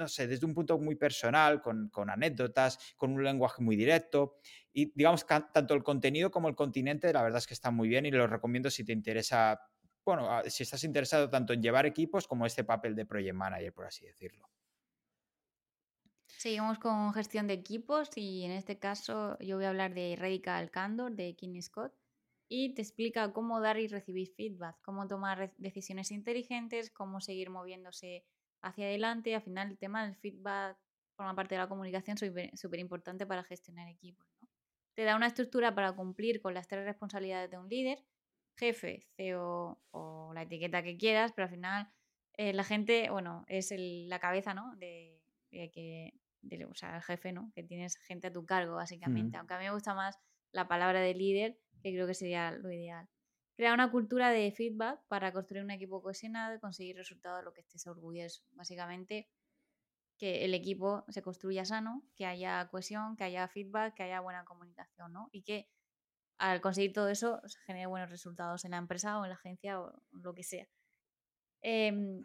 no 0.00 0.08
sé, 0.08 0.26
desde 0.26 0.46
un 0.46 0.54
punto 0.54 0.78
muy 0.78 0.96
personal, 0.96 1.62
con, 1.62 1.90
anécdotas, 2.10 2.94
con 2.96 3.12
un 3.12 3.22
lenguaje 3.22 3.62
muy 3.62 3.76
directo. 3.76 4.38
Y 4.72 4.92
digamos, 4.94 5.26
tanto 5.26 5.74
el 5.74 5.82
contenido 5.82 6.30
como 6.30 6.48
el 6.48 6.56
continente, 6.56 7.12
la 7.12 7.22
verdad 7.22 7.38
es 7.38 7.46
que 7.46 7.54
está 7.54 7.70
muy 7.70 7.88
bien 7.88 8.06
y 8.06 8.10
lo 8.10 8.26
recomiendo 8.26 8.70
si 8.70 8.84
te 8.84 8.92
interesa, 8.92 9.60
bueno, 10.04 10.42
si 10.46 10.64
estás 10.64 10.82
interesado 10.84 11.30
tanto 11.30 11.52
en 11.52 11.62
llevar 11.62 11.86
equipos 11.86 12.26
como 12.26 12.46
este 12.46 12.64
papel 12.64 12.96
de 12.96 13.06
project 13.06 13.34
manager, 13.34 13.72
por 13.72 13.86
así 13.86 14.06
decirlo. 14.06 14.48
Seguimos 16.26 16.78
con 16.78 17.12
gestión 17.12 17.46
de 17.46 17.54
equipos 17.54 18.08
y 18.16 18.44
en 18.44 18.52
este 18.52 18.78
caso 18.78 19.36
yo 19.40 19.56
voy 19.56 19.66
a 19.66 19.68
hablar 19.68 19.92
de 19.92 20.16
Radical 20.18 20.70
Candor 20.70 21.12
de 21.12 21.34
King 21.36 21.60
Scott 21.60 21.92
y 22.48 22.74
te 22.74 22.82
explica 22.82 23.32
cómo 23.32 23.60
dar 23.60 23.78
y 23.78 23.86
recibir 23.88 24.32
feedback, 24.34 24.76
cómo 24.82 25.06
tomar 25.06 25.52
decisiones 25.58 26.10
inteligentes, 26.10 26.90
cómo 26.90 27.20
seguir 27.20 27.50
moviéndose 27.50 28.24
hacia 28.62 28.86
adelante. 28.86 29.34
Al 29.34 29.42
final 29.42 29.70
el 29.70 29.78
tema 29.78 30.04
del 30.04 30.16
feedback 30.16 30.78
forma 31.16 31.34
parte 31.34 31.54
de 31.54 31.60
la 31.60 31.68
comunicación 31.68 32.16
súper 32.16 32.80
importante 32.80 33.26
para 33.26 33.44
gestionar 33.44 33.88
equipos. 33.88 34.26
Te 34.94 35.04
da 35.04 35.16
una 35.16 35.26
estructura 35.26 35.74
para 35.74 35.92
cumplir 35.92 36.40
con 36.40 36.54
las 36.54 36.66
tres 36.66 36.84
responsabilidades 36.84 37.50
de 37.50 37.58
un 37.58 37.68
líder, 37.68 38.04
jefe, 38.56 39.00
CEO 39.16 39.80
o 39.90 40.32
la 40.34 40.42
etiqueta 40.42 40.82
que 40.82 40.96
quieras, 40.96 41.32
pero 41.32 41.44
al 41.44 41.50
final 41.50 41.88
eh, 42.36 42.52
la 42.52 42.64
gente, 42.64 43.10
bueno, 43.10 43.44
es 43.48 43.72
la 43.76 44.18
cabeza, 44.18 44.54
¿no? 44.54 44.74
De, 44.76 45.20
que, 45.50 46.14
o 46.68 46.74
sea, 46.74 46.96
el 46.96 47.02
jefe, 47.02 47.32
¿no? 47.32 47.52
Que 47.54 47.62
tienes 47.62 47.96
gente 47.98 48.28
a 48.28 48.32
tu 48.32 48.46
cargo, 48.46 48.76
básicamente. 48.76 49.36
Aunque 49.36 49.54
a 49.54 49.58
mí 49.58 49.64
me 49.64 49.72
gusta 49.72 49.94
más 49.94 50.18
la 50.52 50.68
palabra 50.68 51.00
de 51.00 51.14
líder, 51.14 51.58
que 51.82 51.92
creo 51.92 52.06
que 52.06 52.14
sería 52.14 52.50
lo 52.50 52.72
ideal. 52.72 53.08
Crea 53.60 53.74
una 53.74 53.90
cultura 53.90 54.30
de 54.30 54.50
feedback 54.52 55.02
para 55.06 55.34
construir 55.34 55.62
un 55.62 55.70
equipo 55.70 56.00
cohesionado 56.00 56.54
y 56.54 56.60
conseguir 56.60 56.96
resultados 56.96 57.40
de 57.40 57.44
lo 57.44 57.52
que 57.52 57.60
estés 57.60 57.86
orgulloso. 57.86 58.42
Básicamente, 58.52 59.28
que 60.16 60.46
el 60.46 60.54
equipo 60.54 61.04
se 61.08 61.20
construya 61.20 61.66
sano, 61.66 62.02
que 62.16 62.24
haya 62.24 62.66
cohesión, 62.70 63.16
que 63.16 63.24
haya 63.24 63.46
feedback, 63.48 63.92
que 63.92 64.04
haya 64.04 64.20
buena 64.20 64.46
comunicación, 64.46 65.12
¿no? 65.12 65.28
Y 65.30 65.42
que 65.42 65.68
al 66.38 66.62
conseguir 66.62 66.94
todo 66.94 67.10
eso 67.10 67.42
se 67.44 67.58
genere 67.66 67.84
buenos 67.84 68.08
resultados 68.08 68.64
en 68.64 68.70
la 68.70 68.78
empresa 68.78 69.20
o 69.20 69.24
en 69.26 69.28
la 69.28 69.36
agencia 69.36 69.78
o 69.78 69.92
lo 70.10 70.32
que 70.32 70.42
sea. 70.42 70.66
Em, 71.60 72.24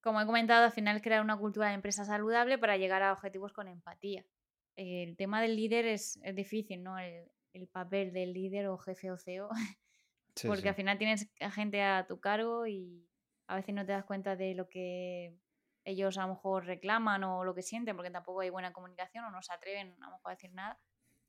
como 0.00 0.20
he 0.20 0.26
comentado, 0.26 0.64
al 0.64 0.72
final 0.72 1.00
crear 1.00 1.22
una 1.22 1.38
cultura 1.38 1.68
de 1.68 1.74
empresa 1.74 2.04
saludable 2.04 2.58
para 2.58 2.76
llegar 2.76 3.04
a 3.04 3.12
objetivos 3.12 3.52
con 3.52 3.68
empatía. 3.68 4.26
El 4.74 5.16
tema 5.16 5.40
del 5.40 5.54
líder 5.54 5.86
es, 5.86 6.18
difícil, 6.34 6.82
¿no? 6.82 6.98
El, 6.98 7.30
el, 7.52 7.68
papel 7.68 8.12
del 8.12 8.32
líder 8.32 8.66
o 8.66 8.78
jefe 8.78 9.12
o 9.12 9.16
CEO 9.16 9.48
porque 10.46 10.68
al 10.68 10.74
final 10.74 10.98
tienes 10.98 11.30
gente 11.52 11.82
a 11.82 12.06
tu 12.06 12.20
cargo 12.20 12.66
y 12.66 13.06
a 13.46 13.56
veces 13.56 13.74
no 13.74 13.84
te 13.84 13.92
das 13.92 14.04
cuenta 14.04 14.36
de 14.36 14.54
lo 14.54 14.68
que 14.68 15.36
ellos 15.84 16.16
a 16.18 16.22
lo 16.22 16.34
mejor 16.34 16.66
reclaman 16.66 17.24
o 17.24 17.44
lo 17.44 17.54
que 17.54 17.62
sienten, 17.62 17.96
porque 17.96 18.10
tampoco 18.10 18.40
hay 18.40 18.50
buena 18.50 18.72
comunicación 18.72 19.24
o 19.24 19.30
no 19.30 19.42
se 19.42 19.52
atreven 19.52 19.94
a 20.02 20.06
lo 20.06 20.16
mejor 20.16 20.32
a 20.32 20.34
decir 20.34 20.52
nada. 20.52 20.78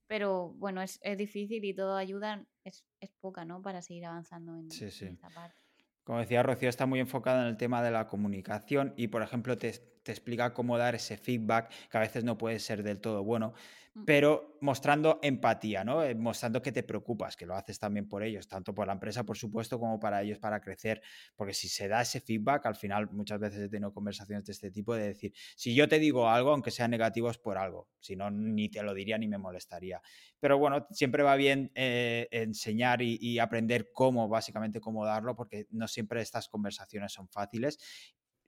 Pero 0.08 0.50
bueno, 0.50 0.82
es, 0.82 1.00
es 1.02 1.18
difícil 1.18 1.64
y 1.64 1.74
todo 1.74 1.96
ayuda 1.96 2.46
es, 2.64 2.86
es, 3.00 3.12
poca, 3.20 3.46
¿no? 3.46 3.62
Para 3.62 3.82
seguir 3.82 4.06
avanzando 4.06 4.54
en, 4.54 4.68
en 4.72 4.88
esta 4.88 5.30
parte. 5.30 5.58
Como 6.04 6.20
decía 6.20 6.44
Rocío, 6.44 6.70
está 6.70 6.86
muy 6.86 7.00
enfocada 7.00 7.44
en 7.44 7.48
el 7.48 7.58
tema 7.58 7.82
de 7.82 7.92
la 7.92 8.08
comunicación 8.08 8.94
y, 8.98 9.08
por 9.08 9.24
ejemplo, 9.24 9.58
te, 9.58 9.72
te 10.04 10.12
explica 10.12 10.54
cómo 10.54 10.78
dar 10.78 10.96
ese 10.96 11.18
feedback 11.18 11.72
que 11.90 11.98
a 11.98 12.02
veces 12.02 12.24
no 12.24 12.38
puede 12.38 12.60
ser 12.60 12.84
del 12.84 13.00
todo 13.00 13.24
bueno, 13.24 13.54
mm. 13.94 14.04
pero 14.06 14.58
mostrando 14.62 15.20
empatía, 15.24 15.84
¿no? 15.84 16.04
Eh, 16.04 16.14
mostrando 16.14 16.62
que 16.62 16.72
te 16.72 16.84
preocupas, 16.84 17.36
que 17.36 17.46
lo 17.46 17.56
haces 17.56 17.80
también 17.80 18.08
por 18.08 18.22
ellos, 18.24 18.48
tanto 18.48 18.76
por 18.76 18.88
la 18.88 18.94
empresa, 18.94 19.24
por 19.24 19.38
supuesto, 19.38 19.80
como 19.80 20.00
para 20.00 20.22
ellos 20.22 20.40
para 20.40 20.60
crecer, 20.60 21.02
porque 21.36 21.54
si 21.54 21.70
se 21.70 21.88
da 21.88 22.02
ese 22.02 22.20
feedback, 22.20 22.66
al 22.66 22.76
final 22.76 23.10
muchas 23.12 23.40
veces 23.40 23.62
he 23.62 23.70
tenido 23.70 23.94
conversaciones 23.94 24.46
de 24.46 24.52
este 24.52 24.72
tipo 24.72 24.94
de 24.94 25.08
decir, 25.08 25.34
si 25.56 25.74
yo 25.74 25.88
te 25.88 26.00
digo 26.00 26.30
algo, 26.30 26.52
aunque 26.52 26.72
sea 26.72 26.88
negativo, 26.88 27.30
es 27.30 27.38
por 27.38 27.58
algo, 27.58 27.90
si 28.00 28.16
no, 28.16 28.30
ni 28.30 28.70
te 28.70 28.84
lo 28.84 28.94
diría 28.94 29.18
ni 29.18 29.28
me 29.28 29.38
molestaría. 29.38 30.02
Pero 30.40 30.58
bueno, 30.58 30.86
siempre 30.92 31.24
va 31.24 31.36
bien 31.36 31.72
eh, 31.76 32.28
enseñar 32.32 33.02
y, 33.02 33.18
y 33.22 33.40
aprender 33.40 33.92
cómo, 33.94 34.28
básicamente, 34.28 34.82
cómo 34.82 35.06
darlo, 35.06 35.36
porque 35.36 35.68
no 35.72 35.88
siempre 35.88 36.22
estas 36.22 36.50
conversaciones 36.50 37.14
son 37.14 37.30
fáciles 37.30 37.80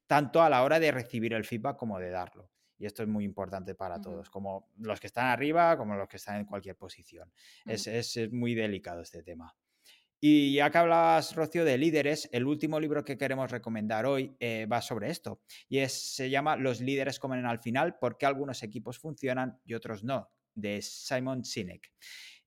tanto 0.07 0.41
a 0.41 0.49
la 0.49 0.63
hora 0.63 0.79
de 0.79 0.91
recibir 0.91 1.33
el 1.33 1.45
feedback 1.45 1.77
como 1.77 1.99
de 1.99 2.09
darlo. 2.09 2.49
Y 2.77 2.85
esto 2.85 3.03
es 3.03 3.09
muy 3.09 3.23
importante 3.23 3.73
para 3.73 4.01
todos, 4.01 4.29
como 4.29 4.69
los 4.77 4.99
que 4.99 5.07
están 5.07 5.27
arriba, 5.27 5.77
como 5.77 5.95
los 5.95 6.07
que 6.09 6.17
están 6.17 6.37
en 6.37 6.45
cualquier 6.45 6.75
posición. 6.75 7.31
es, 7.65 8.19
muy 8.31 8.53
delicado 8.53 9.01
este 9.01 9.23
tema. 9.23 9.55
Y 10.19 10.55
ya 10.55 10.69
que 10.69 10.77
hablabas, 10.77 11.35
Rocío, 11.35 11.63
de 11.63 11.77
líderes, 11.77 12.27
el 12.31 12.45
último 12.47 12.79
libro 12.79 13.03
que 13.03 13.17
queremos 13.17 13.51
recomendar 13.51 14.05
hoy 14.05 14.35
eh, 14.39 14.65
va 14.65 14.81
sobre 14.81 15.09
esto. 15.09 15.41
Y 15.69 15.79
es, 15.79 16.15
se 16.15 16.29
llama 16.29 16.55
Los 16.55 16.81
líderes 16.81 17.19
comen 17.19 17.45
al 17.45 17.59
final, 17.59 17.97
porque 17.99 18.25
algunos 18.25 18.63
equipos 18.63 18.97
funcionan 18.97 19.59
y 19.65 19.73
otros 19.73 20.03
no, 20.03 20.29
de 20.53 20.81
Simon 20.81 21.45
Sinek. 21.45 21.91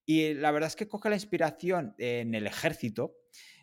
Y 0.05 0.35
la 0.35 0.51
verdad 0.51 0.69
es 0.69 0.77
que 0.77 0.89
coge 0.89 1.11
la 1.11 1.17
inspiración 1.17 1.95
en 1.99 2.35
el 2.35 2.47
ejército 2.47 3.15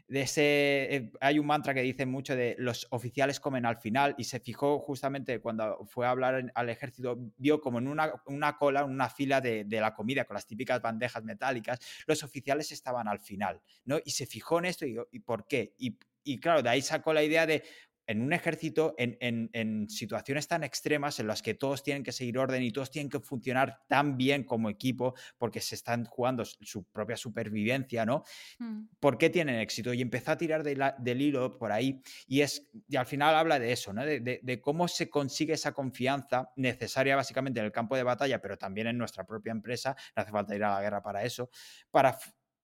de 0.07 0.21
ese, 0.21 0.95
eh, 0.95 1.11
hay 1.19 1.39
un 1.39 1.47
mantra 1.47 1.73
que 1.73 1.81
dice 1.81 2.05
mucho 2.05 2.35
de 2.35 2.55
los 2.59 2.87
oficiales 2.91 3.39
comen 3.39 3.65
al 3.65 3.77
final 3.77 4.13
y 4.17 4.25
se 4.25 4.39
fijó 4.39 4.79
justamente 4.79 5.39
cuando 5.39 5.85
fue 5.85 6.05
a 6.05 6.11
hablar 6.11 6.51
al 6.53 6.69
ejército, 6.69 7.17
vio 7.37 7.59
como 7.59 7.79
en 7.79 7.87
una, 7.87 8.13
una 8.27 8.57
cola, 8.57 8.85
una 8.85 9.09
fila 9.09 9.41
de, 9.41 9.65
la 9.69 9.93
comida 9.93 10.25
con 10.25 10.35
las 10.35 10.45
típicas 10.45 10.81
bandejas 10.81 11.23
metálicas, 11.23 11.79
los 12.07 12.23
oficiales 12.23 12.71
estaban 12.71 13.07
al 13.07 13.19
final, 13.19 13.61
¿no? 13.83 13.99
Y 14.03 14.11
se 14.11 14.25
fijó 14.25 14.59
en 14.59 14.65
esto 14.65 14.85
y, 14.85 14.95
¿y 15.11 15.19
por 15.19 15.47
qué? 15.47 15.73
Y, 15.77 15.97
y 16.23 16.39
claro, 16.39 16.63
de 16.63 16.69
ahí 16.69 16.81
sacó 16.81 17.13
la 17.13 17.23
idea 17.23 17.45
de, 17.45 17.63
en 18.07 18.21
un 18.21 18.33
ejército, 18.33 18.95
en, 18.97 19.89
situaciones 19.89 20.47
tan 20.47 20.63
extremas 20.63 21.19
en 21.19 21.27
las 21.27 21.41
que 21.41 21.53
todos 21.53 21.83
tienen 21.83 22.03
que 22.03 22.11
seguir 22.11 22.37
orden 22.37 22.61
y 22.63 22.71
todos 22.71 22.91
tienen 22.91 23.09
que 23.09 23.19
funcionar 23.19 23.79
tan 23.87 24.17
bien 24.17 24.43
como 24.43 24.69
equipo 24.69 25.15
porque 25.37 25.59
se 25.61 25.75
están 25.75 26.05
jugando 26.05 26.43
su 26.45 26.83
propia 26.85 27.17
supervivencia, 27.17 28.05
¿no? 28.05 28.23
Mm. 28.59 28.87
¿Por 28.99 29.17
qué 29.17 29.29
tienen 29.29 29.55
éxito? 29.55 29.93
Y 29.93 30.01
empezó 30.01 30.31
a 30.31 30.37
tirar 30.37 30.63
del 30.63 31.21
hilo 31.21 31.57
por 31.57 31.71
ahí 31.71 32.01
y, 32.27 32.41
es, 32.41 32.69
y 32.87 32.95
al 32.95 33.05
final 33.05 33.35
habla 33.35 33.59
de 33.59 33.71
eso, 33.71 33.93
¿no? 33.93 34.05
De, 34.05 34.19
de, 34.19 34.61
cómo 34.61 34.87
se 34.87 35.09
consigue 35.09 35.53
esa 35.53 35.73
confianza 35.73 36.51
necesaria 36.55 37.15
básicamente 37.15 37.59
en 37.59 37.65
el 37.65 37.71
campo 37.71 37.95
de 37.95 38.03
batalla, 38.03 38.41
pero 38.41 38.57
también 38.57 38.87
en 38.87 38.97
nuestra 38.97 39.25
propia 39.25 39.51
empresa, 39.51 39.95
no 40.15 40.21
hace 40.21 40.31
falta 40.31 40.55
ir 40.55 40.63
a 40.63 40.75
la 40.75 40.81
guerra 40.81 41.01
para 41.01 41.23
eso, 41.23 41.49
para 41.91 42.17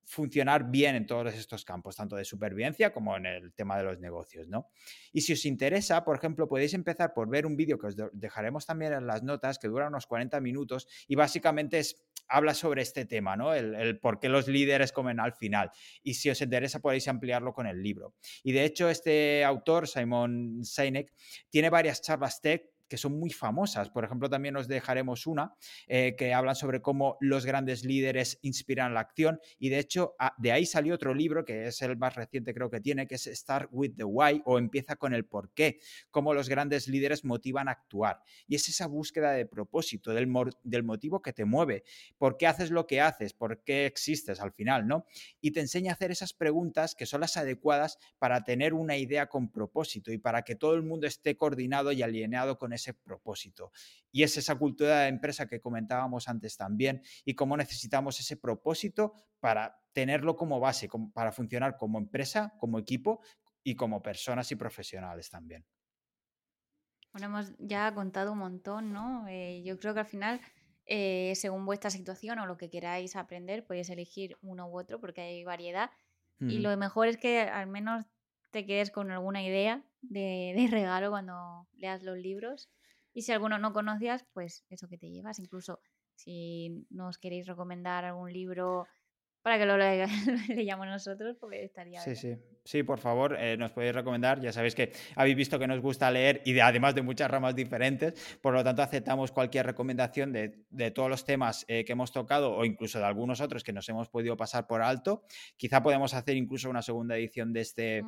funcionar 0.06 0.70
bien 0.70 0.96
en 0.96 1.06
todos 1.06 1.34
estos 1.34 1.66
campos, 1.66 1.96
tanto 1.96 2.16
de 2.16 2.26
supervivencia 2.26 2.92
como 2.92 3.16
en 3.18 3.26
el 3.26 3.54
tema 3.54 3.78
de 3.78 3.84
los 3.84 4.00
negocios, 4.00 4.48
¿no? 4.48 4.68
Y 5.12 5.22
si 5.22 5.34
os 5.34 5.46
interesa, 5.46 6.04
por 6.04 6.18
ejemplo, 6.18 6.48
podéis 6.48 6.74
empezar 6.74 7.14
por 7.14 7.30
ver 7.30 7.46
un 7.46 7.56
vídeo 7.56 7.78
que 7.78 7.88
os 7.88 7.96
dejaremos 8.14 8.66
también 8.66 8.94
en 8.94 9.08
las 9.08 9.24
notas, 9.24 9.60
que 9.60 9.68
dura 9.68 9.88
unos 9.88 10.08
40 10.08 10.40
minutos 10.42 10.88
y 11.08 11.16
básicamente 11.16 11.80
es, 11.80 12.04
habla 12.28 12.54
sobre 12.54 12.82
este 12.82 13.06
tema, 13.06 13.36
¿no? 13.36 13.54
El, 13.54 14.00
por 14.00 14.20
qué 14.20 14.30
los 14.30 14.48
líderes 14.48 14.92
comen 14.92 15.20
al 15.20 15.34
final. 15.34 15.72
Y 16.04 16.16
si 16.16 16.30
os 16.30 16.42
interesa, 16.42 16.80
podéis 16.80 17.08
ampliarlo 17.08 17.54
con 17.54 17.68
el 17.68 17.82
libro. 17.82 18.16
Y 18.44 18.52
de 18.52 18.66
hecho, 18.66 18.90
este 18.90 19.44
autor, 19.44 19.88
Simon 19.88 20.64
Sinek, 20.64 21.14
tiene 21.50 21.70
varias 21.70 22.02
charlas 22.02 22.42
tech 22.42 22.64
que 22.92 22.98
son 22.98 23.18
muy 23.18 23.30
famosas. 23.30 23.90
Por 23.90 24.04
ejemplo, 24.04 24.30
también 24.30 24.58
os 24.58 24.68
dejaremos 24.68 25.26
una 25.26 25.56
eh, 25.88 26.14
que 26.18 26.34
hablan 26.34 26.58
sobre 26.58 26.82
cómo 26.82 27.16
los 27.22 27.46
grandes 27.46 27.86
líderes 27.86 28.38
inspiran 28.42 28.94
la 28.94 29.00
acción 29.00 29.40
y 29.60 29.70
de 29.70 29.80
hecho 29.80 30.14
de 30.38 30.52
ahí 30.52 30.66
salió 30.66 30.94
otro 30.94 31.14
libro 31.14 31.46
que 31.46 31.68
es 31.68 31.82
el 31.84 31.96
más 31.96 32.16
reciente 32.16 32.54
creo 32.54 32.70
que 32.70 32.82
tiene, 32.82 33.08
que 33.08 33.16
es 33.16 33.30
Start 33.32 33.70
with 33.72 33.94
the 33.96 34.04
Why 34.04 34.42
o 34.44 34.60
empieza 34.60 34.98
con 34.98 35.14
el 35.14 35.24
por 35.24 35.54
qué, 35.54 35.80
cómo 36.10 36.34
los 36.34 36.50
grandes 36.50 36.90
líderes 36.90 37.24
motivan 37.24 37.70
a 37.70 37.72
actuar. 37.72 38.24
Y 38.46 38.56
es 38.56 38.68
esa 38.68 38.88
búsqueda 38.88 39.32
de 39.32 39.46
propósito, 39.46 40.14
del, 40.14 40.30
del 40.64 40.84
motivo 40.84 41.22
que 41.22 41.32
te 41.32 41.46
mueve, 41.46 41.86
por 42.18 42.36
qué 42.36 42.48
haces 42.48 42.72
lo 42.72 42.88
que 42.88 43.00
haces, 43.00 43.32
por 43.32 43.64
qué 43.64 43.86
existes 43.86 44.42
al 44.42 44.52
final, 44.52 44.86
¿no? 44.86 45.06
Y 45.40 45.52
te 45.52 45.62
enseña 45.62 45.92
a 45.92 45.94
hacer 45.94 46.12
esas 46.12 46.34
preguntas 46.34 46.94
que 46.94 47.06
son 47.06 47.22
las 47.22 47.38
adecuadas 47.38 48.00
para 48.20 48.44
tener 48.44 48.74
una 48.74 48.98
idea 48.98 49.28
con 49.28 49.50
propósito 49.50 50.12
y 50.12 50.18
para 50.18 50.42
que 50.42 50.56
todo 50.56 50.74
el 50.74 50.84
mundo 50.84 51.08
esté 51.08 51.38
coordinado 51.38 51.94
y 51.94 52.02
alineado 52.02 52.58
con 52.58 52.74
ese 52.74 52.81
propósito. 52.94 53.72
Y 54.12 54.24
es 54.24 54.38
esa 54.38 54.56
cultura 54.56 55.02
de 55.02 55.08
empresa 55.08 55.48
que 55.48 55.62
comentábamos 55.62 56.28
antes 56.28 56.58
también 56.58 57.02
y 57.26 57.36
cómo 57.36 57.58
necesitamos 57.58 58.20
ese 58.20 58.38
propósito 58.38 59.14
para 59.40 59.80
tenerlo 59.94 60.36
como 60.36 60.60
base, 60.60 60.90
para 61.14 61.32
funcionar 61.32 61.78
como 61.78 61.98
empresa, 61.98 62.54
como 62.60 62.80
equipo 62.80 63.22
y 63.64 63.76
como 63.76 64.02
personas 64.02 64.52
y 64.52 64.56
profesionales 64.56 65.30
también. 65.30 65.66
Bueno, 67.14 67.28
hemos 67.28 67.54
ya 67.60 67.94
contado 67.94 68.32
un 68.32 68.40
montón, 68.40 68.94
¿no? 68.94 69.28
Eh, 69.28 69.62
yo 69.66 69.78
creo 69.78 69.94
que 69.94 70.00
al 70.00 70.06
final, 70.06 70.40
eh, 70.86 71.34
según 71.36 71.66
vuestra 71.66 71.90
situación 71.90 72.40
o 72.40 72.46
lo 72.46 72.58
que 72.58 72.70
queráis 72.70 73.16
aprender, 73.16 73.66
podéis 73.66 73.90
elegir 73.90 74.38
uno 74.42 74.68
u 74.70 74.80
otro 74.80 75.00
porque 75.00 75.22
hay 75.22 75.44
variedad. 75.44 75.92
Y 76.40 76.58
lo 76.58 76.76
mejor 76.76 77.08
es 77.08 77.18
que 77.18 77.42
al 77.42 77.68
menos 77.68 78.04
te 78.50 78.66
quedes 78.66 78.90
con 78.90 79.12
alguna 79.12 79.44
idea 79.44 79.84
de, 80.02 80.54
de 80.56 80.68
regalo 80.70 81.10
cuando 81.10 81.68
leas 81.78 82.04
los 82.04 82.18
libros 82.18 82.70
y 83.14 83.24
si 83.24 83.32
alguno 83.32 83.58
no 83.58 83.74
conocías, 83.74 84.26
pues 84.34 84.66
eso 84.70 84.88
que 84.88 84.98
te 84.98 85.10
llevas. 85.10 85.40
Incluso 85.40 85.82
si 86.16 86.86
nos 86.90 87.18
queréis 87.18 87.48
recomendar 87.48 88.06
algún 88.06 88.32
libro 88.32 88.88
para 89.42 89.58
que 89.58 89.66
lo, 89.66 89.78
le 89.78 90.06
leyamos 90.56 90.88
nosotros, 90.88 91.36
pues 91.40 91.64
estaría 91.64 92.00
Sí, 92.02 92.16
sí. 92.16 92.38
Sí, 92.64 92.84
por 92.84 93.00
favor, 93.00 93.36
eh, 93.40 93.58
nos 93.58 93.72
podéis 93.72 93.96
recomendar. 93.96 94.40
Ya 94.40 94.52
sabéis 94.52 94.76
que 94.76 94.94
habéis 95.16 95.36
visto 95.36 95.58
que 95.58 95.66
nos 95.66 95.82
gusta 95.82 96.12
leer 96.12 96.44
y 96.46 96.60
además 96.60 96.94
de 96.94 97.02
muchas 97.02 97.30
ramas 97.30 97.56
diferentes. 97.56 98.38
Por 98.40 98.54
lo 98.54 98.64
tanto, 98.64 98.84
aceptamos 98.84 99.32
cualquier 99.32 99.66
recomendación 99.66 100.32
de, 100.32 100.92
todos 100.92 101.10
los 101.10 101.26
temas 101.26 101.66
eh, 101.68 101.84
que 101.84 101.94
hemos 101.94 102.12
tocado 102.12 102.54
o 102.56 102.64
incluso 102.64 103.00
de 103.00 103.06
algunos 103.06 103.42
otros 103.42 103.64
que 103.64 103.74
nos 103.74 103.90
hemos 103.90 104.10
podido 104.10 104.38
pasar 104.38 104.68
por 104.68 104.84
alto. 104.84 105.24
Quizá 105.58 105.82
podemos 105.82 106.14
hacer 106.14 106.38
incluso 106.38 106.70
una 106.70 106.84
segunda 106.84 107.18
edición 107.18 107.52
de 107.52 107.62
este, 107.62 108.04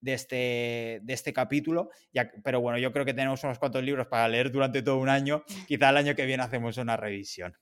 de 0.00 0.14
este, 0.14 1.00
de 1.02 1.12
este 1.12 1.32
capítulo. 1.32 1.90
Ya, 2.12 2.30
pero 2.44 2.60
bueno, 2.60 2.78
yo 2.78 2.92
creo 2.92 3.04
que 3.04 3.14
tenemos 3.14 3.42
unos 3.44 3.58
cuantos 3.58 3.82
libros 3.82 4.06
para 4.06 4.28
leer 4.28 4.50
durante 4.50 4.82
todo 4.82 4.98
un 4.98 5.08
año. 5.08 5.44
Quizá 5.68 5.90
el 5.90 5.96
año 5.96 6.14
que 6.14 6.26
viene 6.26 6.42
hacemos 6.42 6.76
una 6.76 6.96
revisión. 6.96 7.56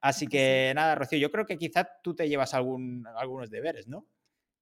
Así 0.00 0.26
que 0.26 0.72
nada, 0.74 0.94
Rocío, 0.94 1.18
yo 1.18 1.30
creo 1.30 1.46
que 1.46 1.58
quizá 1.58 1.88
tú 2.02 2.14
te 2.14 2.28
llevas 2.28 2.54
algún, 2.54 3.04
algunos 3.16 3.50
deberes, 3.50 3.88
¿no? 3.88 4.06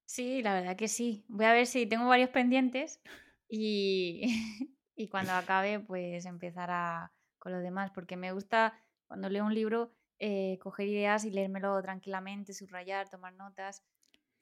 Sí, 0.05 0.41
la 0.41 0.53
verdad 0.53 0.75
que 0.75 0.87
sí. 0.87 1.25
Voy 1.27 1.45
a 1.45 1.53
ver 1.53 1.67
si 1.67 1.85
tengo 1.85 2.07
varios 2.07 2.29
pendientes 2.29 3.01
y, 3.47 4.21
y 4.95 5.07
cuando 5.07 5.33
acabe, 5.33 5.79
pues 5.79 6.25
empezar 6.25 6.69
a, 6.71 7.11
con 7.37 7.51
los 7.51 7.61
demás, 7.61 7.91
porque 7.91 8.17
me 8.17 8.31
gusta 8.31 8.73
cuando 9.07 9.29
leo 9.29 9.45
un 9.45 9.53
libro 9.53 9.93
eh, 10.19 10.57
coger 10.61 10.87
ideas 10.87 11.25
y 11.25 11.31
leérmelo 11.31 11.81
tranquilamente, 11.81 12.53
subrayar, 12.53 13.09
tomar 13.09 13.33
notas. 13.33 13.83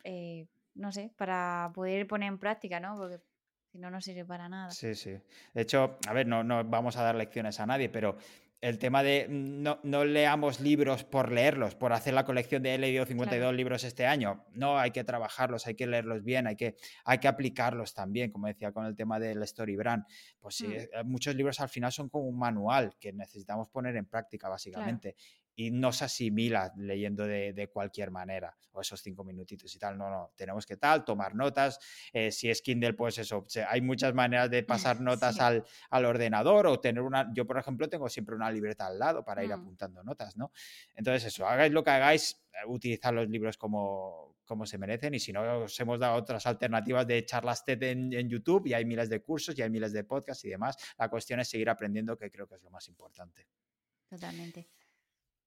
Eh, 0.03 0.47
no 0.75 0.91
sé, 0.91 1.11
para 1.17 1.71
poder 1.73 2.07
poner 2.07 2.29
en 2.29 2.39
práctica, 2.39 2.79
¿no? 2.79 2.97
Porque 2.97 3.19
si 3.71 3.79
no, 3.79 3.89
no 3.89 4.01
sirve 4.01 4.25
para 4.25 4.49
nada. 4.49 4.71
Sí, 4.71 4.95
sí. 4.95 5.17
De 5.53 5.61
hecho, 5.61 5.97
a 6.07 6.13
ver, 6.13 6.27
no, 6.27 6.43
no 6.43 6.63
vamos 6.63 6.95
a 6.97 7.03
dar 7.03 7.15
lecciones 7.15 7.59
a 7.59 7.65
nadie, 7.65 7.89
pero 7.89 8.17
el 8.63 8.79
tema 8.79 9.03
de 9.03 9.27
no, 9.29 9.81
no, 9.83 10.05
leamos 10.05 10.61
libros 10.61 11.03
por 11.03 11.33
leerlos, 11.33 11.75
por 11.75 11.91
hacer 11.91 12.13
la 12.13 12.23
colección 12.23 12.63
de 12.63 12.75
he 12.75 12.77
leído 12.77 13.05
52 13.05 13.53
libros 13.53 13.83
este 13.83 14.05
año. 14.05 14.45
No, 14.53 14.79
hay 14.79 14.91
que 14.91 15.03
trabajarlos, 15.03 15.67
hay 15.67 15.75
que 15.75 15.85
leerlos 15.85 16.23
bien, 16.23 16.47
hay 16.47 16.55
que, 16.55 16.77
hay 17.03 17.17
que 17.17 17.27
aplicarlos 17.27 17.93
también, 17.93 18.31
como 18.31 18.47
decía 18.47 18.71
con 18.71 18.85
el 18.85 18.95
tema 18.95 19.19
del 19.19 19.43
Story 19.43 19.75
Brand. 19.75 20.05
Pues 20.39 20.55
sí, 20.55 20.67
mm. 20.67 20.71
eh, 20.71 20.87
muchos 21.03 21.35
libros 21.35 21.59
al 21.59 21.67
final 21.67 21.91
son 21.91 22.07
como 22.07 22.23
un 22.23 22.39
manual 22.39 22.95
que 22.97 23.11
necesitamos 23.11 23.67
poner 23.67 23.97
en 23.97 24.05
práctica, 24.05 24.47
básicamente 24.47 25.17
y 25.55 25.71
no 25.71 25.91
se 25.91 26.05
asimila 26.05 26.73
leyendo 26.77 27.25
de, 27.25 27.69
cualquier 27.71 28.11
manera, 28.11 28.55
o 28.71 28.81
esos 28.81 29.01
cinco 29.01 29.23
minutitos 29.23 29.73
y 29.75 29.79
tal, 29.79 29.97
no, 29.97 30.09
no, 30.09 30.31
tenemos 30.35 30.65
que 30.65 30.77
tal, 30.77 31.05
tomar 31.05 31.35
notas, 31.35 31.79
eh, 32.11 32.31
si 32.31 32.49
es 32.49 32.61
Kindle, 32.61 32.93
pues 32.93 33.17
eso, 33.19 33.45
hay 33.67 33.81
muchas 33.81 34.13
maneras 34.13 34.49
de 34.49 34.63
pasar 34.63 34.99
notas 35.01 35.39
al, 35.39 35.63
ordenador 36.05 36.67
o 36.67 36.79
tener 36.79 37.01
una, 37.01 37.31
yo 37.33 37.45
por 37.45 37.57
ejemplo 37.57 37.87
tengo 37.87 38.09
siempre 38.09 38.35
una 38.35 38.51
libreta 38.51 38.87
al 38.87 38.99
lado 38.99 39.23
para 39.23 39.43
ir 39.43 39.49
mm. 39.49 39.53
apuntando 39.53 40.03
notas, 40.03 40.35
¿no? 40.37 40.51
Entonces 40.95 41.25
eso, 41.25 41.47
hagáis 41.47 41.71
lo 41.71 41.83
que 41.83 41.91
hagáis, 41.91 42.43
eh, 42.53 42.67
utilizar 42.67 43.13
los 43.13 43.29
libros 43.29 43.57
como, 43.57 44.37
como 44.45 44.65
se 44.65 44.77
merecen 44.77 45.13
y 45.13 45.19
si 45.19 45.31
no, 45.31 45.63
os 45.63 45.79
hemos 45.79 45.99
dado 45.99 46.15
otras 46.15 46.45
alternativas 46.47 47.07
de 47.07 47.25
charlas 47.25 47.63
TED 47.63 47.83
en, 47.83 48.13
en, 48.13 48.29
YouTube 48.29 48.67
y 48.67 48.73
hay 48.73 48.85
miles 48.85 49.09
de 49.09 49.21
cursos 49.21 49.57
y 49.57 49.61
hay 49.61 49.69
miles 49.69 49.93
de 49.93 50.03
podcasts 50.03 50.43
y 50.45 50.49
demás. 50.49 50.75
La 50.97 51.09
cuestión 51.09 51.39
es 51.39 51.49
seguir 51.49 51.69
aprendiendo, 51.69 52.17
que 52.17 52.31
creo 52.31 52.47
que 52.47 52.55
es 52.55 52.61
lo 52.63 52.71
más 52.71 52.87
importante. 52.87 53.47
Totalmente. 54.09 54.69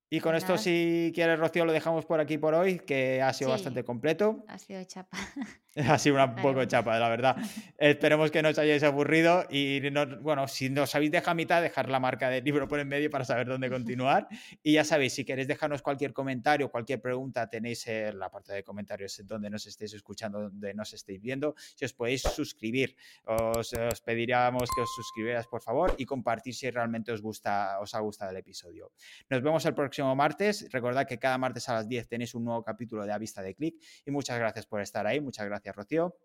Y 0.08 0.20
con 0.20 0.36
esto, 0.36 0.56
si 0.56 1.10
quieres, 1.14 1.38
Rocío, 1.38 1.64
lo 1.64 1.72
dejamos 1.72 2.06
por 2.06 2.20
aquí 2.20 2.38
por 2.38 2.54
hoy, 2.54 2.78
que 2.78 3.20
ha 3.22 3.32
sido 3.32 3.50
bastante 3.50 3.84
completo. 3.84 4.44
Ha 4.48 4.58
sido 4.58 4.82
chapa. 4.84 5.18
ha 5.88 5.98
sido 5.98 6.24
un 6.24 6.34
poco 6.36 6.64
chapa, 6.64 6.98
la 6.98 7.08
verdad. 7.08 7.36
Esperemos 7.76 8.30
que 8.30 8.42
no 8.42 8.48
os 8.48 8.58
hayáis 8.58 8.82
aburrido 8.82 9.44
y, 9.50 9.80
bueno, 10.20 10.48
si 10.48 10.70
nos 10.70 10.94
habéis 10.94 11.10
dejado 11.10 11.32
a 11.32 11.34
mitad, 11.34 11.62
dejar 11.62 11.90
la 11.90 12.00
marca 12.00 12.30
del 12.30 12.42
libro 12.44 12.66
por 12.66 12.80
en 12.80 12.88
medio 12.88 13.10
para 13.10 13.24
saber 13.24 13.46
dónde 13.46 13.68
continuar. 13.76 14.26
y 14.62 14.74
ya 14.74 14.84
sabéis, 14.84 15.14
si 15.14 15.24
queréis 15.24 15.48
dejarnos 15.48 15.82
cualquier 15.82 16.12
comentario, 16.12 16.70
cualquier 16.70 17.00
pregunta, 17.00 17.48
tenéis 17.48 17.86
en 17.88 18.18
la 18.18 18.30
parte 18.30 18.54
de 18.54 18.62
comentarios 18.62 19.20
donde 19.24 19.50
nos 19.50 19.66
estéis 19.66 19.92
escuchando, 19.92 20.40
donde 20.42 20.72
nos 20.72 20.92
estéis 20.94 21.20
viendo. 21.20 21.54
Si 21.74 21.84
os 21.84 21.92
podéis 21.92 22.22
suscribir, 22.22 22.96
os, 23.24 23.72
os 23.74 24.00
pediríamos 24.00 24.70
que 24.74 24.80
os 24.80 24.94
suscribierais, 24.96 25.46
por 25.46 25.60
favor, 25.60 25.94
y 25.98 26.06
compartir 26.06 26.54
si 26.54 26.70
realmente 26.70 27.12
os, 27.12 27.20
gusta, 27.20 27.78
os 27.80 27.94
ha 27.94 28.00
gustado 28.00 28.30
el 28.30 28.38
episodio. 28.38 28.92
Nos 29.28 29.42
vemos 29.42 29.64
el 29.66 29.74
próximo 29.74 30.14
martes. 30.16 30.68
Recordad 30.72 31.06
que 31.06 31.18
cada 31.18 31.36
martes 31.36 31.68
a 31.68 31.74
las 31.74 31.88
10 31.88 32.08
tenéis 32.08 32.34
un 32.34 32.44
nuevo 32.44 32.62
capítulo 32.62 33.04
de 33.04 33.12
A 33.12 33.18
Vista 33.18 33.42
de 33.42 33.54
Click. 33.54 33.76
Y 34.06 34.10
muchas 34.10 34.38
gracias 34.38 34.66
por 34.66 34.80
estar 34.80 35.06
ahí. 35.06 35.20
Muchas 35.20 35.46
gracias, 35.66 35.76
Rocío. 35.76 36.16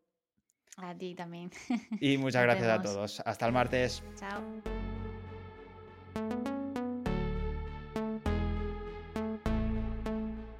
A 0.78 0.96
ti 0.96 1.16
también. 1.16 1.52
Y 2.00 2.18
muchas 2.18 2.44
gracias 2.44 2.70
a 2.70 2.82
todos. 2.82 3.22
Hasta 3.26 3.46
el 3.46 3.54
martes. 3.54 4.04
Chao. 4.16 4.91